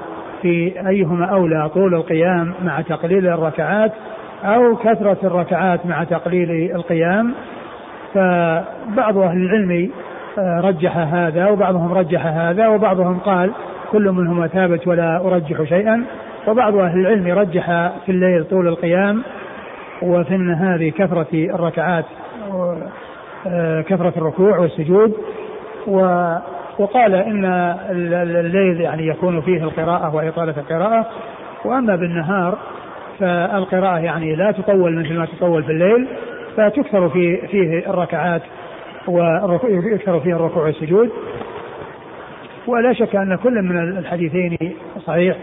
في 0.42 0.72
أيهما 0.88 1.26
أولى 1.26 1.68
طول 1.68 1.94
القيام 1.94 2.54
مع 2.64 2.80
تقليل 2.80 3.26
الركعات 3.26 3.92
أو 4.44 4.76
كثرة 4.76 5.18
الركعات 5.24 5.86
مع 5.86 6.04
تقليل 6.04 6.70
القيام. 6.74 7.34
فبعض 8.14 9.18
أهل 9.18 9.36
العلم 9.36 9.90
آه، 10.38 10.60
رجح 10.60 10.96
هذا 10.96 11.48
وبعضهم 11.48 11.92
رجح 11.92 12.26
هذا 12.26 12.68
وبعضهم 12.68 13.18
قال 13.18 13.50
كل 13.92 14.10
منهما 14.10 14.46
ثابت 14.46 14.86
ولا 14.86 15.16
أرجح 15.16 15.62
شيئا. 15.62 16.04
وبعض 16.48 16.76
أهل 16.76 16.98
العلم 17.00 17.38
رجح 17.38 17.66
في 18.06 18.12
الليل 18.12 18.44
طول 18.44 18.68
القيام 18.68 19.22
وفي 20.02 20.34
النهار 20.34 20.88
كثرة 20.88 21.26
الركعات 21.34 22.04
آه، 23.46 23.80
كثرة 23.80 24.12
الركوع 24.16 24.58
والسجود. 24.58 25.12
و 25.86 26.00
وقال 26.78 27.14
إن 27.14 27.44
الليل 28.22 28.80
يعني 28.80 29.06
يكون 29.06 29.40
فيه 29.40 29.64
القراءة 29.64 30.14
وإطالة 30.14 30.54
القراءة. 30.56 31.06
وأما 31.64 31.96
بالنهار 31.96 32.58
فالقراءة 33.18 33.98
يعني 33.98 34.36
لا 34.36 34.52
تطول 34.52 34.98
مثل 34.98 35.18
ما 35.18 35.26
تطول 35.26 35.62
في 35.64 35.72
الليل 35.72 36.08
فتكثر 36.56 37.08
في 37.08 37.46
فيه 37.46 37.90
الركعات 37.90 38.42
ويكثر 39.08 40.20
فيه 40.20 40.36
الركوع 40.36 40.62
والسجود. 40.62 41.10
ولا 42.66 42.92
شك 42.92 43.16
أن 43.16 43.36
كل 43.36 43.62
من 43.62 43.98
الحديثين 43.98 44.58
صحيح 45.06 45.36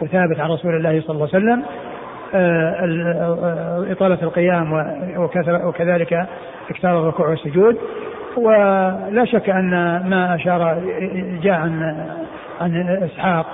وثابت 0.00 0.40
عن 0.40 0.50
رسول 0.50 0.76
الله 0.76 1.00
صلى 1.00 1.14
الله 1.14 1.28
عليه 1.34 1.44
وسلم 1.44 1.62
آه، 2.34 2.74
آه، 2.74 3.92
إطالة 3.92 4.18
القيام 4.22 4.72
وكذلك 5.64 6.26
إكثار 6.70 7.00
الركوع 7.00 7.28
والسجود. 7.28 7.76
ولا 8.38 9.24
شك 9.24 9.50
أن 9.50 9.70
ما 10.08 10.34
أشار 10.34 10.82
جاء 11.42 11.54
عن 11.54 11.96
عن 12.60 12.98
إسحاق 13.04 13.46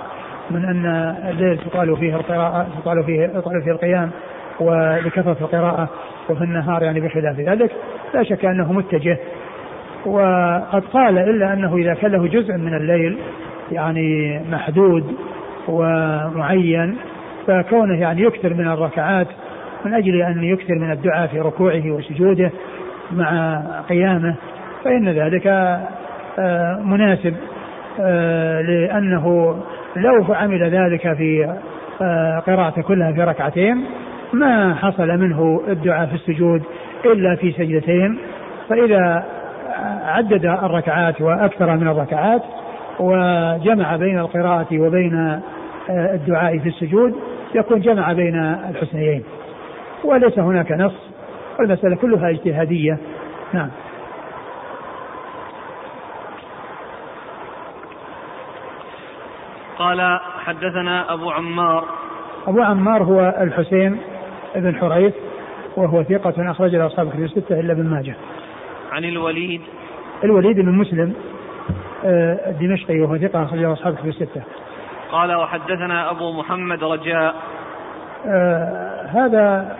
من 0.51 0.65
أن 0.65 0.85
الليل 1.29 1.57
تطال 1.57 1.97
فيه 1.97 2.15
القراءة 2.15 2.67
تطال 2.81 3.03
فيه 3.03 3.23
يطال 3.23 3.61
فيه 3.63 3.71
القيام 3.71 4.11
ولكثرة 4.59 5.37
القراءة 5.41 5.89
وفي 6.29 6.43
النهار 6.43 6.83
يعني 6.83 6.99
بخلاف 6.99 7.39
ذلك 7.39 7.71
لا 8.13 8.23
شك 8.23 8.45
أنه 8.45 8.73
متجه. 8.73 9.17
وقد 10.05 10.83
قال 10.93 11.17
إلا 11.17 11.53
أنه 11.53 11.75
إذا 11.75 11.93
كان 11.93 12.11
له 12.11 12.27
جزء 12.27 12.53
من 12.53 12.73
الليل 12.73 13.17
يعني 13.71 14.41
محدود 14.51 15.15
ومعين 15.67 16.97
فكونه 17.47 17.99
يعني 17.99 18.21
يكثر 18.21 18.53
من 18.53 18.67
الركعات 18.67 19.27
من 19.85 19.93
أجل 19.93 20.21
أن 20.21 20.43
يكثر 20.43 20.75
من 20.75 20.91
الدعاء 20.91 21.27
في 21.27 21.39
ركوعه 21.39 21.91
وسجوده 21.91 22.51
مع 23.11 23.61
قيامه 23.89 24.35
فإن 24.85 25.09
ذلك 25.09 25.47
آه، 26.39 26.79
مناسب 26.83 27.35
آه، 27.99 28.61
لأنه 28.61 29.55
لو 29.95 30.25
عمل 30.29 30.63
ذلك 30.63 31.13
في 31.13 31.55
آه، 32.01 32.39
قراءته 32.39 32.81
كلها 32.81 33.11
في 33.11 33.23
ركعتين 33.23 33.85
ما 34.33 34.75
حصل 34.75 35.07
منه 35.07 35.61
الدعاء 35.67 36.05
في 36.07 36.13
السجود 36.15 36.63
إلا 37.05 37.35
في 37.35 37.51
سجدتين. 37.51 38.17
فإذا 38.69 39.25
عدد 40.05 40.45
الركعات 40.45 41.21
وأكثر 41.21 41.77
من 41.77 41.87
الركعات 41.87 42.41
وجمع 42.99 43.95
بين 43.95 44.19
القراءة 44.19 44.79
وبين 44.79 45.41
الدعاء 45.89 46.57
في 46.57 46.69
السجود 46.69 47.15
يكون 47.55 47.81
جمع 47.81 48.13
بين 48.13 48.35
الحسنيين. 48.69 49.23
وليس 50.03 50.39
هناك 50.39 50.71
نص 50.71 51.11
والمسألة 51.59 51.95
كلها 51.95 52.29
اجتهادية. 52.29 52.97
نعم. 53.53 53.69
قال 59.77 60.19
حدثنا 60.45 61.13
أبو 61.13 61.31
عمار 61.31 61.85
أبو 62.47 62.61
عمار 62.61 63.03
هو 63.03 63.35
الحسين 63.41 63.97
بن 64.55 64.75
حريث 64.75 65.13
وهو 65.77 66.03
ثقة 66.03 66.51
أخرج 66.51 66.75
له 66.75 66.85
أصحاب 66.85 67.09
كتب 67.09 67.23
الستة 67.23 67.59
إلا 67.59 67.73
ابن 67.73 67.85
ماجه. 67.85 68.15
عن 68.91 69.03
الوليد 69.03 69.61
الوليد 70.23 70.55
بن 70.55 70.71
مسلم 70.71 71.13
آه، 72.05 72.49
الدمشقي 72.49 73.01
وهو 73.01 73.17
ثقة 73.17 73.43
أخرج 73.43 73.59
له 73.59 73.73
أصحاب 73.73 73.95
كتب 73.95 74.07
الستة. 74.07 74.41
قال 75.11 75.35
وحدثنا 75.35 76.11
أبو 76.11 76.31
محمد 76.31 76.83
رجاء 76.83 77.35
آه 78.25 79.05
هذا 79.05 79.75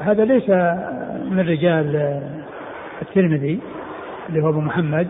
هذا 0.00 0.24
ليس 0.24 0.48
من 1.30 1.44
رجال 1.48 1.96
آه، 1.96 3.02
الترمذي 3.02 3.60
اللي 4.28 4.42
هو 4.42 4.48
أبو 4.48 4.60
محمد 4.60 5.08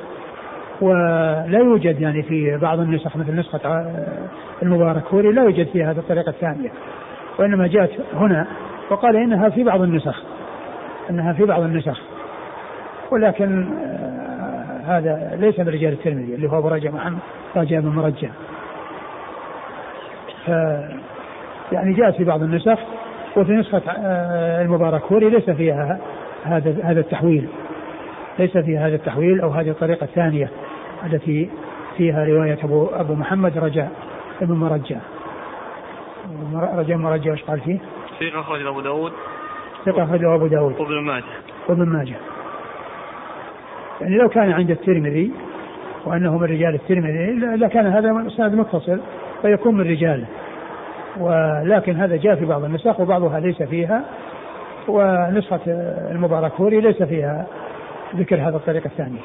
ولا 0.80 1.58
يوجد 1.58 2.00
يعني 2.00 2.22
في 2.22 2.56
بعض 2.56 2.80
النسخ 2.80 3.16
مثل 3.16 3.36
نسخة 3.36 3.86
المبارك 4.62 5.02
كوري 5.02 5.32
لا 5.32 5.42
يوجد 5.42 5.66
فيها 5.66 5.90
هذه 5.90 5.98
الطريقة 5.98 6.30
الثانية 6.30 6.70
وإنما 7.38 7.66
جاءت 7.66 7.90
هنا 8.14 8.46
وقال 8.90 9.16
إنها 9.16 9.48
في 9.48 9.64
بعض 9.64 9.82
النسخ 9.82 10.22
إنها 11.10 11.32
في 11.32 11.44
بعض 11.44 11.62
النسخ 11.62 12.00
ولكن 13.10 13.68
آه، 13.72 14.98
هذا 14.98 15.36
ليس 15.36 15.58
من 15.58 15.68
رجال 15.68 15.92
الترمذي 15.92 16.34
اللي 16.34 16.50
هو 16.50 16.58
أبو 16.58 16.68
رجاء 16.68 16.92
محمد 16.92 17.18
رجاء 17.56 17.80
بن 17.80 17.88
مرجع. 17.88 18.28
ف 20.46 20.48
يعني 21.72 21.92
جاءت 21.92 22.14
في 22.14 22.24
بعض 22.24 22.42
النسخ 22.42 22.78
وفي 23.36 23.52
نسخة 23.52 23.82
آه، 23.88 24.62
المبارك 24.62 25.00
كوري 25.00 25.30
ليس 25.30 25.50
فيها 25.50 25.98
هذا 26.44 26.74
هذا 26.84 27.00
التحويل. 27.00 27.48
ليس 28.38 28.58
فيها 28.58 28.88
هذا 28.88 28.94
التحويل 28.94 29.40
أو 29.40 29.50
هذه 29.50 29.70
الطريقة 29.70 30.04
الثانية 30.04 30.50
التي 31.04 31.50
فيها 31.96 32.24
رواية 32.24 32.58
أبو 32.64 32.86
أبو 32.86 33.14
محمد 33.14 33.58
رجاء 33.58 33.92
ابن 34.42 34.54
مرجع 34.54 34.96
رجاء 36.54 36.96
مرجع 36.96 37.32
إيش 37.32 37.42
قال 37.42 37.60
فيه؟ 37.60 37.78
ثقة 38.20 38.40
أخرج 38.40 38.66
أبو 38.66 38.80
داود. 38.80 39.12
ثقة 39.86 40.04
أخرج 40.04 40.24
أبو 40.24 40.46
داود. 40.46 40.80
وابن 40.80 41.00
ماجه. 41.00 41.24
وابن 41.68 41.88
ماجه. 41.88 42.16
يعني 44.00 44.16
لو 44.16 44.28
كان 44.28 44.52
عند 44.52 44.70
الترمذي 44.70 45.32
وأنه 46.04 46.38
من 46.38 46.44
رجال 46.44 46.74
الترمذي 46.74 47.32
لكان 47.56 47.86
هذا 47.86 48.26
إسناد 48.26 48.54
متصل 48.54 49.00
فيكون 49.42 49.74
من 49.74 49.90
رجاله 49.90 50.26
ولكن 51.20 51.96
هذا 51.96 52.16
جاء 52.16 52.34
في 52.34 52.44
بعض 52.44 52.64
النسخ 52.64 53.00
وبعضها 53.00 53.40
ليس 53.40 53.62
فيها 53.62 54.04
ونسخة 54.88 55.60
المبارك 56.10 56.52
فوري 56.52 56.80
ليس 56.80 57.02
فيها 57.02 57.46
ذكر 58.16 58.36
هذا 58.36 58.56
الطريق 58.56 58.84
الثاني 58.84 59.18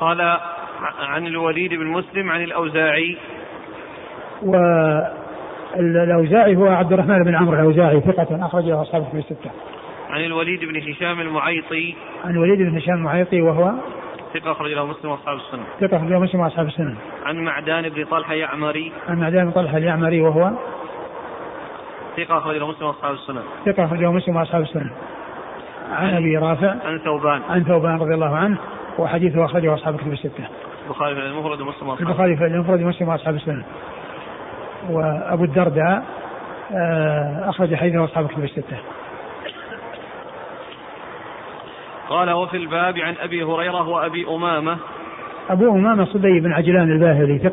قال 0.00 0.38
عن 0.98 1.26
الوليد 1.26 1.74
بن 1.74 1.86
مسلم 1.86 2.30
عن 2.30 2.42
الأوزاعي 2.42 3.16
والأوزاعي 5.76 6.56
هو 6.56 6.66
عبد 6.66 6.92
الرحمن 6.92 7.22
بن 7.22 7.34
عمرو 7.34 7.54
الأوزاعي 7.54 8.00
ثقة 8.00 8.46
أخرجه 8.46 8.82
أصحابه 8.82 9.10
في 9.10 9.18
الستة 9.18 9.50
عن 10.10 10.24
الوليد 10.24 10.60
بن 10.60 10.90
هشام 10.90 11.20
المعيطي 11.20 11.94
عن 12.24 12.30
الوليد 12.30 12.58
بن 12.58 12.76
هشام 12.76 12.94
المعيطي 12.94 13.40
وهو 13.40 13.72
ثقة 14.34 14.52
أخرج 14.52 14.72
له 14.72 14.86
مسلم 14.86 15.10
وأصحاب 15.10 15.36
السنة. 15.36 15.62
ثقة 15.80 15.96
أخرج 15.96 16.08
له 16.10 16.18
مسلم 16.18 16.40
وأصحاب 16.40 16.66
السنة. 16.66 16.96
عن 17.24 17.36
معدان 17.44 17.88
بن 17.88 18.04
طلحة 18.04 18.34
يعمري. 18.34 18.92
عن 19.08 19.18
معدان 19.18 19.44
بن 19.44 19.50
طلحة 19.50 19.76
اليعمري 19.76 20.20
وهو 20.20 20.52
ثقة 22.16 22.38
أخرج 22.38 22.56
له 22.56 22.66
مسلم 22.66 22.86
وأصحاب 22.86 23.14
السنة. 23.14 23.42
ثقة 23.66 23.84
أخرج 23.84 24.00
له 24.00 24.12
مسلم 24.12 24.36
وأصحاب 24.36 24.62
السنة. 24.62 24.90
عن 25.90 26.14
أبي 26.14 26.36
رافع 26.36 26.74
عن 26.84 26.98
ثوبان 26.98 27.42
عن 27.48 27.64
ثوبان 27.64 27.98
رضي 27.98 28.14
الله 28.14 28.36
عنه 28.36 28.58
وحديثه 28.98 29.44
أخرجه 29.44 29.74
أصحاب 29.74 29.94
الكتب 29.94 30.12
الستة. 30.12 30.48
البخاري 30.86 31.14
في 31.14 31.20
المفرد 31.20 31.60
ومسلم 31.60 31.88
وأصحاب 31.88 32.08
البخاري 32.08 32.36
في 32.36 32.46
المفرد 32.46 32.82
ومسلم 32.82 33.08
وأصحاب 33.08 33.34
السنة. 33.34 33.64
وأبو 34.90 35.44
الدرداء 35.44 36.02
آه، 36.72 37.50
أخرج 37.50 37.74
حديثه 37.74 38.04
أصحاب 38.04 38.24
الكتب 38.24 38.44
الستة. 38.44 38.76
قال 42.08 42.30
وفي 42.30 42.56
الباب 42.56 42.98
عن 42.98 43.14
أبي 43.20 43.42
هريرة 43.42 43.88
وأبي 43.88 44.26
أمامة 44.28 44.76
أبو 45.50 45.70
أمامة 45.70 46.04
صدي 46.04 46.40
بن 46.40 46.52
عجلان 46.52 46.90
الباهلي 46.90 47.50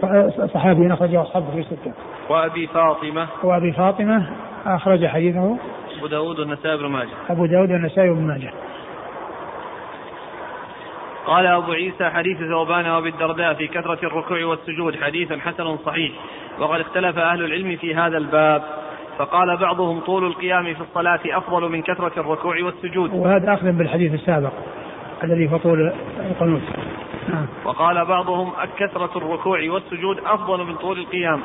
صحابي 0.53 0.93
أخرجه 0.93 1.21
أصحاب 1.21 1.43
الكتب 1.43 1.59
الستة. 1.59 1.93
وأبي 2.29 2.67
فاطمة 2.67 3.27
وأبي 3.43 3.71
فاطمة 3.71 4.27
أخرج 4.65 5.05
حديثه 5.05 5.57
أبو 5.97 6.07
داود 6.07 6.39
والنسائي 6.39 6.77
بن 6.77 6.85
ماجه. 6.85 7.09
أبو 7.29 7.45
داود 7.45 7.71
والنسائي 7.71 8.09
بن 8.09 8.27
ماجه. 8.27 8.53
قال 11.25 11.45
أبو 11.45 11.71
عيسى 11.71 12.09
حديث 12.09 12.37
ثوبان 12.37 12.87
وأبي 12.87 13.09
الدرداء 13.09 13.53
في 13.53 13.67
كثرة 13.67 13.99
الركوع 14.03 14.45
والسجود 14.45 14.95
حديث 14.95 15.33
حسن 15.33 15.77
صحيح 15.77 16.11
وقد 16.59 16.79
اختلف 16.79 17.17
أهل 17.17 17.45
العلم 17.45 17.75
في 17.75 17.95
هذا 17.95 18.17
الباب. 18.17 18.63
فقال 19.17 19.57
بعضهم 19.57 19.99
طول 19.99 20.25
القيام 20.27 20.73
في 20.73 20.81
الصلاة 20.81 21.19
أفضل 21.25 21.69
من 21.71 21.81
كثرة 21.81 22.11
الركوع 22.17 22.63
والسجود. 22.63 23.13
وهذا 23.13 23.53
أخذ 23.53 23.71
بالحديث 23.71 24.13
السابق 24.13 24.51
الذي 25.23 25.51
هو 25.51 25.57
طول 25.57 25.93
القنوت. 26.31 26.61
نعم. 27.29 27.47
وقال 27.65 28.05
بعضهم 28.05 28.51
كثرة 28.77 29.11
الركوع 29.15 29.59
والسجود 29.69 30.17
أفضل 30.25 30.63
من 30.63 30.75
طول 30.75 30.99
القيام. 30.99 31.41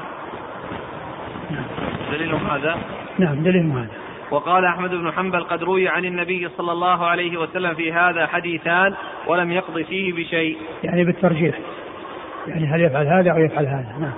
نعم. 1.50 1.64
دليلهم 2.12 2.46
هذا؟ 2.46 2.78
نعم 3.18 3.34
دليلهم 3.34 3.78
هذا. 3.78 3.99
وقال 4.30 4.64
أحمد 4.64 4.90
بن 4.90 5.12
حنبل 5.12 5.44
قد 5.44 5.62
روي 5.62 5.88
عن 5.88 6.04
النبي 6.04 6.48
صلى 6.48 6.72
الله 6.72 7.06
عليه 7.06 7.36
وسلم 7.36 7.74
في 7.74 7.92
هذا 7.92 8.26
حديثان 8.26 8.94
ولم 9.26 9.52
يقض 9.52 9.82
فيه 9.82 10.12
بشيء. 10.12 10.58
يعني 10.84 11.04
بالترجيح. 11.04 11.58
يعني 12.46 12.66
هل 12.66 12.80
يفعل 12.80 13.06
هذا 13.06 13.32
أو 13.32 13.38
يفعل 13.38 13.66
هذا؟ 13.66 13.96
نعم. 14.00 14.12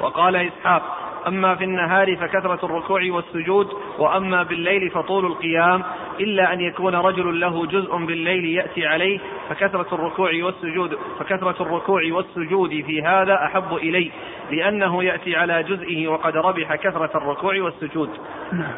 وقال 0.00 0.36
إسحاق 0.36 0.98
أما 1.28 1.54
في 1.54 1.64
النهار 1.64 2.16
فكثرة 2.16 2.66
الركوع 2.66 3.00
والسجود 3.10 3.68
وأما 3.98 4.42
بالليل 4.42 4.90
فطول 4.90 5.26
القيام 5.26 5.82
إلا 6.20 6.52
أن 6.52 6.60
يكون 6.60 6.94
رجل 6.94 7.40
له 7.40 7.66
جزء 7.66 7.96
بالليل 7.96 8.44
يأتي 8.44 8.86
عليه 8.86 9.18
فكثرة 9.48 9.86
الركوع 9.92 10.30
والسجود 10.42 10.98
فكثرة 11.18 11.62
الركوع 11.62 12.02
والسجود 12.12 12.70
في 12.70 13.02
هذا 13.02 13.34
أحب 13.44 13.74
إلي 13.74 14.10
لأنه 14.50 15.04
يأتي 15.04 15.36
على 15.36 15.62
جزئه 15.62 16.08
وقد 16.08 16.36
ربح 16.36 16.74
كثرة 16.74 17.10
الركوع 17.14 17.60
والسجود. 17.60 18.10
نعم. 18.52 18.72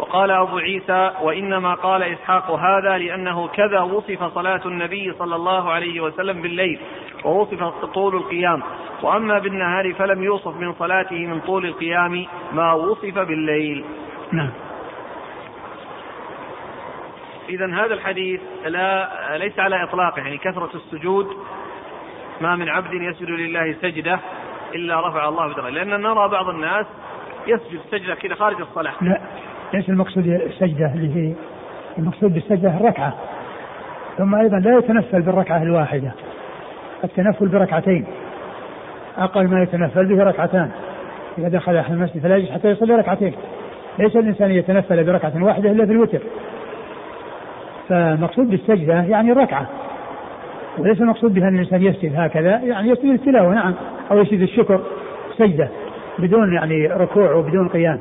وقال 0.00 0.30
أبو 0.30 0.58
عيسى 0.58 1.10
وإنما 1.22 1.74
قال 1.74 2.02
إسحاق 2.02 2.50
هذا 2.50 2.98
لأنه 2.98 3.48
كذا 3.48 3.80
وصف 3.80 4.34
صلاة 4.34 4.60
النبي 4.66 5.12
صلى 5.18 5.36
الله 5.36 5.70
عليه 5.70 6.00
وسلم 6.00 6.42
بالليل 6.42 6.80
ووصف 7.24 7.84
طول 7.84 8.16
القيام. 8.16 8.62
وأما 9.02 9.38
بالنهار 9.38 9.92
فلم 9.94 10.22
يوصف 10.22 10.56
من 10.56 10.74
صلاته 10.74 11.26
من 11.26 11.40
طول 11.40 11.66
القيام 11.66 12.26
ما 12.52 12.72
وصف 12.72 13.18
بالليل. 13.18 13.84
نعم. 14.32 14.50
إذا 17.48 17.66
هذا 17.66 17.94
الحديث 17.94 18.40
لا 18.64 19.08
ليس 19.36 19.58
على 19.58 19.82
إطلاقه 19.82 20.18
يعني 20.18 20.38
كثرة 20.38 20.70
السجود 20.74 21.26
ما 22.40 22.56
من 22.56 22.68
عبد 22.68 22.92
يسجد 22.92 23.30
لله 23.30 23.76
سجدة 23.82 24.20
إلا 24.74 25.08
رفع 25.08 25.28
الله 25.28 25.46
بدرجة 25.48 25.70
لأن 25.70 26.02
نرى 26.02 26.28
بعض 26.28 26.48
الناس 26.48 26.86
يسجد 27.46 27.80
سجدة 27.90 28.14
كذا 28.14 28.34
خارج 28.34 28.60
الصلاة. 28.60 28.94
لا. 29.00 29.20
ليس 29.74 29.88
المقصود 29.88 30.26
السجدة 30.26 30.92
اللي 30.94 31.16
هي 31.16 31.32
المقصود 31.98 32.34
بالسجدة 32.34 32.76
الركعة. 32.76 33.14
ثم 34.18 34.34
أيضا 34.34 34.58
لا 34.58 34.78
يتنفل 34.78 35.22
بالركعة 35.22 35.62
الواحدة. 35.62 36.12
التنفل 37.04 37.48
بركعتين. 37.48 38.04
أقل 39.18 39.48
ما 39.48 39.62
يتنفل 39.62 40.06
به 40.06 40.24
ركعتان. 40.24 40.70
إذا 41.38 41.48
دخل 41.48 41.76
أحد 41.76 41.92
المسجد 41.92 42.22
فلا 42.22 42.36
يجلس 42.36 42.50
حتى 42.50 42.68
يصلي 42.68 42.94
ركعتين. 42.94 43.32
ليس 43.98 44.16
الإنسان 44.16 44.50
يتنفل 44.50 45.04
بركعة 45.04 45.44
واحدة 45.44 45.70
إلا 45.70 45.86
في 45.86 45.92
الوتر. 45.92 46.20
فالمقصود 47.88 48.50
بالسجدة 48.50 49.02
يعني 49.02 49.32
الركعة. 49.32 49.66
وليس 50.78 51.00
المقصود 51.00 51.34
بها 51.34 51.48
أن 51.48 51.54
الإنسان 51.54 51.82
يسجد 51.82 52.12
هكذا. 52.16 52.50
يعني 52.50 52.90
يسجد 52.90 53.10
التلاوة 53.10 53.54
نعم. 53.54 53.74
أو 54.10 54.18
يسجد 54.18 54.40
الشكر. 54.40 54.80
سجدة 55.38 55.68
بدون 56.18 56.54
يعني 56.54 56.86
ركوع 56.86 57.32
وبدون 57.32 57.68
قيام. 57.68 57.98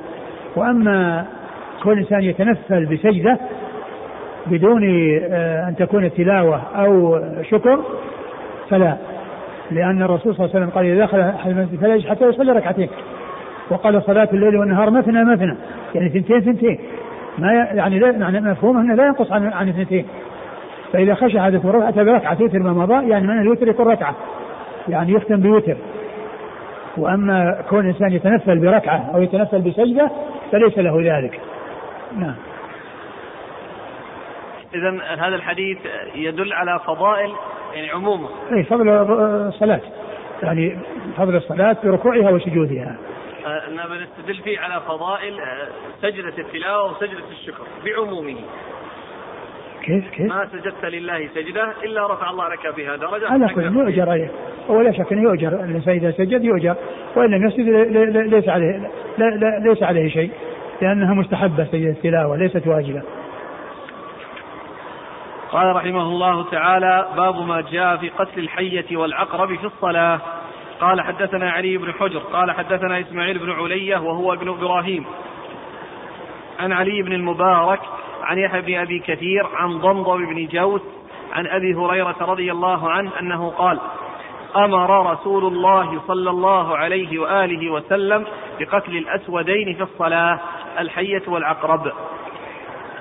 وأما 0.56 1.26
كل 1.84 1.98
إنسان 1.98 2.24
يتنفل 2.24 2.86
بسجدة 2.86 3.38
بدون 4.48 4.84
آه، 5.32 5.68
أن 5.68 5.76
تكون 5.76 6.14
تلاوة 6.14 6.62
أو 6.76 7.22
شكر 7.42 7.80
فلا. 8.70 8.98
لأن 9.72 10.04
الرسول 10.04 10.36
صلى 10.36 10.46
الله 10.46 10.56
عليه 10.56 10.66
وسلم 10.66 10.76
قال 10.76 10.86
إذا 10.86 11.06
دخل 11.06 11.20
أحد 11.20 11.52
المسجد 11.52 11.80
فلا 11.80 12.10
حتى 12.10 12.26
يصلي 12.26 12.52
ركعتين. 12.52 12.90
وقال 13.70 14.04
صلاة 14.04 14.30
الليل 14.34 14.58
والنهار 14.58 14.90
مثنى 14.90 15.26
مثنى 15.26 15.56
يعني 15.96 16.10
ثنتين 16.10 16.42
ثنتين. 16.42 16.80
ما 17.38 17.54
يعني 17.54 18.00
لا 18.00 18.10
يعني 18.10 18.42
مفهوم 18.42 18.78
أنه 18.78 18.96
لا 18.96 19.06
ينقص 19.06 19.32
عن 19.32 19.48
عن 19.48 19.70
اثنتين. 19.70 20.06
فإذا 20.94 21.16
خشى 21.16 21.40
أحدكم 21.40 21.70
ركعة 21.70 22.04
بركعة 22.04 22.38
يوتر 22.42 22.60
ما 22.60 22.74
مضى 22.74 23.10
يعني 23.10 23.28
من 23.28 23.40
الوتر 23.42 23.68
يكون 23.68 23.88
ركعة. 23.88 24.16
يعني 24.88 25.14
يختم 25.14 25.36
بوتر. 25.36 25.78
وأما 26.98 27.62
كون 27.70 27.80
الانسان 27.80 28.14
يتنفل 28.14 28.60
بركعة 28.60 29.10
أو 29.14 29.22
يتنفل 29.22 29.62
بسجدة 29.62 30.12
فليس 30.52 30.78
له 30.78 31.18
ذلك. 31.18 31.40
نعم. 32.18 32.36
اذا 34.76 35.02
هذا 35.02 35.36
الحديث 35.36 35.78
يدل 36.16 36.54
على 36.54 36.80
فضائل 36.80 37.32
يعني 37.74 37.92
عموما. 37.92 38.30
اي 38.52 38.64
فضل 38.64 38.90
الصلاة. 39.48 39.82
يعني 40.44 40.78
فضل 41.18 41.36
الصلاة 41.36 41.78
بركوعها 41.84 42.30
وسجودها. 42.30 42.98
أننا 43.68 43.88
بنستدل 43.88 44.44
فيه 44.44 44.60
على 44.60 44.82
فضائل 44.82 45.40
آه، 45.40 45.68
سجدة 46.02 46.34
التلاوة 46.38 46.92
وسجدة 46.92 47.24
الشكر 47.32 47.64
بعمومه. 47.86 48.36
كيف 49.84 50.10
كيف؟ 50.10 50.34
ما 50.34 50.48
سجدت 50.52 50.86
لله 50.86 51.30
سجدة 51.36 51.74
إلا 51.84 52.14
رفع 52.14 52.30
الله 52.30 52.50
لك 52.50 52.76
بها 52.78 52.96
درجة. 52.96 53.32
على 53.32 53.48
كل 53.48 53.64
يؤجر 53.64 54.30
ولا 54.70 54.92
شك 54.92 55.12
أنه 55.12 55.22
يؤجر 55.22 55.48
الإنسان 55.48 55.96
إذا 55.96 56.12
سجد 56.12 56.44
يؤجر 56.44 56.76
وإن 57.16 57.30
لم 57.30 57.48
يسجد 57.48 57.68
ليس 58.34 58.50
عليه 58.50 58.92
لا 59.18 59.26
لا 59.26 59.60
ليس 59.60 59.84
عليه 59.84 60.10
شيء. 60.10 60.32
لأنها 60.82 61.14
مستحبة 61.14 61.66
سجدة 61.66 61.90
التلاوة 61.90 62.38
ليست 62.38 62.68
واجبة. 62.68 63.04
قال 65.52 65.76
رحمه 65.76 66.02
الله 66.02 66.44
تعالى 66.44 67.08
باب 67.16 67.48
ما 67.48 67.62
جاء 67.62 67.98
في 67.98 68.10
قتل 68.10 68.40
الحية 68.40 68.98
والعقرب 68.98 69.56
في 69.56 69.66
الصلاة. 69.66 70.20
قال 70.82 71.02
حدثنا 71.02 71.52
علي 71.52 71.78
بن 71.78 71.94
حجر 71.94 72.20
قال 72.20 72.52
حدثنا 72.52 73.00
إسماعيل 73.00 73.40
بن 73.40 73.52
علية 73.52 73.98
وهو 73.98 74.34
ابن 74.34 74.50
إبراهيم. 74.50 75.06
عن 76.60 76.72
علي 76.72 77.02
بن 77.02 77.14
المبارك 77.14 77.80
عن 78.24 78.38
يحيى 78.38 78.62
بن 78.62 78.76
أبي 78.76 79.00
كثير 79.00 79.48
عن 79.54 79.78
ضمضم 79.78 80.26
بن 80.26 80.48
جوس 80.48 80.82
عن 81.34 81.48
أبي 81.48 81.76
هريرة 81.76 82.16
رضي 82.22 82.52
الله 82.52 82.90
عنه 82.92 83.12
أنه 83.20 83.50
قال 83.50 83.80
أمر 84.56 85.12
رسول 85.12 85.46
الله 85.46 86.02
صلى 86.08 86.30
الله 86.30 86.78
عليه 86.78 87.20
وآله 87.20 87.72
وسلم 87.72 88.26
بقتل 88.60 88.98
الأسودين 88.98 89.74
في 89.74 89.84
الصلاة 89.84 90.40
الحية 90.80 91.22
والعقرب. 91.28 91.92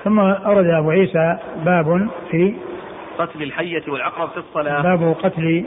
ثم 0.03 0.19
أورد 0.19 0.65
أبو 0.65 0.89
عيسى 0.89 1.37
باب 1.65 2.09
في 2.31 2.55
قتل 3.17 3.43
الحية 3.43 3.83
والعقرب 3.87 4.29
في 4.29 4.37
الصلاة. 4.37 4.81
باب 4.81 5.15
قتل 5.23 5.65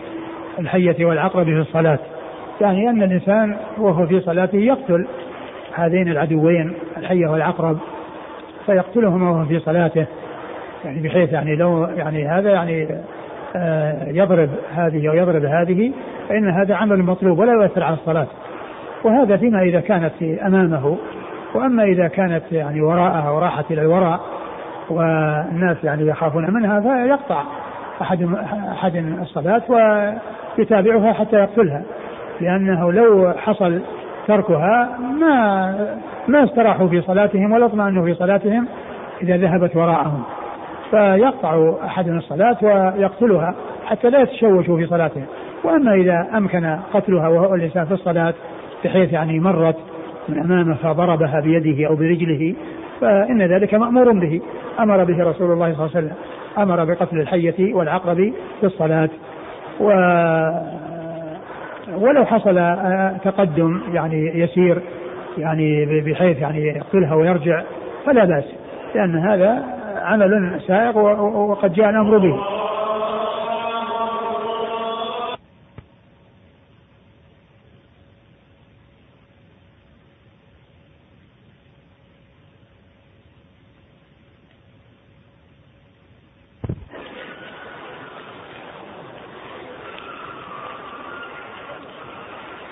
الحية 0.59 1.05
والعقرب 1.05 1.45
في 1.45 1.61
الصلاة. 1.61 1.99
يعني 2.61 2.91
أن 2.91 3.03
الإنسان 3.03 3.57
وهو 3.79 4.07
في 4.07 4.21
صلاته 4.21 4.59
يقتل 4.59 5.07
هذين 5.75 6.09
العدوين 6.09 6.79
الحية 6.97 7.27
والعقرب 7.27 7.79
فيقتلهما 8.67 9.31
وهو 9.31 9.45
في 9.45 9.59
صلاته. 9.59 10.07
يعني 10.85 11.09
بحيث 11.09 11.33
يعني 11.33 11.57
لو 11.57 11.85
يعني 11.85 12.29
هذا 12.29 12.51
يعني 12.51 13.03
يضرب 14.07 14.51
هذه 14.75 15.09
ويضرب 15.09 15.45
هذه 15.45 15.93
فإن 16.29 16.51
هذا 16.51 16.75
عمل 16.75 17.03
مطلوب 17.03 17.39
ولا 17.39 17.53
يؤثر 17.53 17.83
على 17.83 17.95
الصلاة. 17.95 18.27
وهذا 19.05 19.37
فيما 19.37 19.63
إذا 19.63 19.81
كانت 19.81 20.13
أمامه 20.23 20.97
وأما 21.55 21.85
إذا 21.85 22.09
كانت 22.09 22.43
يعني 22.53 22.81
وراءها 22.81 23.31
وراحت 23.31 23.71
إلى 23.71 23.83
الوراء 23.83 24.21
والناس 24.91 25.85
يعني 25.85 26.07
يخافون 26.07 26.55
منها 26.55 26.81
فيقطع 26.81 27.43
أحد 28.03 28.29
أحد 28.73 28.97
الصلاة 28.97 29.63
ويتابعها 30.59 31.13
حتى 31.13 31.37
يقتلها. 31.37 31.83
لأنه 32.41 32.93
لو 32.93 33.33
حصل 33.37 33.81
تركها 34.27 34.99
ما 35.21 35.75
ما 36.29 36.45
استراحوا 36.45 36.89
في 36.89 37.01
صلاتهم 37.01 37.53
ولا 37.53 37.67
اطمأنوا 37.67 38.05
في 38.05 38.15
صلاتهم 38.15 38.67
إذا 39.23 39.37
ذهبت 39.37 39.77
وراءهم. 39.77 40.23
فيقطع 40.93 41.75
أحد 41.85 42.09
الصلاة 42.09 42.57
ويقتلها 42.63 43.55
حتى 43.85 44.11
لا 44.11 44.21
يتشوشوا 44.21 44.77
في 44.77 44.87
صلاتهم 44.87 45.25
وأما 45.65 45.95
إذا 45.95 46.29
أمكن 46.35 46.79
قتلها 46.95 47.29
وهو 47.29 47.55
الإنسان 47.55 47.85
في 47.85 47.95
الصلاة 47.95 48.35
بحيث 48.85 49.13
يعني 49.13 49.41
مرت 49.41 49.77
من 50.29 50.39
أمامه 50.39 50.75
فضربها 50.75 51.41
بيده 51.41 51.89
أو 51.89 51.95
برجله 51.95 52.55
فإن 53.01 53.43
ذلك 53.43 53.75
مأمور 53.75 54.13
به. 54.13 54.41
أمر 54.81 55.05
به 55.05 55.25
رسول 55.25 55.53
الله 55.53 55.73
صلى 55.75 55.87
الله 55.87 55.91
عليه 55.97 56.07
وسلم. 56.07 56.13
أمر 56.59 56.85
بقتل 56.85 57.21
الحية 57.21 57.75
والعقرب 57.75 58.33
في 58.61 58.67
الصلاة. 58.67 59.09
و 59.81 59.89
ولو 61.97 62.25
حصل 62.25 62.55
تقدم 63.25 63.81
يعني 63.93 64.41
يسير 64.41 64.83
يعني 65.39 66.01
بحيث 66.01 66.41
يعني 66.41 66.67
يقتلها 66.67 67.15
ويرجع 67.15 67.63
فلا 68.07 68.25
بأس 68.25 68.45
لأن 68.95 69.17
هذا 69.17 69.65
عمل 70.03 70.61
سائغ 70.67 70.99
وقد 71.51 71.73
جاء 71.73 71.91
الأمر 71.91 72.19
به. 72.19 72.41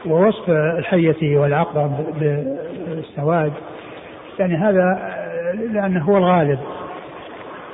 ووصف 0.06 0.50
الحية 0.50 1.38
والعقرب 1.38 1.92
بالسواد 2.20 3.52
يعني 4.38 4.56
هذا 4.56 5.12
لأنه 5.72 6.04
هو 6.04 6.16
الغالب. 6.16 6.58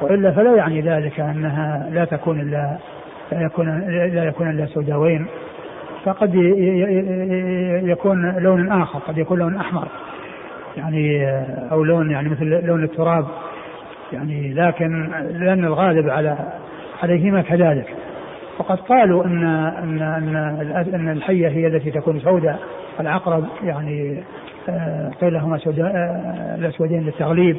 وإلا 0.01 0.31
فلا 0.31 0.57
يعني 0.57 0.81
ذلك 0.81 1.21
أنها 1.21 1.89
لا 1.91 2.05
تكون 2.05 2.41
إلا 2.41 2.77
لا 3.33 3.41
يكون 3.41 3.81
لا 3.89 4.25
يكون 4.25 4.51
إلا 4.51 4.67
سوداوين 4.67 5.27
فقد 6.07 6.35
يكون 7.85 8.37
لون 8.39 8.73
آخر 8.73 8.99
قد 8.99 9.19
يكون 9.19 9.39
لون 9.39 9.57
أحمر. 9.57 9.89
يعني 10.77 11.27
أو 11.73 11.85
لون 11.85 12.11
يعني 12.11 12.29
مثل 12.29 12.67
لون 12.67 12.85
التراب. 12.85 13.27
يعني 14.13 14.55
لكن 14.55 15.11
لأن 15.31 15.65
الغالب 15.65 16.11
على 16.11 16.37
عليهما 17.03 17.43
كذلك. 17.43 17.95
وقد 18.59 18.79
قالوا 18.79 19.25
إن 19.25 19.45
إن 19.83 20.03
إن 20.03 20.37
إن 20.95 21.09
الحية 21.09 21.49
هي 21.49 21.67
التي 21.67 21.91
تكون 21.91 22.21
سوداء. 22.21 22.59
العقرب 23.01 23.45
يعني 23.65 24.23
آه، 24.69 25.11
قيل 25.21 25.61
سوداء 25.65 25.93
آه، 25.97 26.55
الاسودين 26.55 27.03
للتغليب. 27.03 27.57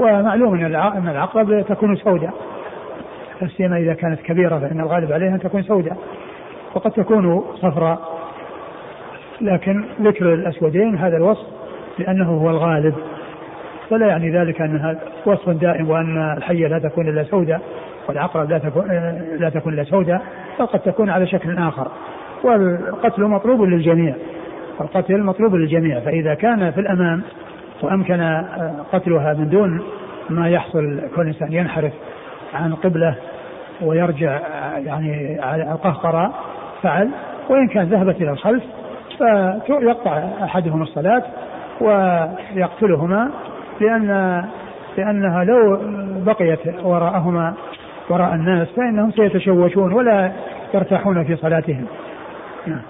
ومعلوم 0.00 0.54
أن 0.54 1.08
العقرب 1.08 1.64
تكون 1.68 1.96
سوداء. 1.96 2.34
سيما 3.56 3.76
إذا 3.76 3.94
كانت 3.94 4.20
كبيرة 4.20 4.58
فإن 4.58 4.80
الغالب 4.80 5.12
عليها 5.12 5.34
أن 5.34 5.40
تكون 5.40 5.62
سوداء. 5.62 5.96
وقد 6.74 6.90
تكون 6.90 7.44
صفراء. 7.54 7.98
لكن 9.40 9.84
ذكر 10.00 10.34
الأسودين 10.34 10.96
هذا 10.96 11.16
الوصف 11.16 11.46
لأنه 11.98 12.30
هو 12.30 12.50
الغالب. 12.50 12.94
فلا 13.90 14.06
يعني 14.06 14.30
ذلك 14.30 14.60
انها 14.60 14.96
وصف 15.26 15.50
دائم 15.50 15.90
وأن 15.90 16.34
الحية 16.36 16.68
لا 16.68 16.78
تكون 16.78 17.08
إلا 17.08 17.24
سوداء 17.24 17.60
والعقرب 18.08 18.50
لا 18.50 18.58
تكون 18.58 18.86
لا 19.38 19.50
تكون 19.50 19.74
إلا 19.74 19.84
سوداء 19.84 20.22
بل 20.60 20.66
قد 20.66 20.80
تكون 20.80 21.10
على 21.10 21.26
شكل 21.26 21.58
آخر. 21.58 21.88
والقتل 22.44 23.22
مطلوب 23.22 23.62
للجميع. 23.62 24.14
القتل 24.80 25.22
مطلوب 25.22 25.54
للجميع. 25.54 26.00
فإذا 26.00 26.34
كان 26.34 26.70
في 26.70 26.80
الأمام 26.80 27.22
وأمكن 27.82 28.42
قتلها 28.92 29.34
من 29.34 29.48
دون 29.48 29.82
ما 30.30 30.48
يحصل 30.48 31.00
كون 31.14 31.24
الانسان 31.24 31.52
ينحرف 31.52 31.92
عن 32.54 32.74
قبلة 32.74 33.14
ويرجع 33.82 34.40
يعني 34.76 35.40
على 35.42 35.62
القهقرة 35.62 36.32
فعل 36.82 37.10
وإن 37.48 37.68
كان 37.68 37.84
ذهبت 37.84 38.16
إلى 38.22 38.30
الخلف 38.30 38.62
فيقطع 39.66 40.22
أحدهم 40.44 40.82
الصلاة 40.82 41.22
ويقتلهما 41.80 43.30
لأن 43.80 44.44
لأنها 44.98 45.44
لو 45.44 45.78
بقيت 46.26 46.84
وراءهما 46.84 47.54
وراء 48.08 48.34
الناس 48.34 48.68
فإنهم 48.68 49.10
سيتشوشون 49.10 49.92
ولا 49.92 50.32
يرتاحون 50.74 51.24
في 51.24 51.36
صلاتهم 51.36 51.86
نعم. 52.66 52.82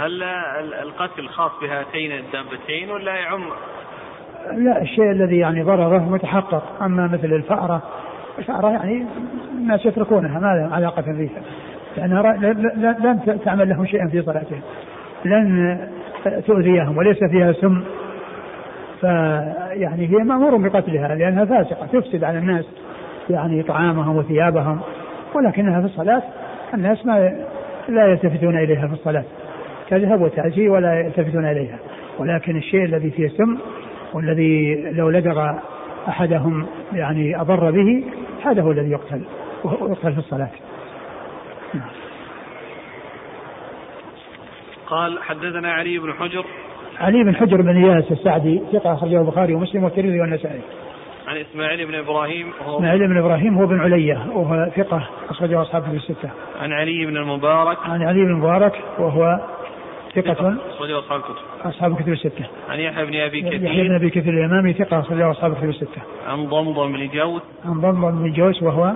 هل 0.00 0.22
القتل 0.82 1.28
خاص 1.28 1.50
بهاتين 1.62 2.12
الدابتين 2.12 2.90
ولا 2.90 3.14
يعم؟ 3.14 3.42
لا 4.52 4.82
الشيء 4.82 5.10
الذي 5.10 5.38
يعني 5.38 5.62
ضرره 5.62 5.98
متحقق. 5.98 6.82
أما 6.82 7.06
مثل 7.06 7.32
الفأرة 7.32 7.82
الفأرة 8.38 8.70
يعني 8.70 9.06
الناس 9.52 9.86
يتركونها 9.86 10.40
ما 10.40 10.54
لهم 10.54 10.74
علاقة 10.74 11.02
بها 11.02 11.42
لأنها 11.96 12.22
لن 12.92 13.40
تعمل 13.44 13.68
لهم 13.68 13.86
شيئا 13.86 14.08
في 14.08 14.22
صلاتهم. 14.22 14.60
لن 15.24 15.78
تؤذيهم 16.46 16.96
وليس 16.96 17.24
فيها 17.24 17.52
سم. 17.52 17.82
فيعني 19.00 20.08
هي 20.08 20.24
مأمور 20.24 20.68
بقتلها 20.68 21.14
لأنها 21.14 21.44
فاسقة 21.44 21.86
تفسد 21.86 22.24
على 22.24 22.38
الناس 22.38 22.64
يعني 23.30 23.62
طعامهم 23.62 24.16
وثيابهم. 24.16 24.80
ولكنها 25.34 25.80
في 25.80 25.86
الصلاة 25.86 26.22
الناس 26.74 27.06
ما 27.06 27.32
لا 27.88 28.06
يلتفتون 28.06 28.58
إليها 28.58 28.86
في 28.86 28.92
الصلاة. 28.92 29.24
تذهب 29.90 30.20
وتأتي 30.20 30.68
ولا 30.68 31.00
يلتفتون 31.00 31.44
إليها 31.44 31.78
ولكن 32.18 32.56
الشيء 32.56 32.84
الذي 32.84 33.10
فيه 33.10 33.28
سم 33.28 33.58
والذي 34.14 34.74
لو 34.92 35.10
لدغ 35.10 35.50
أحدهم 36.08 36.66
يعني 36.92 37.40
أضر 37.40 37.70
به 37.70 38.04
هذا 38.44 38.62
هو 38.62 38.70
الذي 38.70 38.90
يقتل 38.90 39.22
ويقتل 39.64 40.12
في 40.12 40.18
الصلاة 40.18 40.50
قال 44.86 45.22
حدثنا 45.22 45.72
علي 45.72 45.98
بن 45.98 46.12
حجر 46.12 46.44
علي 47.00 47.24
بن 47.24 47.34
حجر 47.34 47.62
بن 47.62 47.84
إياس 47.84 48.12
السعدي 48.12 48.62
ثقة 48.72 48.94
أخرجه 48.94 49.20
البخاري 49.20 49.54
ومسلم 49.54 49.84
والترمذي 49.84 50.20
والنسائي. 50.20 50.60
عن 51.26 51.36
إسماعيل 51.36 51.86
بن 51.86 51.94
إبراهيم 51.94 52.52
وهو 52.60 52.76
إسماعيل 52.76 53.08
بن 53.08 53.18
إبراهيم 53.18 53.58
هو 53.58 53.66
بن 53.66 53.80
علية 53.80 54.26
وهو 54.34 54.70
ثقة 54.76 55.08
أخرجه 55.28 55.62
أصحابه 55.62 55.86
في 55.90 55.96
الستة. 55.96 56.30
عن 56.60 56.72
علي 56.72 57.06
بن 57.06 57.16
المبارك 57.16 57.78
عن 57.84 58.02
علي 58.02 58.24
بن 58.24 58.30
المبارك 58.30 58.72
وهو 58.98 59.40
ثقة 60.14 60.56
أخرجه 60.70 60.98
أصحاب 60.98 61.20
الكتب 61.20 61.36
أصحاب 61.64 61.92
الكتب 61.92 62.12
الستة. 62.12 62.44
عن 62.68 62.80
يحيى 62.80 63.04
بن 63.06 63.16
أبي 63.16 63.42
كثير 63.42 63.62
يحيى 63.62 63.88
بن 63.88 63.94
أبي 63.94 64.10
كثير 64.10 64.32
الإمامي 64.32 64.72
ثقة 64.72 65.00
أخرجه 65.00 65.30
أصحاب 65.30 65.52
الكتب 65.52 65.68
الستة. 65.68 66.02
عن 66.28 66.46
ضمضم 66.46 66.92
بن 66.92 67.08
جوس 67.08 67.42
عن 67.64 67.80
ضمضم 67.80 68.22
بن 68.22 68.32
جوس 68.32 68.62
وهو 68.62 68.92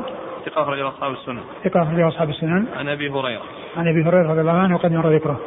ثقة 0.47 0.63
أخرجه 0.63 0.89
أصحاب 0.89 1.13
السنن. 1.13 1.41
ثقة 1.65 1.83
أخرجه 1.83 2.09
أصحاب 2.09 2.29
السنن. 2.29 2.67
عن 2.77 2.89
أبي 2.89 3.11
هريرة. 3.11 3.43
عن 3.77 3.89
أبي 3.89 4.09
هريرة 4.09 4.31
رضي 4.31 4.41
الله 4.41 4.53
عنه 4.53 4.75
وقد 4.75 4.93
مر 4.93 5.09
ذكره. 5.15 5.41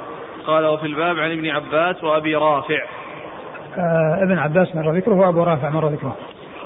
قال 0.46 0.66
وفي 0.66 0.86
الباب 0.86 1.20
عن 1.20 1.32
ابن 1.32 1.50
عباس 1.50 2.04
وأبي 2.04 2.36
رافع. 2.36 2.86
آه 3.78 4.24
ابن 4.24 4.38
عباس 4.38 4.76
مر 4.76 4.92
ذكره 4.92 5.16
وأبو 5.16 5.44
رافع 5.44 5.70
مر 5.70 5.88
ذكره. 5.88 6.16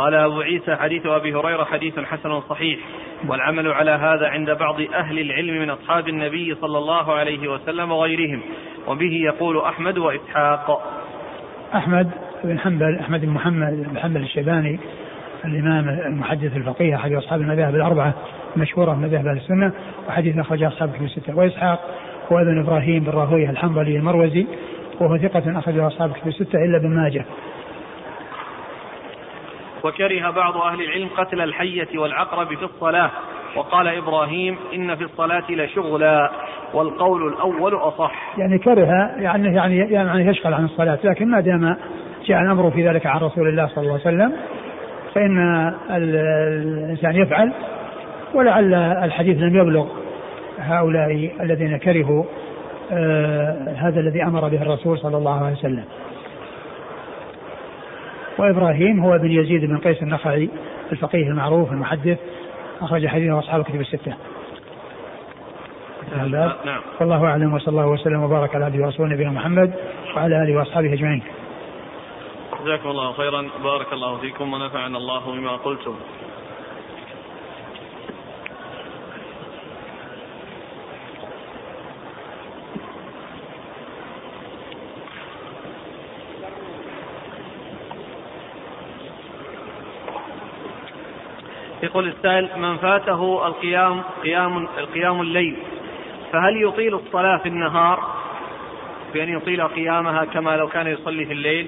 قال 0.01 0.15
أبو 0.15 0.41
عيسى 0.41 0.75
حديث 0.75 1.05
أبي 1.05 1.35
هريرة 1.35 1.63
حديث 1.63 1.99
حسن 1.99 2.41
صحيح 2.41 2.79
والعمل 3.27 3.67
على 3.67 3.91
هذا 3.91 4.27
عند 4.27 4.49
بعض 4.51 4.81
أهل 4.81 5.19
العلم 5.19 5.61
من 5.61 5.69
أصحاب 5.69 6.07
النبي 6.07 6.55
صلى 6.55 6.77
الله 6.77 7.13
عليه 7.13 7.47
وسلم 7.47 7.91
وغيرهم 7.91 8.41
وبه 8.87 9.13
يقول 9.13 9.57
أحمد 9.57 9.97
وإسحاق. 9.97 10.81
أحمد 11.75 12.11
بن 12.43 12.59
حنبل 12.59 12.99
أحمد 12.99 13.21
بن 13.21 13.29
محمد 13.29 13.87
بن 13.89 13.99
حنبل 13.99 14.21
الشيباني 14.21 14.79
الإمام 15.45 15.89
المحدث 15.89 16.57
الفقيه 16.57 16.95
أحد 16.95 17.11
أصحاب 17.11 17.41
المذاهب 17.41 17.75
الأربعة 17.75 18.13
المشهورة 18.55 18.93
من 18.93 19.01
مذاهب 19.01 19.27
أهل 19.27 19.37
السنة 19.37 19.71
وحديث 20.07 20.37
أخرج 20.37 20.63
أصحاب 20.63 20.89
في 20.89 21.03
الستة. 21.03 21.37
وإسحاق 21.37 21.79
هو 22.31 22.37
أبن 22.37 22.59
إبراهيم 22.59 23.03
بن 23.03 23.11
راهوية 23.11 23.49
الحنظلي 23.49 23.97
المروزي 23.97 24.45
وهو 25.01 25.17
ثقة 25.17 25.59
أخرج 25.59 25.77
أصحاب 25.77 26.11
في 26.11 26.29
الستة 26.29 26.65
إلا 26.65 26.77
ابن 26.77 26.89
ماجه. 26.89 27.25
وكره 29.83 30.29
بعض 30.29 30.57
أهل 30.57 30.81
العلم 30.81 31.09
قتل 31.17 31.41
الحية 31.41 31.99
والعقرب 31.99 32.47
في 32.47 32.65
الصلاة. 32.65 33.11
وقال 33.55 33.87
إبراهيم 33.87 34.57
إن 34.73 34.95
في 34.95 35.03
الصلاة 35.03 35.43
لشغلا 35.49 36.31
والقول 36.73 37.33
الأول 37.33 37.75
أصح. 37.75 38.37
يعني 38.37 38.57
كره 38.57 38.85
يعني 39.19 39.55
يعني 39.55 39.77
يعني 39.77 40.25
يشغل 40.25 40.53
عن 40.53 40.65
الصلاة 40.65 40.99
لكن 41.03 41.27
ما 41.31 41.39
دام 41.39 41.77
جاء 42.25 42.41
الأمر 42.41 42.71
في 42.71 42.87
ذلك 42.87 43.05
عن 43.05 43.19
رسول 43.19 43.47
الله 43.47 43.67
صلى 43.67 43.81
الله 43.81 43.91
عليه 43.91 44.01
وسلم 44.01 44.33
فإن 45.15 45.37
الإنسان 45.89 47.15
يفعل 47.15 47.53
ولعل 48.33 48.73
الحديث 48.73 49.37
لم 49.37 49.55
يبلغ 49.55 49.87
هؤلاء 50.59 51.31
الذين 51.41 51.77
كرهوا 51.77 52.23
آه 52.91 53.75
هذا 53.77 53.99
الذي 53.99 54.23
أمر 54.23 54.49
به 54.49 54.61
الرسول 54.61 54.97
صلى 54.99 55.17
الله 55.17 55.45
عليه 55.45 55.55
وسلم. 55.55 55.83
وإبراهيم 58.41 58.99
هو 58.99 59.15
ابن 59.15 59.31
يزيد 59.31 59.65
بن 59.65 59.77
قيس 59.77 60.03
النخعي 60.03 60.49
الفقيه 60.91 61.27
المعروف 61.27 61.71
المحدث. 61.71 62.19
أخرج 62.81 63.07
حديثه 63.07 63.39
أصحاب 63.39 63.61
الكتب 63.61 63.81
الستة. 63.81 64.13
نعم. 66.65 66.81
والله 66.99 67.25
أعلم 67.25 67.53
وصلى 67.53 67.67
الله 67.67 67.87
وسلم 67.87 68.23
وبارك 68.23 68.55
على 68.55 68.65
عبده 68.65 68.85
ورسوله 68.85 69.09
نبينا 69.13 69.31
محمد 69.31 69.73
وعلى 70.15 70.43
آله 70.43 70.57
وأصحابه 70.57 70.93
أجمعين. 70.93 71.23
جزاكم 72.63 72.89
الله 72.89 73.11
خيرا. 73.11 73.49
بارك 73.63 73.93
الله 73.93 74.17
فيكم 74.17 74.53
ونفعنا 74.53 74.97
الله 74.97 75.31
بما 75.31 75.55
قلتم. 75.55 75.95
يقول 91.83 92.07
السائل 92.07 92.49
من 92.57 92.77
فاته 92.77 93.47
القيام 93.47 94.01
قيام 94.23 94.67
القيام 94.77 95.21
الليل 95.21 95.57
فهل 96.31 96.63
يطيل 96.63 96.95
الصلاة 96.95 97.37
في 97.37 97.49
النهار؟ 97.49 97.99
بأن 99.13 99.29
يطيل 99.29 99.67
قيامها 99.67 100.25
كما 100.25 100.57
لو 100.57 100.67
كان 100.67 100.87
يصلي 100.87 101.25
في 101.25 101.33
الليل؟ 101.33 101.67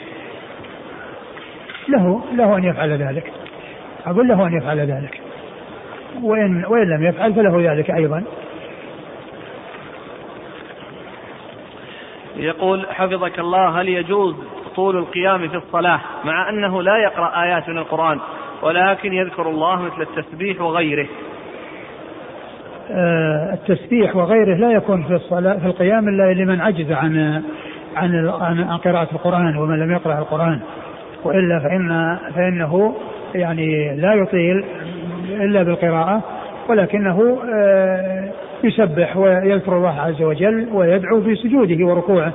له 1.88 2.24
له 2.34 2.57
أن 2.57 2.64
يفعل 2.64 2.89
ذلك. 2.89 3.34
أقول 4.05 4.28
له 4.28 4.47
أن 4.47 4.57
يفعل 4.57 4.80
ذلك. 4.80 5.22
وإن 6.22 6.66
وإن 6.66 6.89
لم 6.89 7.03
يفعل 7.05 7.34
فله 7.34 7.72
ذلك 7.72 7.91
أيضا. 7.91 8.24
يقول 12.36 12.86
حفظك 12.89 13.39
الله 13.39 13.82
هل 13.82 13.89
يجوز 13.89 14.36
طول 14.76 14.97
القيام 14.97 15.49
في 15.49 15.57
الصلاة 15.57 15.99
مع 16.24 16.49
أنه 16.49 16.84
لا 16.84 16.97
يقرأ 16.97 17.43
آيات 17.43 17.70
من 17.70 17.78
القرآن؟ 17.78 18.20
ولكن 18.64 19.14
يذكر 19.14 19.49
الله 19.49 19.82
مثل 19.82 20.01
التسبيح 20.01 20.61
وغيره. 20.61 21.07
آه، 22.91 23.54
التسبيح 23.54 24.16
وغيره 24.16 24.55
لا 24.55 24.71
يكون 24.71 25.04
في 25.04 25.13
الصلاة 25.13 25.58
في 25.58 25.66
القيام 25.66 26.09
إلا 26.09 26.33
لمن 26.33 26.62
عجز 26.62 26.92
عن 26.92 27.43
عن 27.96 28.29
عن 28.42 28.78
قراءة 28.78 29.08
القرآن 29.12 29.58
ومن 29.58 29.79
لم 29.79 29.92
يقرأ 29.92 30.20
القرآن. 30.20 30.59
وإلا 31.24 31.59
فإن 31.59 32.17
فإنه 32.36 32.96
يعني 33.36 33.96
لا 33.96 34.13
يطيل 34.13 34.66
إلا 35.29 35.63
بالقراءة 35.63 36.21
ولكنه 36.70 37.38
آه، 37.54 38.29
يسبح 38.63 39.17
ويذكر 39.17 39.78
الله 39.78 40.01
عز 40.01 40.21
وجل 40.21 40.67
ويدعو 40.74 41.21
في 41.21 41.36
سجوده 41.36 41.86
وركوعه. 41.86 42.33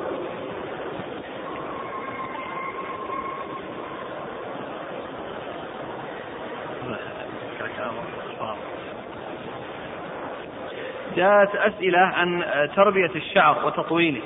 جاءت 11.29 11.55
أسئلة 11.55 11.99
عن 11.99 12.43
تربية 12.77 13.11
الشعر 13.17 13.67
وتطويله. 13.67 14.21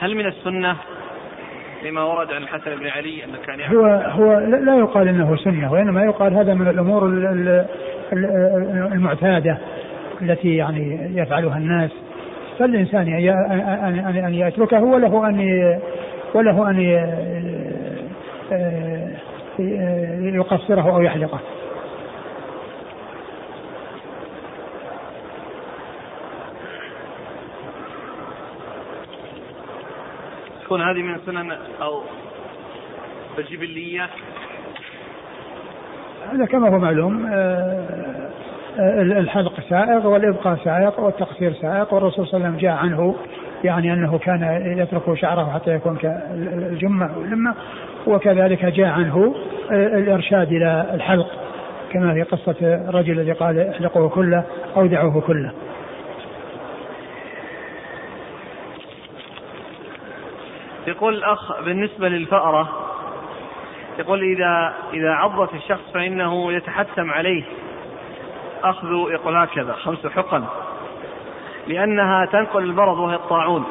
هل 0.00 0.14
من 0.14 0.26
السنة 0.26 0.76
لما 1.84 2.02
ورد 2.02 2.32
عن 2.32 2.42
الحسن 2.42 2.76
بن 2.76 2.86
علي 2.86 3.24
أنه 3.24 3.38
كان 3.46 3.76
هو 3.76 3.84
هو 3.86 4.38
لا 4.38 4.78
يقال 4.78 5.08
إنه 5.08 5.36
سنة 5.36 5.72
وإنما 5.72 6.04
يقال 6.04 6.34
هذا 6.34 6.54
من 6.54 6.68
الأمور 6.68 7.06
المعتادة 8.92 9.58
التي 10.22 10.56
يعني 10.56 11.12
يفعلها 11.14 11.58
الناس. 11.58 11.90
فالإنسان 12.58 13.08
أن 13.08 14.16
ان 14.24 14.34
يتركه 14.34 14.82
وله 14.82 15.28
أن 15.28 15.78
وله 16.34 16.70
أن 16.70 16.80
يقصره 20.34 20.94
أو 20.94 21.02
يحلقه. 21.02 21.40
تكون 30.68 30.82
هذه 30.82 31.02
من 31.02 31.18
سنن 31.26 31.52
أو 31.82 32.02
الجبلية؟ 33.38 34.08
هذا 36.32 36.44
كما 36.44 36.68
هو 36.68 36.78
معلوم 36.78 37.26
آه، 37.26 38.30
آه، 38.78 39.02
الحلق 39.02 39.60
سائغ 39.68 40.06
والإبقاء 40.06 40.58
سائغ 40.64 41.00
والتقصير 41.00 41.52
سائغ 41.52 41.94
والرسول 41.94 42.26
صلى 42.26 42.36
الله 42.36 42.46
عليه 42.46 42.56
وسلم 42.56 42.56
جاء 42.56 42.72
عنه 42.72 43.16
يعني 43.64 43.92
أنه 43.92 44.18
كان 44.18 44.74
يترك 44.78 45.14
شعره 45.14 45.52
حتى 45.54 45.74
يكون 45.74 45.96
كالجمة 45.96 47.18
واللمة 47.18 47.54
وكذلك 48.06 48.64
جاء 48.64 48.88
عنه 48.88 49.34
آه، 49.70 49.98
الإرشاد 49.98 50.52
إلى 50.52 50.90
الحلق 50.94 51.28
كما 51.92 52.14
في 52.14 52.22
قصة 52.22 52.56
الرجل 52.62 53.20
الذي 53.20 53.32
قال 53.32 53.68
احلقوه 53.68 54.08
كله 54.08 54.44
أو 54.76 54.86
دعوه 54.86 55.20
كله. 55.20 55.52
يقول 60.88 61.14
الأخ 61.14 61.60
بالنسبة 61.60 62.08
للفأرة 62.08 62.68
يقول 63.98 64.22
إذا 64.22 64.74
إذا 64.92 65.10
عضت 65.10 65.54
الشخص 65.54 65.92
فإنه 65.94 66.52
يتحتم 66.52 67.10
عليه 67.10 67.44
أخذ 68.64 68.88
يقول 68.88 69.36
هكذا 69.36 69.72
خمس 69.72 70.06
حقن 70.06 70.44
لأنها 71.66 72.26
تنقل 72.26 72.62
المرض 72.62 72.98
وهي 72.98 73.14
الطاعون. 73.14 73.64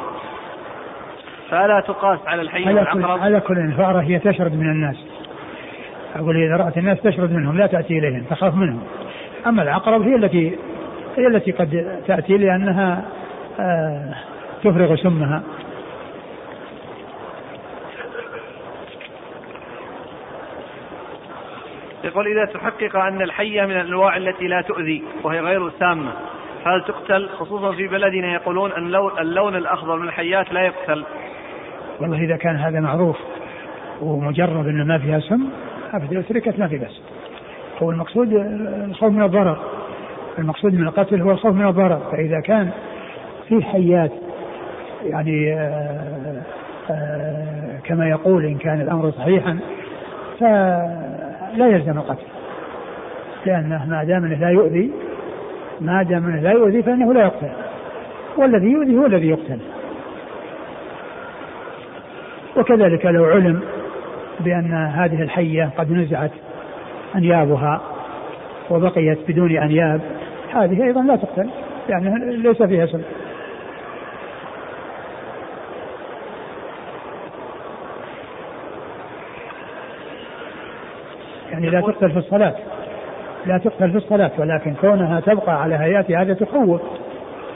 فألا 1.49 1.79
تقاس 1.79 2.19
على 2.27 2.41
الحي 2.41 2.65
والعقرب؟ 2.67 3.19
على 3.21 3.39
كل 3.39 3.57
الفأرة 3.57 4.01
هي 4.01 4.19
تشرد 4.19 4.53
من 4.53 4.71
الناس. 4.71 4.95
أقول 6.15 6.37
إذا 6.37 6.55
رأت 6.55 6.77
الناس 6.77 7.01
تشرد 7.01 7.31
منهم 7.31 7.57
لا 7.57 7.67
تأتي 7.67 7.99
إليهم 7.99 8.23
تخاف 8.29 8.55
منهم. 8.55 8.83
أما 9.47 9.63
العقرب 9.63 10.01
هي 10.01 10.15
التي 10.15 10.57
هي 11.17 11.27
التي 11.27 11.51
قد 11.51 12.01
تأتي 12.07 12.37
لأنها 12.37 13.05
آه 13.59 14.15
تفرغ 14.63 14.95
سمها. 14.95 15.43
يقول 22.07 22.27
إذا 22.27 22.45
تحقق 22.45 22.95
أن 22.95 23.21
الحية 23.21 23.65
من 23.65 23.71
الأنواع 23.71 24.17
التي 24.17 24.47
لا 24.47 24.61
تؤذي 24.61 25.03
وهي 25.23 25.39
غير 25.39 25.69
سامة 25.79 26.11
هل 26.65 26.83
تقتل؟ 26.87 27.29
خصوصا 27.29 27.71
في 27.71 27.87
بلدنا 27.87 28.33
يقولون 28.33 28.71
أن 28.71 28.95
اللون 29.19 29.55
الأخضر 29.55 29.95
من 29.95 30.07
الحيات 30.07 30.53
لا 30.53 30.61
يقتل. 30.61 31.03
والله 32.01 32.23
إذا 32.23 32.37
كان 32.37 32.55
هذا 32.55 32.79
معروف 32.79 33.17
ومجرد 34.01 34.67
أنه 34.67 34.83
ما 34.83 34.97
فيها 34.97 35.19
سم 35.19 35.49
أبدا 35.93 36.15
لو 36.15 36.21
تركت 36.21 36.59
ما 36.59 36.67
في 36.67 36.77
بس 36.77 37.01
هو 37.81 37.91
المقصود 37.91 38.33
الخوف 38.89 39.11
من 39.11 39.23
الضرر. 39.23 39.57
المقصود 40.39 40.73
من 40.73 40.87
القتل 40.87 41.21
هو 41.21 41.31
الخوف 41.31 41.53
من 41.53 41.67
الضرر. 41.67 41.99
فإذا 42.11 42.39
كان 42.39 42.71
في 43.47 43.63
حيات 43.63 44.11
يعني 45.03 45.53
آآ 45.53 46.43
آه، 46.89 46.93
آآ 46.93 46.93
آه، 46.93 47.79
كما 47.83 48.09
يقول 48.09 48.45
إن 48.45 48.57
كان 48.57 48.81
الأمر 48.81 49.11
صحيحا 49.11 49.59
لا 51.55 51.67
يلزم 51.67 51.97
القتل. 51.97 52.25
لأنه 53.45 53.85
ما 53.89 54.03
دام 54.03 54.25
أنه 54.25 54.35
لا 54.35 54.49
يؤذي 54.49 54.91
ما 55.81 56.03
دام 56.03 56.25
أنه 56.25 56.41
لا 56.41 56.51
يؤذي 56.51 56.83
فإنه 56.83 57.13
لا 57.13 57.21
يقتل. 57.21 57.49
والذي 58.37 58.67
يؤذي 58.67 58.97
هو 58.97 59.05
الذي 59.05 59.29
يقتل. 59.29 59.59
وكذلك 62.57 63.05
لو 63.05 63.25
علم 63.25 63.61
بأن 64.39 64.73
هذه 64.73 65.21
الحية 65.21 65.69
قد 65.77 65.91
نزعت 65.91 66.31
أنيابها 67.15 67.81
وبقيت 68.69 69.19
بدون 69.27 69.57
أنياب 69.57 70.01
هذه 70.53 70.83
أيضا 70.83 71.01
لا 71.01 71.15
تقتل 71.15 71.49
يعني 71.89 72.35
ليس 72.35 72.63
فيها 72.63 72.85
سلم 72.85 73.03
يعني 81.57 81.69
لا 81.69 81.81
تقتل 81.81 82.11
في 82.11 82.17
الصلاة. 82.17 82.53
لا 83.45 83.57
تقتل 83.57 83.91
في 83.91 83.97
الصلاة 83.97 84.31
ولكن 84.37 84.73
كونها 84.81 85.19
تبقى 85.19 85.61
على 85.61 85.75
هيئتها 85.75 86.21
هذا 86.21 86.33
تخوف. 86.33 86.81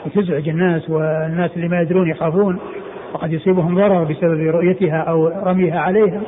وتزعج 0.06 0.48
الناس 0.48 0.90
والناس 0.90 1.50
اللي 1.56 1.68
ما 1.68 1.80
يدرون 1.80 2.10
يخافون. 2.10 2.58
وقد 3.14 3.32
يصيبهم 3.32 3.74
ضرر 3.74 4.04
بسبب 4.04 4.40
رؤيتها 4.40 4.98
أو 4.98 5.28
رميها 5.28 5.80
عليها 5.80 6.20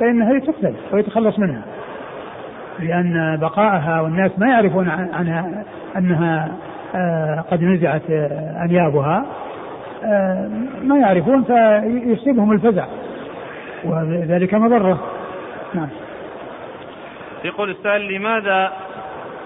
فإنها 0.00 0.38
تقتل 0.38 0.74
ويتخلص 0.92 1.38
منها. 1.38 1.62
لأن 2.78 3.38
بقائها 3.40 4.00
والناس 4.00 4.30
ما 4.38 4.48
يعرفون 4.48 4.88
عنها 4.88 5.64
أنها 5.96 6.48
آه، 6.94 7.44
قد 7.50 7.62
نزعت 7.62 8.10
آه، 8.10 8.64
أنيابها. 8.64 9.26
آه، 10.04 10.50
ما 10.82 10.98
يعرفون 10.98 11.42
فيصيبهم 11.44 12.52
الفزع. 12.52 12.84
وذلك 13.84 14.54
مضرة. 14.54 14.98
نعم. 15.74 15.88
يقول 17.44 17.70
السائل 17.70 18.14
لماذا 18.14 18.72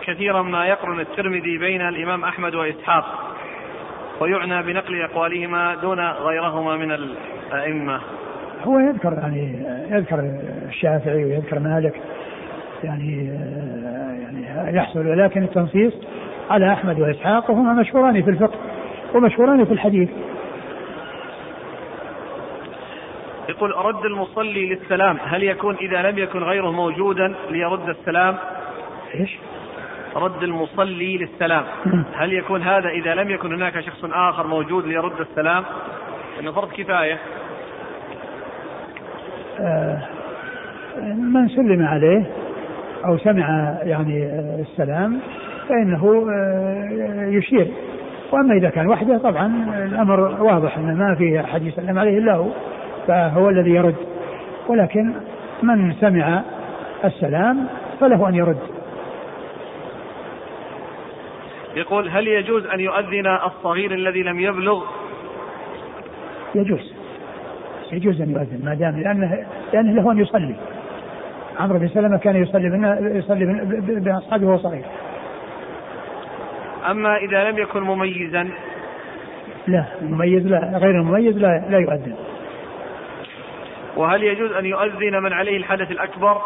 كثيرا 0.06 0.42
ما 0.42 0.66
يقرن 0.66 1.00
الترمذي 1.00 1.58
بين 1.58 1.80
الإمام 1.80 2.24
أحمد 2.24 2.54
وإسحاق؟ 2.54 3.34
ويعنى 4.20 4.62
بنقل 4.62 5.02
أقوالهما 5.02 5.74
دون 5.74 6.00
غيرهما 6.00 6.76
من 6.76 6.92
الأئمة. 6.92 8.00
هو 8.64 8.78
يذكر 8.78 9.12
يعني 9.12 9.66
يذكر 9.90 10.40
الشافعي 10.68 11.24
ويذكر 11.24 11.58
مالك 11.58 12.00
يعني 12.84 13.26
يعني 14.22 14.76
يحصل 14.76 15.06
ولكن 15.06 15.42
التنصيص 15.42 15.92
على 16.50 16.72
أحمد 16.72 17.00
وإسحاق 17.00 17.50
وهما 17.50 17.72
مشهوران 17.72 18.22
في 18.22 18.30
الفقه 18.30 18.58
ومشهوران 19.14 19.64
في 19.64 19.72
الحديث. 19.72 20.08
يقول 23.48 23.76
رد 23.76 24.04
المصلي 24.04 24.66
للسلام 24.66 25.18
هل 25.24 25.42
يكون 25.42 25.76
إذا 25.76 26.10
لم 26.10 26.18
يكن 26.18 26.38
غيره 26.38 26.70
موجودا 26.70 27.34
ليرد 27.50 27.88
السلام؟ 27.88 28.36
إيش؟ 29.14 29.38
رد 30.16 30.42
المصلي 30.42 31.18
للسلام 31.18 31.64
هل 32.14 32.32
يكون 32.32 32.62
هذا 32.62 32.88
إذا 32.88 33.14
لم 33.14 33.30
يكن 33.30 33.54
هناك 33.54 33.80
شخص 33.80 34.04
آخر 34.04 34.46
موجود 34.46 34.86
ليرد 34.86 35.20
السلام؟ 35.20 35.64
إنه 36.40 36.52
فرض 36.52 36.72
كفاية. 36.72 37.18
آه 39.60 40.02
من 41.16 41.48
سلم 41.48 41.86
عليه 41.86 42.30
أو 43.04 43.18
سمع 43.18 43.78
يعني 43.82 44.24
السلام 44.60 45.20
فإنه 45.68 46.26
آه 46.30 47.26
يشير. 47.26 47.66
وأما 48.32 48.54
إذا 48.54 48.70
كان 48.70 48.86
وحده 48.86 49.18
طبعا 49.18 49.46
الأمر 49.84 50.20
واضح 50.20 50.78
أنه 50.78 50.94
ما 50.94 51.14
في 51.14 51.40
أحد 51.40 51.62
يسلم 51.62 51.98
عليه 51.98 52.18
إلا 52.18 52.34
هو. 52.34 52.50
فهو 53.06 53.48
الذي 53.48 53.70
يرد. 53.70 53.96
ولكن 54.68 55.12
من 55.62 55.92
سمع 55.92 56.42
السلام 57.04 57.66
فله 58.00 58.28
أن 58.28 58.34
يرد. 58.34 58.58
يقول 61.74 62.08
هل 62.08 62.28
يجوز 62.28 62.66
أن 62.66 62.80
يؤذن 62.80 63.26
الصغير 63.26 63.94
الذي 63.94 64.22
لم 64.22 64.40
يبلغ؟ 64.40 64.82
يجوز. 66.54 66.94
يجوز 67.92 68.20
أن 68.20 68.30
يؤذن 68.30 68.64
ما 68.64 68.74
دام 68.74 69.00
لأنه 69.00 69.46
لأنه 69.72 70.02
له 70.02 70.12
أن 70.12 70.18
يصلي. 70.18 70.54
عمرو 71.60 71.78
بن 71.78 71.88
سلمة 71.88 72.18
كان 72.18 72.36
يصلي 72.42 73.18
يصلي 73.18 73.44
بأصحابه 74.00 74.46
وهو 74.46 74.58
صغير. 74.58 74.84
أما 76.90 77.16
إذا 77.16 77.50
لم 77.50 77.58
يكن 77.58 77.80
مميزا؟ 77.80 78.48
لا 79.66 79.84
مميز 80.02 80.46
لا 80.46 80.78
غير 80.78 80.90
المميز 80.90 81.36
لا 81.36 81.64
لا 81.70 81.78
يؤذن. 81.78 82.14
وهل 83.96 84.22
يجوز 84.22 84.52
أن 84.52 84.66
يؤذن 84.66 85.22
من 85.22 85.32
عليه 85.32 85.56
الحدث 85.56 85.90
الأكبر؟ 85.90 86.36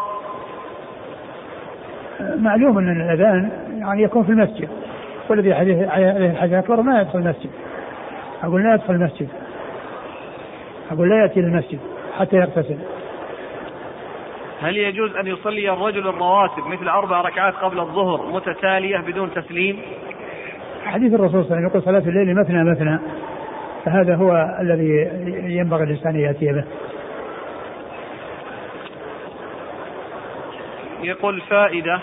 معلوم 2.37 2.77
أن 2.77 3.01
الأذان 3.01 3.49
يعني 3.79 4.03
يكون 4.03 4.23
في 4.23 4.29
المسجد. 4.29 4.69
والذي 5.29 5.53
عليه 5.53 5.83
الحدث 6.31 6.53
الأكبر 6.53 6.81
ما 6.81 7.01
يدخل 7.01 7.19
المسجد. 7.19 7.49
أقول 8.43 8.63
لا 8.63 8.73
يدخل 8.73 8.93
المسجد. 8.93 9.27
أقول 10.91 11.09
لا 11.09 11.21
يأتي 11.21 11.41
للمسجد 11.41 11.79
حتى 12.19 12.35
يغتسل. 12.35 12.77
هل 14.61 14.77
يجوز 14.77 15.15
أن 15.15 15.27
يصلي 15.27 15.73
الرجل 15.73 16.07
الرواتب 16.07 16.67
مثل 16.67 16.87
أربع 16.87 17.21
ركعات 17.21 17.53
قبل 17.53 17.79
الظهر 17.79 18.31
متتالية 18.31 18.97
بدون 18.97 19.33
تسليم؟ 19.33 19.79
حديث 20.85 21.13
الرسول 21.13 21.43
صلى 21.45 21.57
الله 21.57 21.57
عليه 21.57 21.65
وسلم 21.65 21.67
يقول 21.67 21.81
صلاة 21.81 22.09
الليل 22.09 22.35
مثنى 22.35 22.71
مثنى. 22.71 22.99
فهذا 23.85 24.15
هو 24.15 24.57
الذي 24.61 25.09
ينبغي 25.55 25.83
الإنسان 25.83 26.15
يأتي 26.15 26.53
به. 26.53 26.63
يقول 31.05 31.41
فائدة. 31.41 31.99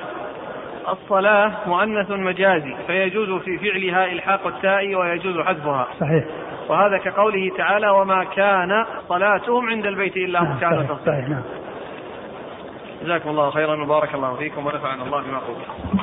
الصلاة 0.88 1.52
مؤنث 1.66 2.10
مجازي 2.10 2.74
فيجوز 2.86 3.42
في 3.42 3.58
فعلها 3.58 4.12
إلحاق 4.12 4.46
التاء 4.46 4.94
ويجوز 4.94 5.40
حذفها. 5.40 5.88
صحيح. 6.00 6.24
وهذا 6.68 6.98
كقوله 6.98 7.50
تعالى 7.56 7.90
وما 7.90 8.24
كان 8.24 8.86
صلاتهم 9.08 9.68
عند 9.68 9.86
البيت 9.86 10.16
إلا 10.16 10.42
نعم، 10.42 10.56
مكان 10.56 10.86
صحيح، 10.86 10.98
صحيح، 11.06 11.28
نعم. 11.28 11.42
جزاكم 13.02 13.30
الله 13.30 13.50
خيرا 13.50 13.82
وبارك 13.82 14.14
الله 14.14 14.36
فيكم 14.36 14.66
ونفعنا 14.66 15.02
الله 15.02 15.22
بما 15.22 15.38
قلتم 15.38 15.98